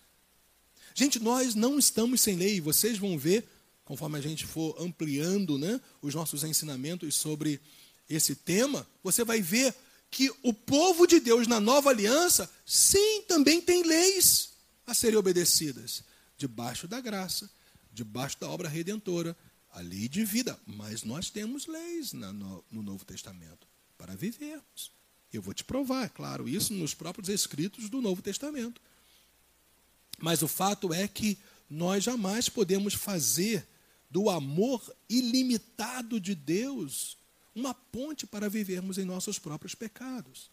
Gente, 0.93 1.19
nós 1.19 1.55
não 1.55 1.77
estamos 1.77 2.21
sem 2.21 2.35
lei, 2.35 2.61
vocês 2.61 2.97
vão 2.97 3.17
ver 3.17 3.47
conforme 3.87 4.17
a 4.17 4.21
gente 4.21 4.45
for 4.45 4.75
ampliando 4.77 5.57
né, 5.57 5.79
os 6.01 6.13
nossos 6.13 6.43
ensinamentos 6.43 7.15
sobre 7.15 7.61
esse 8.09 8.35
tema, 8.35 8.85
você 9.01 9.23
vai 9.23 9.41
ver 9.41 9.73
que 10.11 10.29
o 10.43 10.53
povo 10.53 11.07
de 11.07 11.21
Deus 11.21 11.47
na 11.47 11.57
nova 11.61 11.89
aliança, 11.89 12.51
sim, 12.65 13.21
também 13.29 13.61
tem 13.61 13.83
leis 13.83 14.49
a 14.85 14.93
serem 14.93 15.17
obedecidas, 15.17 16.03
debaixo 16.37 16.85
da 16.85 16.99
graça, 16.99 17.49
debaixo 17.93 18.37
da 18.41 18.49
obra 18.49 18.67
redentora, 18.67 19.33
a 19.71 19.79
lei 19.79 20.09
de 20.09 20.25
vida. 20.25 20.59
Mas 20.65 21.03
nós 21.03 21.29
temos 21.29 21.65
leis 21.65 22.11
no, 22.11 22.65
no 22.69 22.83
Novo 22.83 23.05
Testamento 23.05 23.65
para 23.97 24.17
vivermos. 24.17 24.91
Eu 25.31 25.41
vou 25.41 25.53
te 25.53 25.63
provar, 25.63 26.03
é 26.03 26.09
claro, 26.09 26.49
isso 26.49 26.73
nos 26.73 26.93
próprios 26.93 27.29
escritos 27.29 27.89
do 27.89 28.01
Novo 28.01 28.21
Testamento. 28.21 28.81
Mas 30.19 30.41
o 30.41 30.47
fato 30.47 30.93
é 30.93 31.07
que 31.07 31.37
nós 31.69 32.03
jamais 32.03 32.49
podemos 32.49 32.93
fazer 32.93 33.65
do 34.09 34.29
amor 34.29 34.81
ilimitado 35.09 36.19
de 36.19 36.33
Deus 36.33 37.17
uma 37.53 37.73
ponte 37.73 38.27
para 38.27 38.49
vivermos 38.49 38.99
em 38.99 39.05
nossos 39.05 39.39
próprios 39.39 39.73
pecados. 39.73 40.51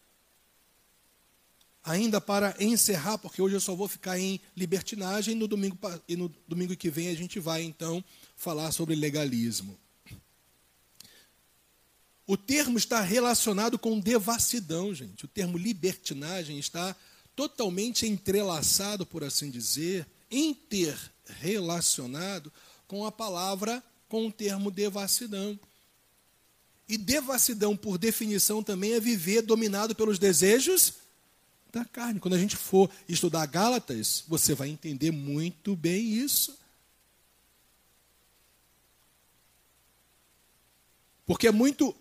Ainda 1.82 2.18
para 2.18 2.56
encerrar, 2.58 3.18
porque 3.18 3.42
hoje 3.42 3.56
eu 3.56 3.60
só 3.60 3.74
vou 3.74 3.86
ficar 3.86 4.18
em 4.18 4.40
libertinagem, 4.56 5.34
no 5.34 5.46
domingo, 5.46 5.78
e 6.08 6.16
no 6.16 6.34
domingo 6.48 6.74
que 6.74 6.88
vem 6.88 7.08
a 7.08 7.14
gente 7.14 7.38
vai 7.38 7.62
então 7.62 8.02
falar 8.36 8.72
sobre 8.72 8.94
legalismo. 8.94 9.78
O 12.26 12.38
termo 12.38 12.78
está 12.78 13.02
relacionado 13.02 13.78
com 13.78 14.00
devassidão, 14.00 14.94
gente. 14.94 15.26
O 15.26 15.28
termo 15.28 15.58
libertinagem 15.58 16.58
está 16.58 16.96
totalmente 17.36 18.06
entrelaçado, 18.06 19.04
por 19.04 19.22
assim 19.22 19.50
dizer, 19.50 20.06
interrelacionado 20.30 22.50
com 22.86 23.04
a 23.06 23.12
palavra, 23.12 23.82
com 24.08 24.26
o 24.26 24.32
termo 24.32 24.70
devassidão. 24.70 25.58
E 26.88 26.96
devassidão, 26.98 27.76
por 27.76 27.96
definição, 27.96 28.62
também 28.62 28.92
é 28.92 29.00
viver 29.00 29.42
dominado 29.42 29.94
pelos 29.94 30.18
desejos 30.18 30.94
da 31.72 31.84
carne. 31.84 32.20
Quando 32.20 32.34
a 32.34 32.38
gente 32.38 32.56
for 32.56 32.90
estudar 33.08 33.46
Gálatas, 33.46 34.22
você 34.28 34.54
vai 34.54 34.68
entender 34.68 35.10
muito 35.10 35.74
bem 35.74 36.04
isso. 36.04 36.56
Porque 41.26 41.46
é 41.46 41.52
muito 41.52 41.94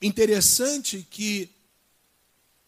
interessante 0.00 1.06
que 1.10 1.50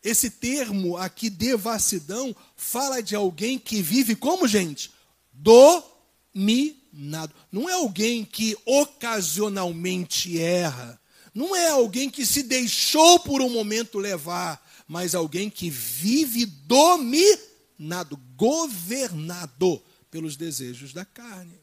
esse 0.03 0.31
termo 0.31 0.97
aqui, 0.97 1.31
devassidão, 1.31 2.35
fala 2.57 3.01
de 3.01 3.14
alguém 3.14 3.59
que 3.59 3.81
vive 3.81 4.16
como, 4.16 4.49
gente? 4.49 4.91
Dominado 5.33 6.80
nada. 6.93 7.34
Não 7.51 7.68
é 7.68 7.72
alguém 7.74 8.24
que 8.24 8.57
ocasionalmente 8.64 10.38
erra. 10.38 11.01
Não 11.34 11.55
é 11.55 11.68
alguém 11.68 12.11
que 12.11 12.26
se 12.26 12.43
deixou 12.43 13.20
por 13.20 13.41
um 13.41 13.49
momento 13.49 13.99
levar, 13.99 14.66
mas 14.86 15.14
alguém 15.14 15.49
que 15.49 15.70
vive 15.70 16.47
dominado, 16.47 18.16
governado 18.36 19.82
pelos 20.11 20.36
desejos 20.36 20.93
da 20.93 21.05
carne. 21.05 21.61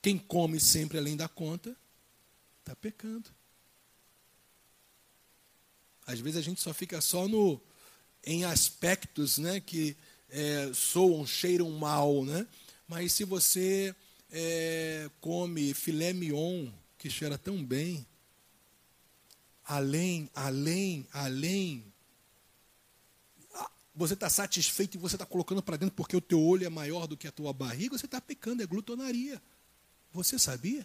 Quem 0.00 0.18
come 0.18 0.58
sempre 0.58 0.98
além 0.98 1.16
da 1.16 1.28
conta, 1.28 1.76
está 2.60 2.74
pecando. 2.76 3.30
Às 6.06 6.20
vezes 6.20 6.38
a 6.38 6.42
gente 6.42 6.60
só 6.60 6.72
fica 6.74 7.00
só 7.00 7.26
no, 7.28 7.60
em 8.22 8.44
aspectos 8.44 9.38
né, 9.38 9.60
que 9.60 9.96
é, 10.34 10.72
soam, 10.74 11.24
cheiram 11.24 11.70
mal, 11.70 12.24
né? 12.24 12.44
Mas 12.88 13.12
se 13.12 13.22
você 13.22 13.94
é, 14.32 15.08
come 15.20 15.72
filé 15.72 16.12
mignon, 16.12 16.66
que 16.98 17.08
cheira 17.08 17.38
tão 17.38 17.64
bem, 17.64 18.04
além, 19.64 20.28
além, 20.34 21.06
além, 21.12 21.84
você 23.94 24.14
está 24.14 24.28
satisfeito 24.28 24.96
e 24.96 25.00
você 25.00 25.14
está 25.14 25.24
colocando 25.24 25.62
para 25.62 25.76
dentro 25.76 25.94
porque 25.94 26.16
o 26.16 26.20
teu 26.20 26.42
olho 26.42 26.66
é 26.66 26.68
maior 26.68 27.06
do 27.06 27.16
que 27.16 27.28
a 27.28 27.32
tua 27.32 27.52
barriga, 27.52 27.96
você 27.96 28.06
está 28.06 28.20
pecando, 28.20 28.60
é 28.60 28.66
glutonaria. 28.66 29.40
Você 30.12 30.36
sabia? 30.36 30.84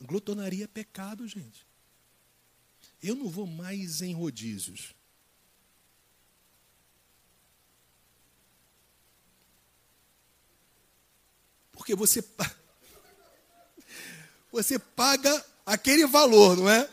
Glutonaria 0.00 0.64
é 0.64 0.68
pecado, 0.68 1.28
gente. 1.28 1.66
Eu 3.02 3.14
não 3.14 3.28
vou 3.28 3.46
mais 3.46 4.00
em 4.00 4.14
rodízios. 4.14 4.94
Porque 11.74 11.94
você, 11.94 12.24
você 14.50 14.78
paga 14.78 15.44
aquele 15.66 16.06
valor, 16.06 16.56
não 16.56 16.68
é? 16.68 16.88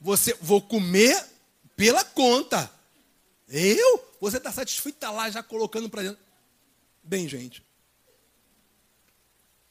Você 0.00 0.34
vou 0.40 0.60
comer 0.60 1.24
pela 1.76 2.04
conta. 2.04 2.70
Eu? 3.48 4.16
Você 4.20 4.36
está 4.36 4.52
satisfeito, 4.52 4.96
está 4.96 5.10
lá 5.10 5.30
já 5.30 5.42
colocando 5.42 5.88
para 5.88 6.02
dentro. 6.02 6.18
Bem, 7.02 7.28
gente. 7.28 7.62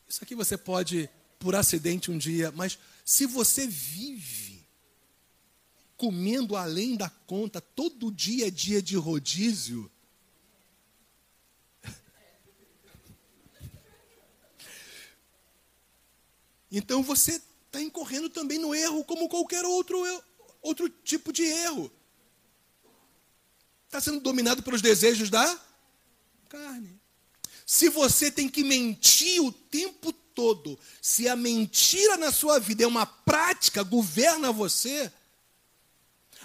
Isso 0.07 0.23
aqui 0.23 0.33
você 0.33 0.57
pode, 0.57 1.09
por 1.37 1.55
acidente, 1.55 2.09
um 2.09 2.17
dia, 2.17 2.51
mas 2.51 2.79
se 3.03 3.25
você 3.25 3.67
vive 3.67 4.47
comendo 5.97 6.55
além 6.55 6.95
da 6.95 7.09
conta, 7.09 7.59
todo 7.59 8.11
dia 8.11 8.47
é 8.47 8.51
dia 8.51 8.81
de 8.81 8.95
rodízio, 8.95 9.91
Então 16.71 17.01
você 17.01 17.41
está 17.65 17.81
incorrendo 17.81 18.29
também 18.29 18.57
no 18.57 18.73
erro, 18.73 19.03
como 19.03 19.29
qualquer 19.29 19.63
outro, 19.65 19.97
outro 20.61 20.89
tipo 20.89 21.31
de 21.31 21.43
erro. 21.43 21.91
Está 23.85 24.01
sendo 24.01 24.19
dominado 24.19 24.61
pelos 24.61 24.81
desejos 24.81 25.29
da 25.29 25.59
carne. 26.49 26.99
Se 27.65 27.89
você 27.89 28.31
tem 28.31 28.47
que 28.47 28.63
mentir 28.63 29.41
o 29.41 29.51
tempo 29.51 30.11
todo, 30.11 30.77
se 31.01 31.27
a 31.27 31.35
mentira 31.35 32.15
na 32.17 32.31
sua 32.31 32.59
vida 32.59 32.83
é 32.83 32.87
uma 32.87 33.05
prática, 33.05 33.83
governa 33.83 34.51
você, 34.51 35.11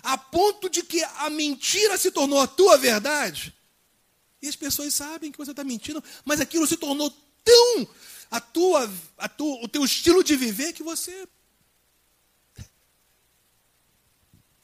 a 0.02 0.16
ponto 0.16 0.68
de 0.68 0.82
que 0.82 1.02
a 1.04 1.30
mentira 1.30 1.96
se 1.96 2.10
tornou 2.10 2.40
a 2.40 2.46
tua 2.46 2.76
verdade, 2.76 3.54
e 4.40 4.48
as 4.48 4.56
pessoas 4.56 4.94
sabem 4.94 5.30
que 5.30 5.38
você 5.38 5.52
está 5.52 5.62
mentindo, 5.62 6.02
mas 6.24 6.40
aquilo 6.40 6.66
se 6.66 6.76
tornou 6.76 7.14
tão 7.44 7.88
a 8.32 8.40
tua, 8.40 8.90
a 9.18 9.28
tua, 9.28 9.62
o 9.62 9.68
teu 9.68 9.84
estilo 9.84 10.24
de 10.24 10.34
viver 10.34 10.72
que 10.72 10.82
você. 10.82 11.28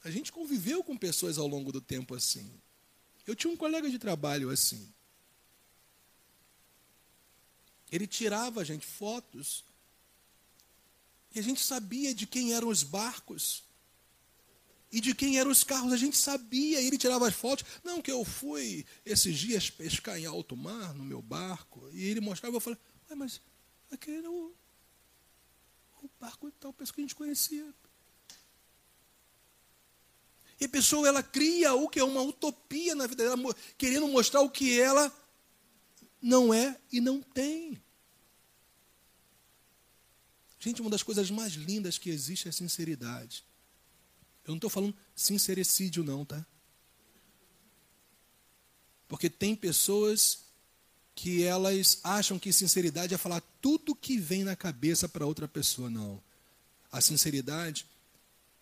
A 0.03 0.11
gente 0.11 0.33
conviveu 0.33 0.83
com 0.83 0.97
pessoas 0.97 1.37
ao 1.37 1.47
longo 1.47 1.71
do 1.71 1.79
tempo 1.79 2.15
assim. 2.15 2.51
Eu 3.27 3.37
tinha 3.37 3.53
um 3.53 3.57
colega 3.59 3.91
de 3.91 3.99
trabalho 3.99 4.49
assim. 4.49 4.91
Ele 7.93 8.07
tirava 8.07 8.63
a 8.63 8.65
gente 8.65 8.87
fotos 8.87 9.63
e 11.35 11.39
a 11.39 11.43
gente 11.43 11.63
sabia 11.63 12.15
de 12.15 12.27
quem 12.27 12.55
eram 12.55 12.69
os 12.69 12.83
barcos 12.83 13.63
e 14.91 14.99
de 14.99 15.15
quem 15.15 15.39
eram 15.39 15.51
os 15.51 15.63
carros. 15.63 15.93
A 15.93 15.99
gente 15.99 16.17
sabia, 16.17 16.81
ele 16.81 16.97
tirava 16.97 17.29
as 17.29 17.35
fotos. 17.35 17.67
Não, 17.85 18.01
que 18.01 18.11
eu 18.11 18.25
fui 18.25 18.87
esses 19.05 19.39
dias 19.39 19.69
pescar 19.69 20.19
em 20.19 20.25
alto 20.25 20.57
mar 20.57 20.95
no 20.95 21.05
meu 21.05 21.21
barco. 21.21 21.87
E 21.93 22.05
ele 22.05 22.21
mostrava, 22.21 22.57
eu 22.57 22.61
falei, 22.61 22.79
mas 23.15 23.43
aquele 23.91 24.19
era 24.19 24.31
o, 24.31 24.55
o 26.03 26.11
barco 26.21 26.51
tal, 26.53 26.73
pessoa 26.73 26.95
que 26.95 27.01
a 27.01 27.05
gente 27.05 27.15
conhecia. 27.15 27.75
E 30.61 30.65
a 30.65 30.69
pessoa, 30.69 31.07
ela 31.07 31.23
cria 31.23 31.75
o 31.75 31.89
que 31.89 32.01
é 32.01 32.05
uma 32.05 32.21
utopia 32.21 32.95
na 32.95 33.07
vida 33.07 33.25
dela, 33.25 33.55
querendo 33.77 34.09
mostrar 34.09 34.41
o 34.41 34.51
que 34.51 34.81
ela 34.81 35.13
não 36.21 36.53
é 36.53 36.77
e 36.91 37.01
não 37.01 37.23
tem. 37.23 37.81
Gente, 40.59 40.81
uma 40.81 40.91
das 40.91 41.03
coisas 41.05 41.31
mais 41.31 41.53
lindas 41.53 41.97
que 41.97 42.11
existe 42.11 42.49
é 42.49 42.51
a 42.51 42.53
sinceridade. 42.53 43.45
Eu 44.45 44.51
não 44.51 44.57
estou 44.57 44.71
falando 44.71 44.97
sincericídio, 45.15 46.03
não, 46.03 46.25
tá? 46.25 46.45
Porque 49.07 49.31
tem 49.31 49.55
pessoas 49.55 50.48
que 51.19 51.43
elas 51.43 51.99
acham 52.05 52.39
que 52.39 52.53
sinceridade 52.53 53.13
é 53.13 53.19
falar 53.19 53.43
tudo 53.61 53.93
que 53.93 54.17
vem 54.17 54.45
na 54.45 54.55
cabeça 54.55 55.09
para 55.09 55.27
outra 55.27 55.49
pessoa. 55.49 55.91
Não. 55.91 56.23
A 56.93 57.01
sinceridade 57.01 57.85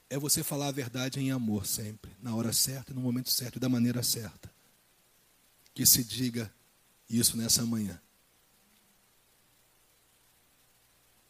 é 0.08 0.18
você 0.18 0.42
falar 0.42 0.68
a 0.68 0.72
verdade 0.72 1.20
em 1.20 1.30
amor 1.30 1.66
sempre, 1.66 2.10
na 2.22 2.34
hora 2.34 2.54
certa, 2.54 2.94
no 2.94 3.00
momento 3.02 3.28
certo 3.28 3.56
e 3.56 3.60
da 3.60 3.68
maneira 3.68 4.02
certa. 4.02 4.50
Que 5.74 5.84
se 5.84 6.02
diga 6.02 6.50
isso 7.10 7.36
nessa 7.36 7.62
manhã. 7.66 8.00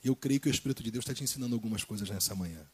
Eu 0.04 0.14
creio 0.14 0.38
que 0.38 0.48
o 0.48 0.50
Espírito 0.52 0.80
de 0.80 0.92
Deus 0.92 1.02
está 1.02 1.12
te 1.12 1.24
ensinando 1.24 1.56
algumas 1.56 1.82
coisas 1.82 2.08
nessa 2.08 2.36
manhã. 2.36 2.64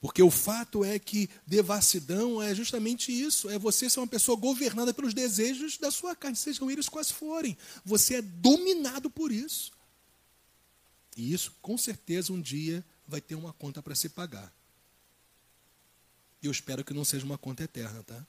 Porque 0.00 0.22
o 0.22 0.30
fato 0.30 0.82
é 0.82 0.98
que 0.98 1.28
devassidão 1.46 2.40
é 2.40 2.54
justamente 2.54 3.12
isso: 3.12 3.50
é 3.50 3.58
você 3.58 3.88
ser 3.90 4.00
uma 4.00 4.06
pessoa 4.06 4.36
governada 4.36 4.94
pelos 4.94 5.12
desejos 5.12 5.76
da 5.76 5.90
sua 5.90 6.16
carne, 6.16 6.36
sejam 6.36 6.70
eles 6.70 6.88
quais 6.88 7.10
forem. 7.10 7.56
Você 7.84 8.14
é 8.14 8.22
dominado 8.22 9.10
por 9.10 9.30
isso. 9.30 9.72
E 11.16 11.32
isso, 11.32 11.54
com 11.60 11.76
certeza, 11.76 12.32
um 12.32 12.40
dia 12.40 12.84
vai 13.06 13.20
ter 13.20 13.34
uma 13.34 13.52
conta 13.52 13.82
para 13.82 13.94
se 13.94 14.08
pagar. 14.08 14.50
E 16.42 16.46
eu 16.46 16.52
espero 16.52 16.82
que 16.82 16.94
não 16.94 17.04
seja 17.04 17.26
uma 17.26 17.36
conta 17.36 17.64
eterna, 17.64 18.02
tá? 18.02 18.26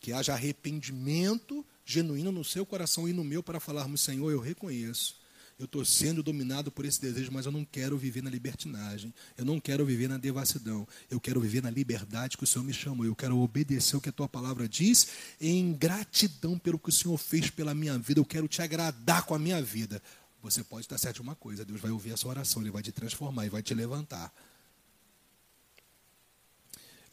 Que 0.00 0.12
haja 0.12 0.34
arrependimento 0.34 1.66
genuíno 1.84 2.30
no 2.30 2.44
seu 2.44 2.64
coração 2.64 3.08
e 3.08 3.12
no 3.12 3.24
meu 3.24 3.42
para 3.42 3.58
falarmos, 3.58 4.02
Senhor, 4.02 4.30
eu 4.30 4.38
reconheço. 4.38 5.16
Eu 5.58 5.66
estou 5.66 5.84
sendo 5.84 6.22
dominado 6.22 6.70
por 6.70 6.84
esse 6.84 7.00
desejo, 7.00 7.30
mas 7.30 7.46
eu 7.46 7.52
não 7.52 7.64
quero 7.64 7.96
viver 7.96 8.22
na 8.22 8.30
libertinagem. 8.30 9.14
Eu 9.36 9.44
não 9.44 9.60
quero 9.60 9.86
viver 9.86 10.08
na 10.08 10.18
devassidão. 10.18 10.86
Eu 11.08 11.20
quero 11.20 11.40
viver 11.40 11.62
na 11.62 11.70
liberdade 11.70 12.36
que 12.36 12.42
o 12.42 12.46
Senhor 12.46 12.64
me 12.64 12.72
chamou. 12.72 13.06
Eu 13.06 13.14
quero 13.14 13.38
obedecer 13.38 13.96
o 13.96 14.00
que 14.00 14.08
a 14.08 14.12
tua 14.12 14.28
palavra 14.28 14.68
diz, 14.68 15.06
em 15.40 15.72
gratidão 15.72 16.58
pelo 16.58 16.78
que 16.78 16.88
o 16.88 16.92
Senhor 16.92 17.16
fez 17.16 17.50
pela 17.50 17.72
minha 17.72 17.96
vida. 17.98 18.18
Eu 18.18 18.24
quero 18.24 18.48
te 18.48 18.62
agradar 18.62 19.22
com 19.24 19.34
a 19.34 19.38
minha 19.38 19.62
vida. 19.62 20.02
Você 20.42 20.64
pode 20.64 20.86
estar 20.86 20.98
certo 20.98 21.16
de 21.16 21.22
uma 21.22 21.36
coisa: 21.36 21.64
Deus 21.64 21.80
vai 21.80 21.92
ouvir 21.92 22.12
a 22.12 22.16
sua 22.16 22.30
oração, 22.30 22.60
Ele 22.60 22.72
vai 22.72 22.82
te 22.82 22.90
transformar 22.90 23.46
e 23.46 23.48
vai 23.48 23.62
te 23.62 23.72
levantar. 23.74 24.34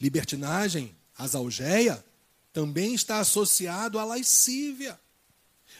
Libertinagem, 0.00 0.94
azalgeia, 1.16 2.04
também 2.52 2.92
está 2.92 3.20
associado 3.20 4.00
à 4.00 4.04
lascívia. 4.04 5.00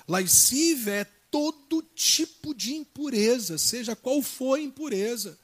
Lascívia 0.07 0.93
é 0.93 1.05
todo 1.33 1.83
tipo 1.95 2.55
de 2.55 2.75
impureza, 2.75 3.57
seja 3.57 3.97
qual 3.97 4.21
for 4.21 4.59
a 4.59 4.61
impureza. 4.61 5.39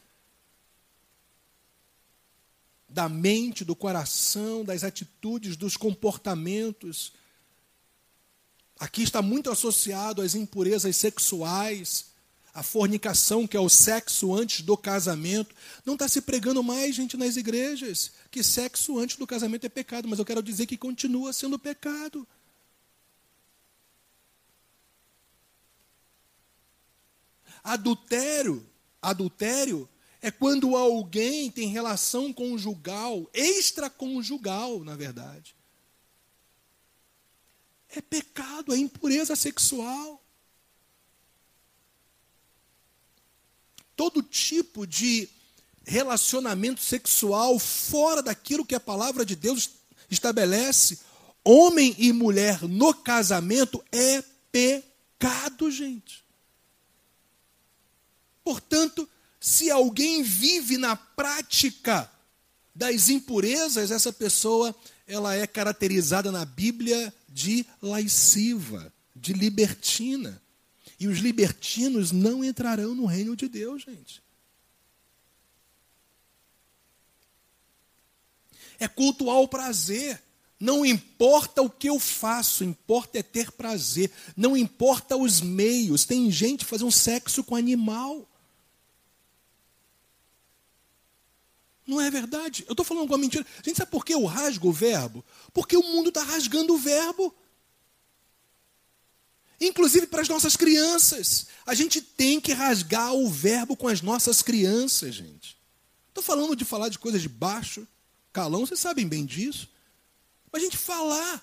Da 2.86 3.09
mente, 3.09 3.64
do 3.64 3.74
coração, 3.74 4.62
das 4.64 4.84
atitudes, 4.84 5.57
dos 5.57 5.78
comportamentos. 5.78 7.12
Aqui 8.78 9.03
está 9.03 9.22
muito 9.22 9.51
associado 9.51 10.20
às 10.20 10.34
impurezas 10.34 10.95
sexuais, 10.95 12.11
a 12.53 12.62
fornicação, 12.62 13.47
que 13.47 13.57
é 13.57 13.61
o 13.61 13.68
sexo 13.68 14.34
antes 14.34 14.61
do 14.61 14.76
casamento. 14.76 15.55
Não 15.86 15.95
está 15.95 16.07
se 16.07 16.20
pregando 16.20 16.62
mais, 16.62 16.95
gente, 16.95 17.16
nas 17.16 17.36
igrejas, 17.36 18.12
que 18.30 18.43
sexo 18.43 18.99
antes 18.99 19.16
do 19.16 19.26
casamento 19.26 19.64
é 19.64 19.70
pecado, 19.70 20.07
mas 20.07 20.18
eu 20.18 20.24
quero 20.24 20.43
dizer 20.43 20.66
que 20.66 20.76
continua 20.76 21.32
sendo 21.32 21.59
pecado. 21.59 22.28
Adultério, 27.69 28.66
adultério 29.01 29.89
é 30.21 30.31
quando 30.31 30.77
alguém 30.77 31.51
tem 31.51 31.69
relação 31.69 32.33
conjugal, 32.33 33.29
extraconjugal, 33.33 34.83
na 34.85 34.97
verdade. 34.97 35.55
É 37.89 38.01
pecado, 38.01 38.75
é 38.75 38.77
impureza 38.77 39.37
sexual. 39.37 40.23
todo 43.99 44.23
tipo 44.23 44.87
de 44.87 45.29
relacionamento 45.85 46.81
sexual 46.81 47.59
fora 47.59 48.23
daquilo 48.23 48.64
que 48.64 48.77
a 48.77 48.81
palavra 48.81 49.27
de 49.27 49.35
Deus 49.35 49.71
estabelece, 50.09 51.01
homem 51.43 51.97
e 51.99 52.12
mulher 52.12 52.62
no 52.62 52.95
casamento 52.95 53.85
é 53.91 54.23
pecado, 54.53 55.69
gente. 55.69 56.25
Portanto, 58.49 59.07
se 59.38 59.70
alguém 59.70 60.22
vive 60.22 60.78
na 60.78 60.96
prática 60.96 62.11
das 62.74 63.11
impurezas, 63.11 63.90
essa 63.90 64.11
pessoa 64.11 64.74
ela 65.07 65.34
é 65.34 65.46
caracterizada 65.46 66.32
na 66.32 66.46
Bíblia 66.46 67.12
de 67.28 67.66
lasciva, 67.82 68.90
de 69.14 69.34
libertina. 69.34 70.40
E 70.99 71.07
os 71.07 71.18
libertinos 71.18 72.11
não 72.11 72.42
entrarão 72.42 72.94
no 72.94 73.05
reino 73.05 73.36
de 73.36 73.49
Deus, 73.49 73.82
gente. 73.82 74.22
É 78.78 78.88
cultuar 78.88 79.36
o 79.42 79.49
prazer. 79.49 80.22
Não 80.59 80.86
importa 80.86 81.61
o 81.62 81.68
que 81.68 81.90
eu 81.90 82.01
faço, 82.01 82.64
importa 82.64 83.18
é 83.18 83.22
ter 83.22 83.53
prazer. 83.53 84.11
Não 84.34 84.57
importa 84.57 85.18
os 85.18 85.42
meios. 85.42 86.07
Tem 86.07 86.30
gente 86.30 86.64
fazendo 86.64 86.90
sexo 86.90 87.44
com 87.44 87.55
animal. 87.55 88.26
Não 91.89 91.99
é 91.99 92.11
verdade? 92.11 92.66
Eu 92.68 92.74
estou 92.74 92.84
falando 92.84 93.05
alguma 93.05 93.16
mentira. 93.16 93.47
Gente, 93.64 93.78
sabe 93.78 93.91
por 93.91 94.05
que 94.05 94.12
eu 94.12 94.26
rasgo 94.26 94.68
o 94.68 94.72
verbo? 94.72 95.24
Porque 95.55 95.74
o 95.74 95.82
mundo 95.82 96.11
está 96.11 96.22
rasgando 96.22 96.74
o 96.74 96.78
verbo. 96.78 97.34
Inclusive 99.59 100.07
para 100.07 100.20
as 100.20 100.28
nossas 100.28 100.55
crianças. 100.55 101.47
A 101.64 101.72
gente 101.72 102.03
tem 102.03 102.43
que 102.43 102.53
rasgar 102.53 103.14
o 103.14 103.26
verbo 103.26 103.74
com 103.74 103.89
as 103.89 104.03
nossas 104.03 104.43
crianças, 104.43 105.14
gente. 105.14 105.57
Estou 106.09 106.22
falando 106.22 106.55
de 106.55 106.62
falar 106.62 106.91
de 106.91 106.99
coisas 106.99 107.22
de 107.22 107.28
baixo, 107.28 107.89
calão, 108.34 108.66
vocês 108.66 108.80
sabem 108.80 109.09
bem 109.09 109.24
disso. 109.24 109.66
Mas 110.53 110.61
a 110.61 110.64
gente 110.66 110.76
falar 110.76 111.43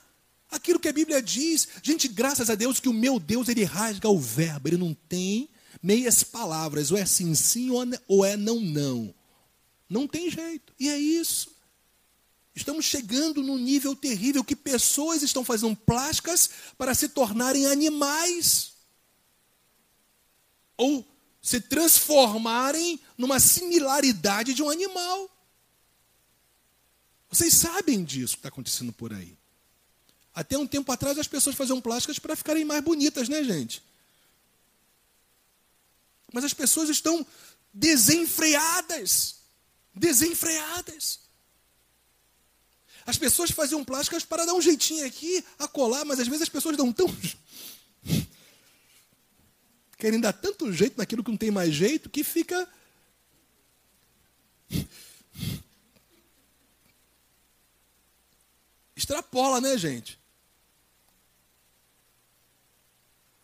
aquilo 0.52 0.80
que 0.80 0.88
a 0.88 0.94
Bíblia 0.94 1.24
diz. 1.24 1.68
Gente, 1.82 2.08
graças 2.08 2.52
a 2.52 2.56
Deus 2.56 2.80
que 2.80 2.88
o 2.88 2.94
meu 2.94 3.20
Deus, 3.20 3.50
ele 3.50 3.64
rasga 3.64 4.10
o 4.10 4.20
verbo. 4.20 4.68
Ele 4.68 4.78
não 4.78 4.94
tem 4.94 5.50
meias 5.82 6.22
palavras. 6.22 6.92
Ou 6.92 7.00
é 7.00 7.06
sim, 7.06 7.34
sim, 7.34 7.72
ou 8.08 8.24
é 8.24 8.38
não, 8.38 8.62
não. 8.62 9.15
Não 9.90 10.08
tem 10.08 10.30
jeito. 10.30 10.74
E 10.80 10.90
é 10.90 10.98
isso. 10.98 11.56
Estamos 12.56 12.86
chegando 12.86 13.44
num 13.44 13.58
nível 13.58 13.96
terrível 13.96 14.44
que 14.44 14.56
pessoas 14.56 15.22
estão 15.22 15.44
fazendo 15.44 15.76
plásticas 15.76 16.50
para 16.78 16.96
se 16.96 17.10
tornarem 17.10 17.66
animais. 17.66 18.74
ou 20.78 21.06
se 21.42 21.62
transformarem 21.62 23.00
numa 23.18 23.40
similaridade 23.40 24.54
de 24.54 24.64
um 24.64 24.70
animal. 24.70 25.30
Vocês 27.30 27.54
sabem 27.54 28.04
disso 28.04 28.34
que 28.34 28.40
está 28.40 28.50
acontecendo 28.50 28.92
por 28.92 29.14
aí. 29.14 29.38
Até 30.34 30.58
um 30.58 30.66
tempo 30.66 30.92
atrás 30.92 31.18
as 31.20 31.28
pessoas 31.28 31.56
faziam 31.56 31.80
plásticas 31.80 32.18
para 32.18 32.36
ficarem 32.36 32.66
mais 32.66 32.84
bonitas, 32.84 33.30
né, 33.30 33.44
gente? 33.44 33.84
Mas 36.34 36.44
as 36.44 36.54
pessoas 36.54 36.90
estão 36.90 37.26
desenfreadas. 37.72 39.36
Desenfreadas. 39.96 41.20
As 43.06 43.18
pessoas 43.18 43.52
faziam 43.52 43.86
plásticas 43.86 44.26
para 44.26 44.46
dar 44.46 44.54
um 44.54 44.62
jeitinho 44.62 45.06
aqui, 45.06 45.46
a 45.60 45.68
colar, 45.68 46.04
mas 46.06 46.20
às 46.20 46.28
vezes 46.28 46.42
as 46.44 46.50
pessoas 46.50 46.76
dão 46.76 46.92
tão. 46.92 47.06
Querem 49.98 50.20
dar 50.20 50.34
tanto 50.34 50.74
jeito 50.74 50.98
naquilo 50.98 51.24
que 51.24 51.30
não 51.30 51.38
tem 51.38 51.52
mais 51.52 51.74
jeito 51.74 52.10
que 52.10 52.24
fica. 52.24 52.68
Extrapola, 58.96 59.62
né, 59.62 59.78
gente? 59.78 60.18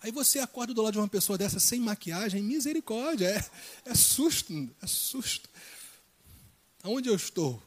Aí 0.02 0.12
você 0.12 0.40
acorda 0.40 0.74
do 0.74 0.82
lado 0.82 0.94
de 0.94 1.00
uma 1.00 1.08
pessoa 1.08 1.38
dessa 1.38 1.60
sem 1.60 1.80
maquiagem, 1.80 2.42
misericórdia, 2.42 3.28
é, 3.28 3.46
é 3.92 3.94
susto, 3.94 4.68
é 4.82 4.88
susto. 4.88 5.48
Aonde 6.84 7.10
eu 7.10 7.16
estou? 7.16 7.62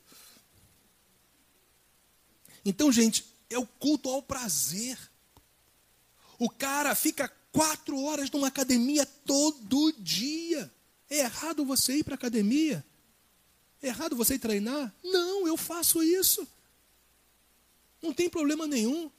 Então, 2.64 2.90
gente, 2.90 3.24
é 3.50 3.58
o 3.58 3.66
culto 3.66 4.08
ao 4.08 4.22
prazer. 4.22 4.98
O 6.38 6.50
cara 6.50 6.94
fica 6.94 7.28
quatro 7.52 8.00
horas 8.02 8.30
numa 8.30 8.48
academia 8.48 9.06
todo 9.06 9.92
dia. 9.98 10.72
É 11.08 11.20
errado 11.20 11.64
você 11.64 11.98
ir 11.98 12.04
para 12.04 12.14
a 12.14 12.16
academia? 12.16 12.84
É 13.80 13.88
errado 13.88 14.16
você 14.16 14.38
treinar? 14.38 14.92
Não, 15.02 15.46
eu 15.46 15.56
faço 15.56 16.02
isso. 16.02 16.46
Não 18.02 18.12
tem 18.12 18.28
problema 18.28 18.66
nenhum. 18.66 19.10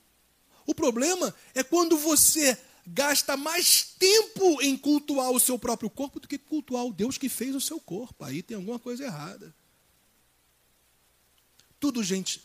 O 0.65 0.73
problema 0.73 1.33
é 1.53 1.63
quando 1.63 1.97
você 1.97 2.57
gasta 2.85 3.37
mais 3.37 3.83
tempo 3.97 4.61
em 4.61 4.77
cultuar 4.77 5.31
o 5.31 5.39
seu 5.39 5.57
próprio 5.57 5.89
corpo 5.89 6.19
do 6.19 6.27
que 6.27 6.37
cultuar 6.37 6.85
o 6.85 6.93
Deus 6.93 7.17
que 7.17 7.29
fez 7.29 7.55
o 7.55 7.61
seu 7.61 7.79
corpo. 7.79 8.23
Aí 8.23 8.43
tem 8.43 8.57
alguma 8.57 8.79
coisa 8.79 9.03
errada. 9.03 9.55
Tudo, 11.79 12.03
gente, 12.03 12.41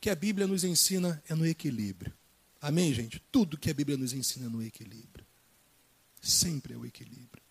que 0.00 0.10
a 0.10 0.14
Bíblia 0.14 0.46
nos 0.46 0.64
ensina 0.64 1.22
é 1.28 1.34
no 1.34 1.46
equilíbrio. 1.46 2.12
Amém, 2.60 2.92
gente? 2.92 3.22
Tudo 3.30 3.56
que 3.56 3.70
a 3.70 3.74
Bíblia 3.74 3.96
nos 3.96 4.12
ensina 4.12 4.46
é 4.46 4.48
no 4.48 4.62
equilíbrio. 4.62 5.26
Sempre 6.20 6.74
é 6.74 6.76
o 6.76 6.84
equilíbrio. 6.84 7.42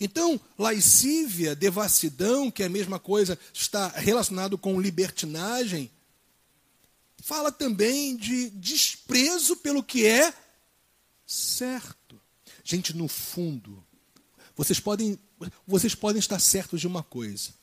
Então, 0.00 0.40
lascívia, 0.58 1.54
devassidão, 1.54 2.50
que 2.50 2.62
é 2.62 2.66
a 2.66 2.70
mesma 2.70 2.98
coisa, 2.98 3.38
está 3.52 3.88
relacionado 3.88 4.58
com 4.58 4.80
libertinagem, 4.80 5.90
fala 7.22 7.52
também 7.52 8.16
de 8.16 8.50
desprezo 8.50 9.56
pelo 9.56 9.82
que 9.82 10.04
é 10.04 10.34
certo. 11.24 12.20
Gente, 12.64 12.96
no 12.96 13.06
fundo, 13.06 13.84
vocês 14.56 14.80
podem, 14.80 15.18
vocês 15.66 15.94
podem 15.94 16.18
estar 16.18 16.40
certos 16.40 16.80
de 16.80 16.86
uma 16.86 17.02
coisa. 17.02 17.54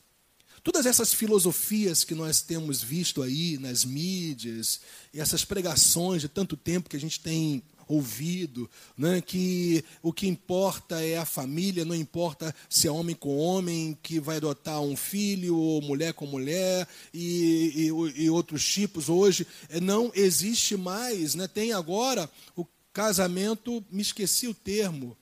Todas 0.62 0.84
essas 0.84 1.14
filosofias 1.14 2.04
que 2.04 2.14
nós 2.14 2.42
temos 2.42 2.82
visto 2.82 3.22
aí 3.22 3.56
nas 3.58 3.84
mídias, 3.84 4.80
e 5.12 5.20
essas 5.20 5.44
pregações 5.44 6.20
de 6.20 6.28
tanto 6.28 6.56
tempo 6.56 6.88
que 6.88 6.96
a 6.96 7.00
gente 7.00 7.18
tem 7.20 7.62
ouvido, 7.88 8.70
né, 8.96 9.20
que 9.20 9.84
o 10.00 10.12
que 10.12 10.28
importa 10.28 11.02
é 11.02 11.18
a 11.18 11.24
família, 11.24 11.84
não 11.84 11.94
importa 11.94 12.54
se 12.68 12.86
é 12.86 12.90
homem 12.90 13.16
com 13.16 13.36
homem 13.36 13.98
que 14.00 14.20
vai 14.20 14.36
adotar 14.36 14.80
um 14.80 14.96
filho, 14.96 15.56
ou 15.56 15.82
mulher 15.82 16.12
com 16.12 16.26
mulher, 16.26 16.86
e, 17.12 17.90
e, 18.16 18.22
e 18.24 18.30
outros 18.30 18.64
tipos. 18.64 19.08
Hoje 19.08 19.46
não 19.82 20.12
existe 20.14 20.76
mais, 20.76 21.34
né, 21.34 21.48
tem 21.48 21.72
agora 21.72 22.30
o 22.54 22.64
casamento, 22.92 23.84
me 23.90 24.02
esqueci 24.02 24.46
o 24.46 24.54
termo. 24.54 25.16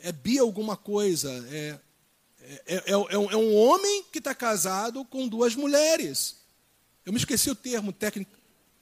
É 0.00 0.12
bi 0.12 0.38
alguma 0.38 0.76
coisa. 0.76 1.30
É, 1.50 1.78
é, 2.48 2.74
é, 2.74 2.76
é, 2.76 2.92
é 2.92 3.18
um, 3.18 3.30
é 3.30 3.36
homem 3.36 4.04
que 4.10 4.18
está 4.18 4.34
casado 4.34 5.04
com 5.04 5.28
duas 5.28 5.54
mulheres. 5.54 6.36
Eu 7.04 7.12
me 7.12 7.18
esqueci 7.18 7.50
o 7.50 7.54
termo 7.54 7.92
técnico. 7.92 8.30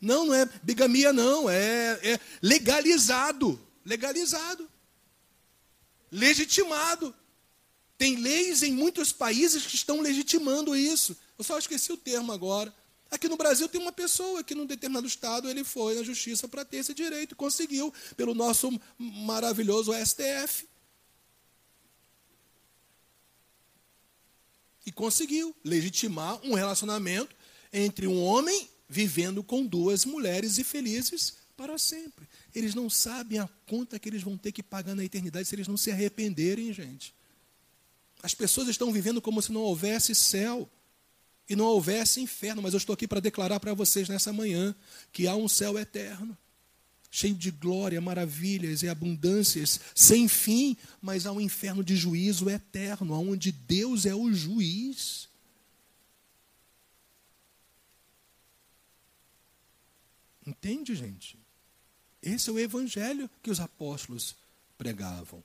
Não, 0.01 0.27
não 0.27 0.35
é 0.35 0.47
bigamia, 0.63 1.13
não. 1.13 1.51
É, 1.51 1.99
é 2.03 2.21
legalizado. 2.41 3.59
Legalizado. 3.85 4.71
Legitimado. 6.13 7.15
Tem 7.99 8.17
leis 8.17 8.63
em 8.63 8.73
muitos 8.73 9.13
países 9.13 9.67
que 9.67 9.75
estão 9.75 10.01
legitimando 10.01 10.77
isso. 10.77 11.17
Eu 11.37 11.43
só 11.43 11.59
esqueci 11.59 11.93
o 11.93 11.97
termo 11.97 12.31
agora. 12.31 12.73
Aqui 13.11 13.29
no 13.29 13.37
Brasil 13.37 13.69
tem 13.69 13.81
uma 13.81 13.93
pessoa 13.93 14.45
que, 14.45 14.55
num 14.55 14.67
determinado 14.67 15.07
estado, 15.07 15.49
ele 15.49 15.65
foi 15.65 15.95
na 15.95 16.03
justiça 16.03 16.47
para 16.47 16.65
ter 16.65 16.79
esse 16.79 16.93
direito 16.93 17.33
e 17.33 17.37
conseguiu, 17.37 17.93
pelo 18.17 18.35
nosso 18.35 18.71
maravilhoso 18.99 19.93
STF. 19.93 20.69
E 24.87 24.93
conseguiu 24.93 25.55
legitimar 25.65 26.41
um 26.47 26.55
relacionamento 26.55 27.35
entre 27.73 28.07
um 28.07 28.23
homem 28.23 28.71
vivendo 28.89 29.43
com 29.43 29.67
duas 29.67 30.05
mulheres 30.05 30.57
e 30.59 30.65
felizes 30.65 31.35
para 31.57 31.77
sempre. 31.77 32.29
Eles 32.55 32.75
não 32.75 32.89
sabem 32.89 33.39
a 33.39 33.49
conta 33.67 33.99
que 33.99 34.09
eles 34.09 34.23
vão 34.23 34.37
ter 34.37 34.53
que 34.53 34.63
pagar 34.63 34.95
na 34.95 35.05
eternidade 35.05 35.49
se 35.49 35.55
eles 35.55 35.67
não 35.67 35.77
se 35.77 35.91
arrependerem, 35.91 36.73
gente. 36.73 37.15
As 38.23 38.35
pessoas 38.35 38.69
estão 38.69 38.93
vivendo 38.93 39.21
como 39.21 39.43
se 39.43 39.53
não 39.53 39.63
houvesse 39.63 40.15
céu 40.15 40.71
e 41.49 41.55
não 41.55 41.65
houvesse 41.67 42.21
inferno, 42.21 42.63
mas 42.63 42.75
eu 42.75 42.79
estou 42.79 42.95
aqui 42.95 43.07
para 43.07 43.21
declarar 43.21 43.61
para 43.61 43.75
vocês 43.75 44.09
nessa 44.09 44.33
manhã 44.33 44.75
que 45.13 45.27
há 45.27 45.35
um 45.35 45.49
céu 45.49 45.79
eterno, 45.79 46.37
cheio 47.11 47.35
de 47.35 47.51
glória, 47.51 48.01
maravilhas 48.01 48.83
e 48.83 48.89
abundâncias, 48.89 49.81
sem 49.95 50.29
fim, 50.29 50.77
mas 51.01 51.27
há 51.27 51.33
um 51.33 51.41
inferno 51.41 51.83
de 51.83 51.97
juízo 51.97 52.51
eterno, 52.51 53.15
onde 53.15 53.53
Deus 53.53 54.07
é 54.07 54.15
o 54.15 54.33
juiz. 54.33 55.29
Entende, 60.47 60.95
gente? 60.95 61.39
Esse 62.23 62.51
é 62.51 62.53
o 62.53 62.59
evangelho 62.59 63.29
que 63.43 63.51
os 63.51 63.61
apóstolos 63.61 64.37
pregavam. 64.79 65.43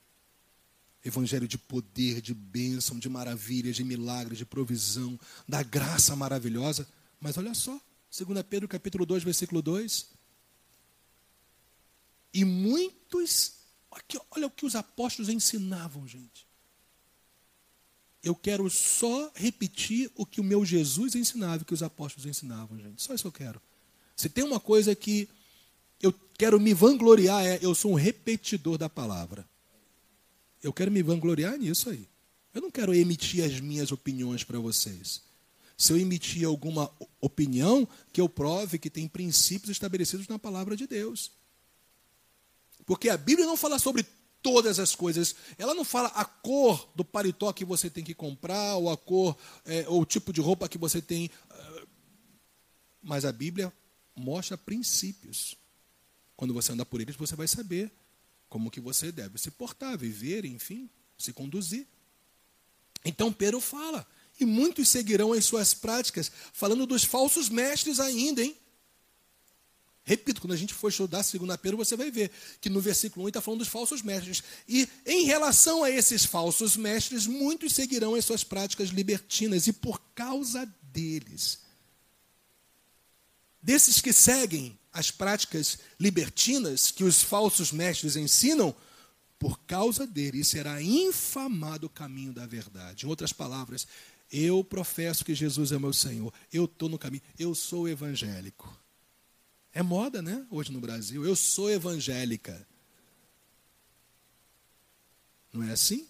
Evangelho 1.04 1.48
de 1.48 1.58
poder, 1.58 2.20
de 2.20 2.32
bênção, 2.32 2.98
de 2.98 3.08
maravilhas, 3.08 3.74
de 3.74 3.82
milagres, 3.82 4.38
de 4.38 4.44
provisão, 4.46 5.18
da 5.48 5.62
graça 5.62 6.14
maravilhosa. 6.14 6.88
Mas 7.20 7.36
olha 7.36 7.54
só, 7.54 7.80
2 8.16 8.42
Pedro 8.48 8.68
capítulo 8.68 9.04
2, 9.04 9.24
versículo 9.24 9.60
2. 9.60 10.21
E 12.32 12.44
muitos, 12.44 13.54
aqui, 13.90 14.18
olha 14.30 14.46
o 14.46 14.50
que 14.50 14.64
os 14.64 14.74
apóstolos 14.74 15.28
ensinavam, 15.28 16.06
gente. 16.06 16.46
Eu 18.22 18.34
quero 18.34 18.70
só 18.70 19.30
repetir 19.34 20.10
o 20.14 20.24
que 20.24 20.40
o 20.40 20.44
meu 20.44 20.64
Jesus 20.64 21.14
ensinava, 21.14 21.62
o 21.62 21.66
que 21.66 21.74
os 21.74 21.82
apóstolos 21.82 22.24
ensinavam, 22.26 22.78
gente. 22.78 23.02
Só 23.02 23.14
isso 23.14 23.26
eu 23.26 23.32
quero. 23.32 23.60
Se 24.16 24.28
tem 24.28 24.44
uma 24.44 24.60
coisa 24.60 24.94
que 24.94 25.28
eu 26.00 26.12
quero 26.38 26.60
me 26.60 26.72
vangloriar, 26.72 27.44
é 27.44 27.58
eu 27.60 27.74
sou 27.74 27.92
um 27.92 27.96
repetidor 27.96 28.78
da 28.78 28.88
palavra. 28.88 29.48
Eu 30.62 30.72
quero 30.72 30.90
me 30.90 31.02
vangloriar 31.02 31.58
nisso 31.58 31.90
aí. 31.90 32.08
Eu 32.54 32.62
não 32.62 32.70
quero 32.70 32.94
emitir 32.94 33.44
as 33.44 33.60
minhas 33.60 33.90
opiniões 33.90 34.44
para 34.44 34.58
vocês. 34.58 35.22
Se 35.76 35.92
eu 35.92 35.98
emitir 35.98 36.46
alguma 36.46 36.92
opinião, 37.20 37.88
que 38.12 38.20
eu 38.20 38.28
prove 38.28 38.78
que 38.78 38.90
tem 38.90 39.08
princípios 39.08 39.70
estabelecidos 39.70 40.28
na 40.28 40.38
palavra 40.38 40.76
de 40.76 40.86
Deus. 40.86 41.32
Porque 42.84 43.08
a 43.08 43.16
Bíblia 43.16 43.46
não 43.46 43.56
fala 43.56 43.78
sobre 43.78 44.06
todas 44.42 44.78
as 44.78 44.94
coisas. 44.94 45.34
Ela 45.56 45.74
não 45.74 45.84
fala 45.84 46.08
a 46.08 46.24
cor 46.24 46.90
do 46.94 47.04
paletó 47.04 47.52
que 47.52 47.64
você 47.64 47.88
tem 47.88 48.04
que 48.04 48.14
comprar, 48.14 48.76
ou 48.76 48.90
a 48.90 48.96
cor, 48.96 49.36
é, 49.64 49.88
ou 49.88 50.02
o 50.02 50.06
tipo 50.06 50.32
de 50.32 50.40
roupa 50.40 50.68
que 50.68 50.76
você 50.76 51.00
tem. 51.00 51.30
Ah, 51.48 51.86
mas 53.02 53.24
a 53.24 53.32
Bíblia 53.32 53.72
mostra 54.14 54.58
princípios. 54.58 55.56
Quando 56.36 56.52
você 56.52 56.72
anda 56.72 56.84
por 56.84 57.00
eles, 57.00 57.16
você 57.16 57.36
vai 57.36 57.46
saber 57.46 57.90
como 58.48 58.70
que 58.70 58.80
você 58.80 59.10
deve 59.10 59.38
se 59.38 59.50
portar, 59.50 59.96
viver, 59.96 60.44
enfim, 60.44 60.90
se 61.16 61.32
conduzir. 61.32 61.86
Então 63.04 63.32
Pedro 63.32 63.60
fala, 63.60 64.06
e 64.38 64.44
muitos 64.44 64.88
seguirão 64.88 65.32
as 65.32 65.44
suas 65.44 65.72
práticas, 65.72 66.30
falando 66.52 66.86
dos 66.86 67.04
falsos 67.04 67.48
mestres 67.48 67.98
ainda, 67.98 68.42
hein? 68.42 68.56
Repito, 70.04 70.40
quando 70.40 70.52
a 70.52 70.56
gente 70.56 70.74
for 70.74 70.88
estudar 70.88 71.22
2 71.22 71.56
Pedro, 71.58 71.76
você 71.76 71.96
vai 71.96 72.10
ver 72.10 72.30
que 72.60 72.68
no 72.68 72.80
versículo 72.80 73.24
1 73.26 73.28
está 73.28 73.40
falando 73.40 73.60
dos 73.60 73.68
falsos 73.68 74.02
mestres. 74.02 74.42
E 74.68 74.88
em 75.06 75.24
relação 75.24 75.84
a 75.84 75.90
esses 75.90 76.24
falsos 76.24 76.76
mestres, 76.76 77.26
muitos 77.26 77.72
seguirão 77.72 78.14
as 78.14 78.24
suas 78.24 78.42
práticas 78.42 78.88
libertinas, 78.88 79.68
e 79.68 79.72
por 79.72 80.00
causa 80.14 80.68
deles, 80.82 81.60
desses 83.62 84.00
que 84.00 84.12
seguem 84.12 84.76
as 84.92 85.10
práticas 85.10 85.78
libertinas 85.98 86.90
que 86.90 87.04
os 87.04 87.22
falsos 87.22 87.70
mestres 87.70 88.16
ensinam, 88.16 88.74
por 89.38 89.60
causa 89.60 90.06
dele 90.06 90.44
será 90.44 90.82
infamado 90.82 91.86
o 91.86 91.90
caminho 91.90 92.32
da 92.32 92.44
verdade. 92.44 93.06
Em 93.06 93.08
outras 93.08 93.32
palavras, 93.32 93.86
eu 94.32 94.64
professo 94.64 95.24
que 95.24 95.34
Jesus 95.34 95.70
é 95.70 95.78
meu 95.78 95.92
Senhor, 95.92 96.32
eu 96.52 96.64
estou 96.64 96.88
no 96.88 96.98
caminho, 96.98 97.22
eu 97.38 97.54
sou 97.54 97.88
evangélico. 97.88 98.81
É 99.74 99.82
moda, 99.82 100.20
né? 100.20 100.46
Hoje 100.50 100.70
no 100.70 100.80
Brasil, 100.80 101.24
eu 101.24 101.34
sou 101.34 101.70
evangélica. 101.70 102.66
Não 105.52 105.62
é 105.62 105.72
assim? 105.72 106.06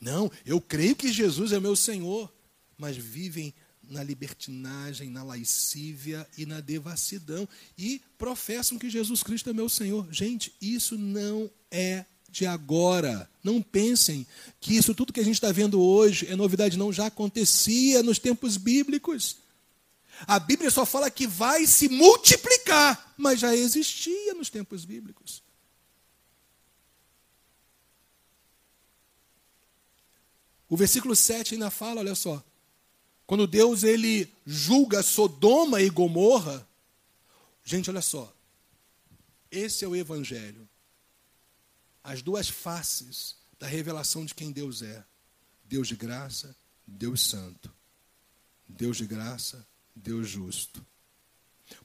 Não, 0.00 0.30
eu 0.46 0.60
creio 0.60 0.96
que 0.96 1.12
Jesus 1.12 1.52
é 1.52 1.60
meu 1.60 1.76
Senhor, 1.76 2.32
mas 2.78 2.96
vivem 2.96 3.52
na 3.90 4.02
libertinagem, 4.02 5.10
na 5.10 5.22
lascívia 5.22 6.26
e 6.38 6.46
na 6.46 6.60
devassidão 6.60 7.46
e 7.76 8.00
professam 8.16 8.78
que 8.78 8.88
Jesus 8.88 9.22
Cristo 9.22 9.50
é 9.50 9.52
meu 9.52 9.68
Senhor. 9.68 10.10
Gente, 10.12 10.54
isso 10.60 10.96
não 10.96 11.50
é 11.70 12.06
de 12.30 12.46
agora. 12.46 13.28
Não 13.42 13.60
pensem 13.60 14.26
que 14.60 14.76
isso 14.76 14.94
tudo 14.94 15.12
que 15.12 15.20
a 15.20 15.24
gente 15.24 15.34
está 15.34 15.50
vendo 15.50 15.80
hoje 15.82 16.26
é 16.28 16.36
novidade, 16.36 16.78
não, 16.78 16.92
já 16.92 17.06
acontecia 17.06 18.02
nos 18.02 18.18
tempos 18.18 18.56
bíblicos. 18.56 19.38
A 20.26 20.38
Bíblia 20.38 20.70
só 20.70 20.84
fala 20.84 21.10
que 21.10 21.26
vai 21.26 21.66
se 21.66 21.88
multiplicar, 21.88 23.14
mas 23.16 23.40
já 23.40 23.54
existia 23.54 24.34
nos 24.34 24.50
tempos 24.50 24.84
bíblicos. 24.84 25.42
O 30.68 30.76
versículo 30.76 31.16
7 31.16 31.54
ainda 31.54 31.70
fala, 31.70 32.00
olha 32.00 32.14
só, 32.14 32.42
quando 33.26 33.46
Deus 33.46 33.82
ele 33.82 34.32
julga 34.46 35.02
Sodoma 35.02 35.80
e 35.80 35.90
Gomorra, 35.90 36.66
gente, 37.64 37.90
olha 37.90 38.02
só, 38.02 38.32
esse 39.50 39.84
é 39.84 39.88
o 39.88 39.96
evangelho. 39.96 40.68
As 42.02 42.22
duas 42.22 42.48
faces 42.48 43.36
da 43.58 43.66
revelação 43.66 44.24
de 44.24 44.34
quem 44.34 44.52
Deus 44.52 44.80
é. 44.80 45.04
Deus 45.64 45.88
de 45.88 45.96
graça, 45.96 46.56
Deus 46.86 47.20
santo. 47.22 47.72
Deus 48.68 48.96
de 48.96 49.06
graça, 49.06 49.66
Deus 50.00 50.28
justo. 50.28 50.84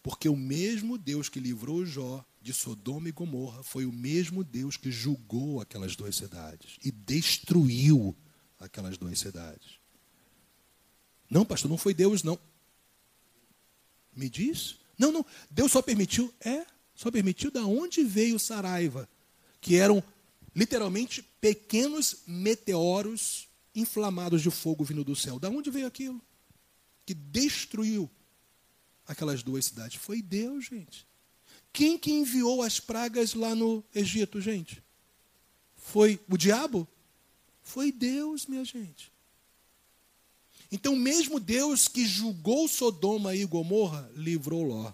Porque 0.02 0.28
o 0.28 0.36
mesmo 0.36 0.98
Deus 0.98 1.30
que 1.30 1.40
livrou 1.40 1.86
Jó 1.86 2.26
de 2.42 2.54
Sodoma 2.54 3.10
e 3.10 3.12
Gomorra 3.12 3.64
foi 3.64 3.86
o 3.86 3.92
mesmo 3.92 4.44
Deus 4.44 4.78
que 4.78 4.92
julgou 4.92 5.62
aquelas 5.62 5.96
duas 5.96 6.16
cidades 6.16 6.78
e 6.84 6.92
destruiu 6.92 8.16
aquelas 8.60 8.98
duas 8.98 9.20
cidades. 9.20 9.80
Não, 11.30 11.46
pastor, 11.46 11.70
não 11.70 11.78
foi 11.78 11.94
Deus, 11.94 12.24
não. 12.24 12.40
Me 14.16 14.30
diz? 14.30 14.78
Não, 14.98 15.12
não. 15.12 15.26
Deus 15.50 15.72
só 15.72 15.82
permitiu. 15.82 16.34
É, 16.40 16.66
só 16.94 17.12
permitiu 17.12 17.52
da 17.52 17.66
onde 17.66 18.04
veio 18.04 18.40
Saraiva, 18.40 19.10
que 19.60 19.76
eram 19.76 20.04
literalmente 20.56 21.22
pequenos 21.42 22.24
meteoros 22.26 23.48
inflamados 23.74 24.42
de 24.42 24.50
fogo 24.50 24.84
vindo 24.84 25.04
do 25.04 25.16
céu. 25.16 25.38
Da 25.38 25.50
onde 25.50 25.70
veio 25.70 25.88
aquilo? 25.88 26.22
Que 27.06 27.14
destruiu 27.14 28.10
aquelas 29.08 29.44
duas 29.44 29.66
cidades. 29.66 29.98
Foi 29.98 30.22
Deus, 30.22 30.66
gente. 30.66 31.06
Quem 31.72 31.98
que 31.98 32.12
enviou 32.12 32.62
as 32.62 32.80
pragas 32.80 33.34
lá 33.34 33.54
no 33.54 33.84
Egito, 33.94 34.40
gente? 34.40 34.82
Foi 35.76 36.20
o 36.30 36.38
diabo? 36.38 36.88
Foi 37.62 37.92
Deus, 37.92 38.46
minha 38.46 38.64
gente. 38.64 39.12
Então, 40.72 40.96
mesmo 40.96 41.40
Deus 41.40 41.88
que 41.88 42.06
julgou 42.06 42.68
Sodoma 42.68 43.36
e 43.36 43.46
Gomorra, 43.46 44.10
livrou 44.16 44.64
Ló. 44.64 44.92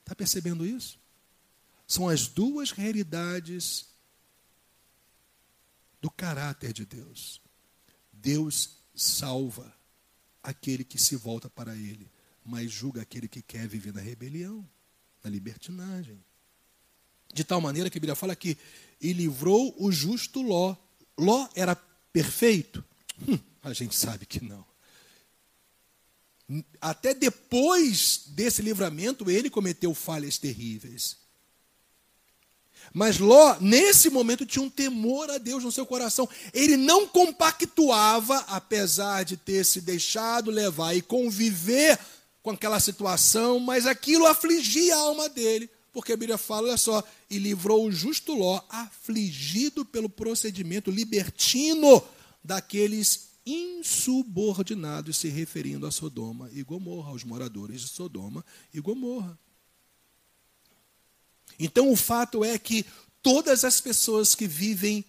Está 0.00 0.14
percebendo 0.14 0.66
isso? 0.66 0.98
São 1.86 2.08
as 2.08 2.26
duas 2.26 2.70
realidades 2.70 3.86
do 6.00 6.10
caráter 6.10 6.72
de 6.72 6.84
Deus. 6.84 7.40
Deus 8.12 8.81
salva 8.94 9.72
aquele 10.42 10.84
que 10.84 10.98
se 10.98 11.16
volta 11.16 11.48
para 11.48 11.74
Ele, 11.74 12.10
mas 12.44 12.70
julga 12.70 13.02
aquele 13.02 13.28
que 13.28 13.42
quer 13.42 13.68
viver 13.68 13.92
na 13.92 14.00
rebelião, 14.00 14.68
na 15.22 15.30
libertinagem. 15.30 16.22
De 17.32 17.44
tal 17.44 17.60
maneira 17.60 17.88
que 17.88 17.98
a 17.98 18.00
Bíblia 18.00 18.14
fala 18.14 18.36
que 18.36 18.58
e 19.00 19.12
livrou 19.12 19.74
o 19.78 19.90
justo 19.90 20.42
Ló. 20.42 20.76
Ló 21.18 21.48
era 21.54 21.74
perfeito? 22.12 22.84
Hum, 23.26 23.38
a 23.62 23.72
gente 23.72 23.94
sabe 23.94 24.26
que 24.26 24.42
não. 24.42 24.64
Até 26.80 27.14
depois 27.14 28.24
desse 28.28 28.60
livramento, 28.60 29.30
ele 29.30 29.48
cometeu 29.48 29.94
falhas 29.94 30.38
terríveis. 30.38 31.21
Mas 32.92 33.18
Ló, 33.18 33.56
nesse 33.60 34.10
momento, 34.10 34.46
tinha 34.46 34.64
um 34.64 34.70
temor 34.70 35.30
a 35.30 35.38
Deus 35.38 35.64
no 35.64 35.72
seu 35.72 35.86
coração. 35.86 36.28
Ele 36.52 36.76
não 36.76 37.06
compactuava, 37.06 38.38
apesar 38.48 39.24
de 39.24 39.36
ter 39.36 39.64
se 39.64 39.80
deixado 39.80 40.50
levar 40.50 40.94
e 40.94 41.02
conviver 41.02 41.98
com 42.42 42.50
aquela 42.50 42.80
situação, 42.80 43.60
mas 43.60 43.86
aquilo 43.86 44.26
afligia 44.26 44.96
a 44.96 45.00
alma 45.00 45.28
dele. 45.28 45.70
Porque 45.92 46.12
a 46.12 46.16
Bíblia 46.16 46.38
fala, 46.38 46.68
olha 46.68 46.76
só, 46.76 47.04
e 47.30 47.38
livrou 47.38 47.86
o 47.86 47.92
justo 47.92 48.34
Ló, 48.34 48.60
afligido 48.68 49.84
pelo 49.84 50.08
procedimento 50.08 50.90
libertino 50.90 52.02
daqueles 52.42 53.32
insubordinados, 53.44 55.16
se 55.16 55.28
referindo 55.28 55.86
a 55.86 55.90
Sodoma 55.90 56.48
e 56.52 56.62
Gomorra, 56.62 57.10
aos 57.10 57.24
moradores 57.24 57.82
de 57.82 57.88
Sodoma 57.88 58.44
e 58.72 58.80
Gomorra. 58.80 59.38
Então 61.64 61.92
o 61.92 61.96
fato 61.96 62.44
é 62.44 62.58
que 62.58 62.84
todas 63.22 63.64
as 63.64 63.80
pessoas 63.80 64.34
que 64.34 64.48
vivem 64.48 65.04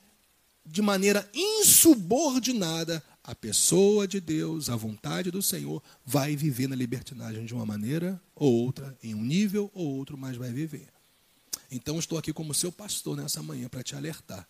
de 0.63 0.83
maneira 0.83 1.27
insubordinada 1.33 3.03
a 3.23 3.33
pessoa 3.33 4.07
de 4.07 4.21
Deus, 4.21 4.69
a 4.69 4.75
vontade 4.75 5.31
do 5.31 5.41
Senhor, 5.41 5.81
vai 6.05 6.35
viver 6.35 6.67
na 6.67 6.75
libertinagem 6.75 7.43
de 7.45 7.55
uma 7.55 7.65
maneira 7.65 8.21
ou 8.35 8.53
outra, 8.53 8.95
em 9.01 9.15
um 9.15 9.23
nível 9.23 9.71
ou 9.73 9.95
outro, 9.97 10.15
mas 10.15 10.37
vai 10.37 10.51
viver. 10.51 10.89
Então 11.71 11.97
estou 11.97 12.19
aqui 12.19 12.31
como 12.31 12.53
seu 12.53 12.71
pastor 12.71 13.17
nessa 13.17 13.41
manhã 13.41 13.67
para 13.67 13.81
te 13.81 13.95
alertar, 13.95 14.47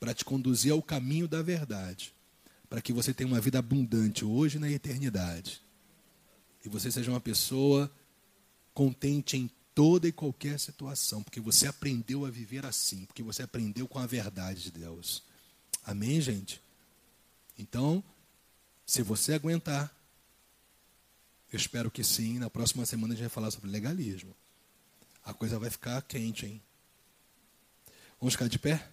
para 0.00 0.12
te 0.12 0.24
conduzir 0.24 0.72
ao 0.72 0.82
caminho 0.82 1.28
da 1.28 1.40
verdade, 1.40 2.12
para 2.68 2.82
que 2.82 2.92
você 2.92 3.14
tenha 3.14 3.28
uma 3.28 3.40
vida 3.40 3.60
abundante 3.60 4.24
hoje 4.24 4.56
e 4.56 4.60
na 4.60 4.68
eternidade. 4.68 5.62
E 6.64 6.68
você 6.68 6.90
seja 6.90 7.12
uma 7.12 7.20
pessoa 7.20 7.88
contente 8.74 9.36
em 9.36 9.48
toda 9.78 10.08
e 10.08 10.12
qualquer 10.12 10.58
situação, 10.58 11.22
porque 11.22 11.38
você 11.38 11.68
aprendeu 11.68 12.26
a 12.26 12.30
viver 12.30 12.66
assim, 12.66 13.04
porque 13.04 13.22
você 13.22 13.44
aprendeu 13.44 13.86
com 13.86 14.00
a 14.00 14.06
verdade 14.06 14.60
de 14.60 14.72
Deus. 14.72 15.22
Amém, 15.84 16.20
gente? 16.20 16.60
Então, 17.56 18.02
se 18.84 19.02
você 19.02 19.34
aguentar, 19.34 19.96
eu 21.52 21.56
espero 21.56 21.92
que 21.92 22.02
sim, 22.02 22.40
na 22.40 22.50
próxima 22.50 22.84
semana 22.84 23.14
a 23.14 23.16
gente 23.16 23.26
vai 23.26 23.30
falar 23.32 23.52
sobre 23.52 23.70
legalismo. 23.70 24.34
A 25.24 25.32
coisa 25.32 25.60
vai 25.60 25.70
ficar 25.70 26.02
quente, 26.02 26.44
hein? 26.44 26.60
Vamos 28.18 28.34
ficar 28.34 28.48
de 28.48 28.58
pé? 28.58 28.84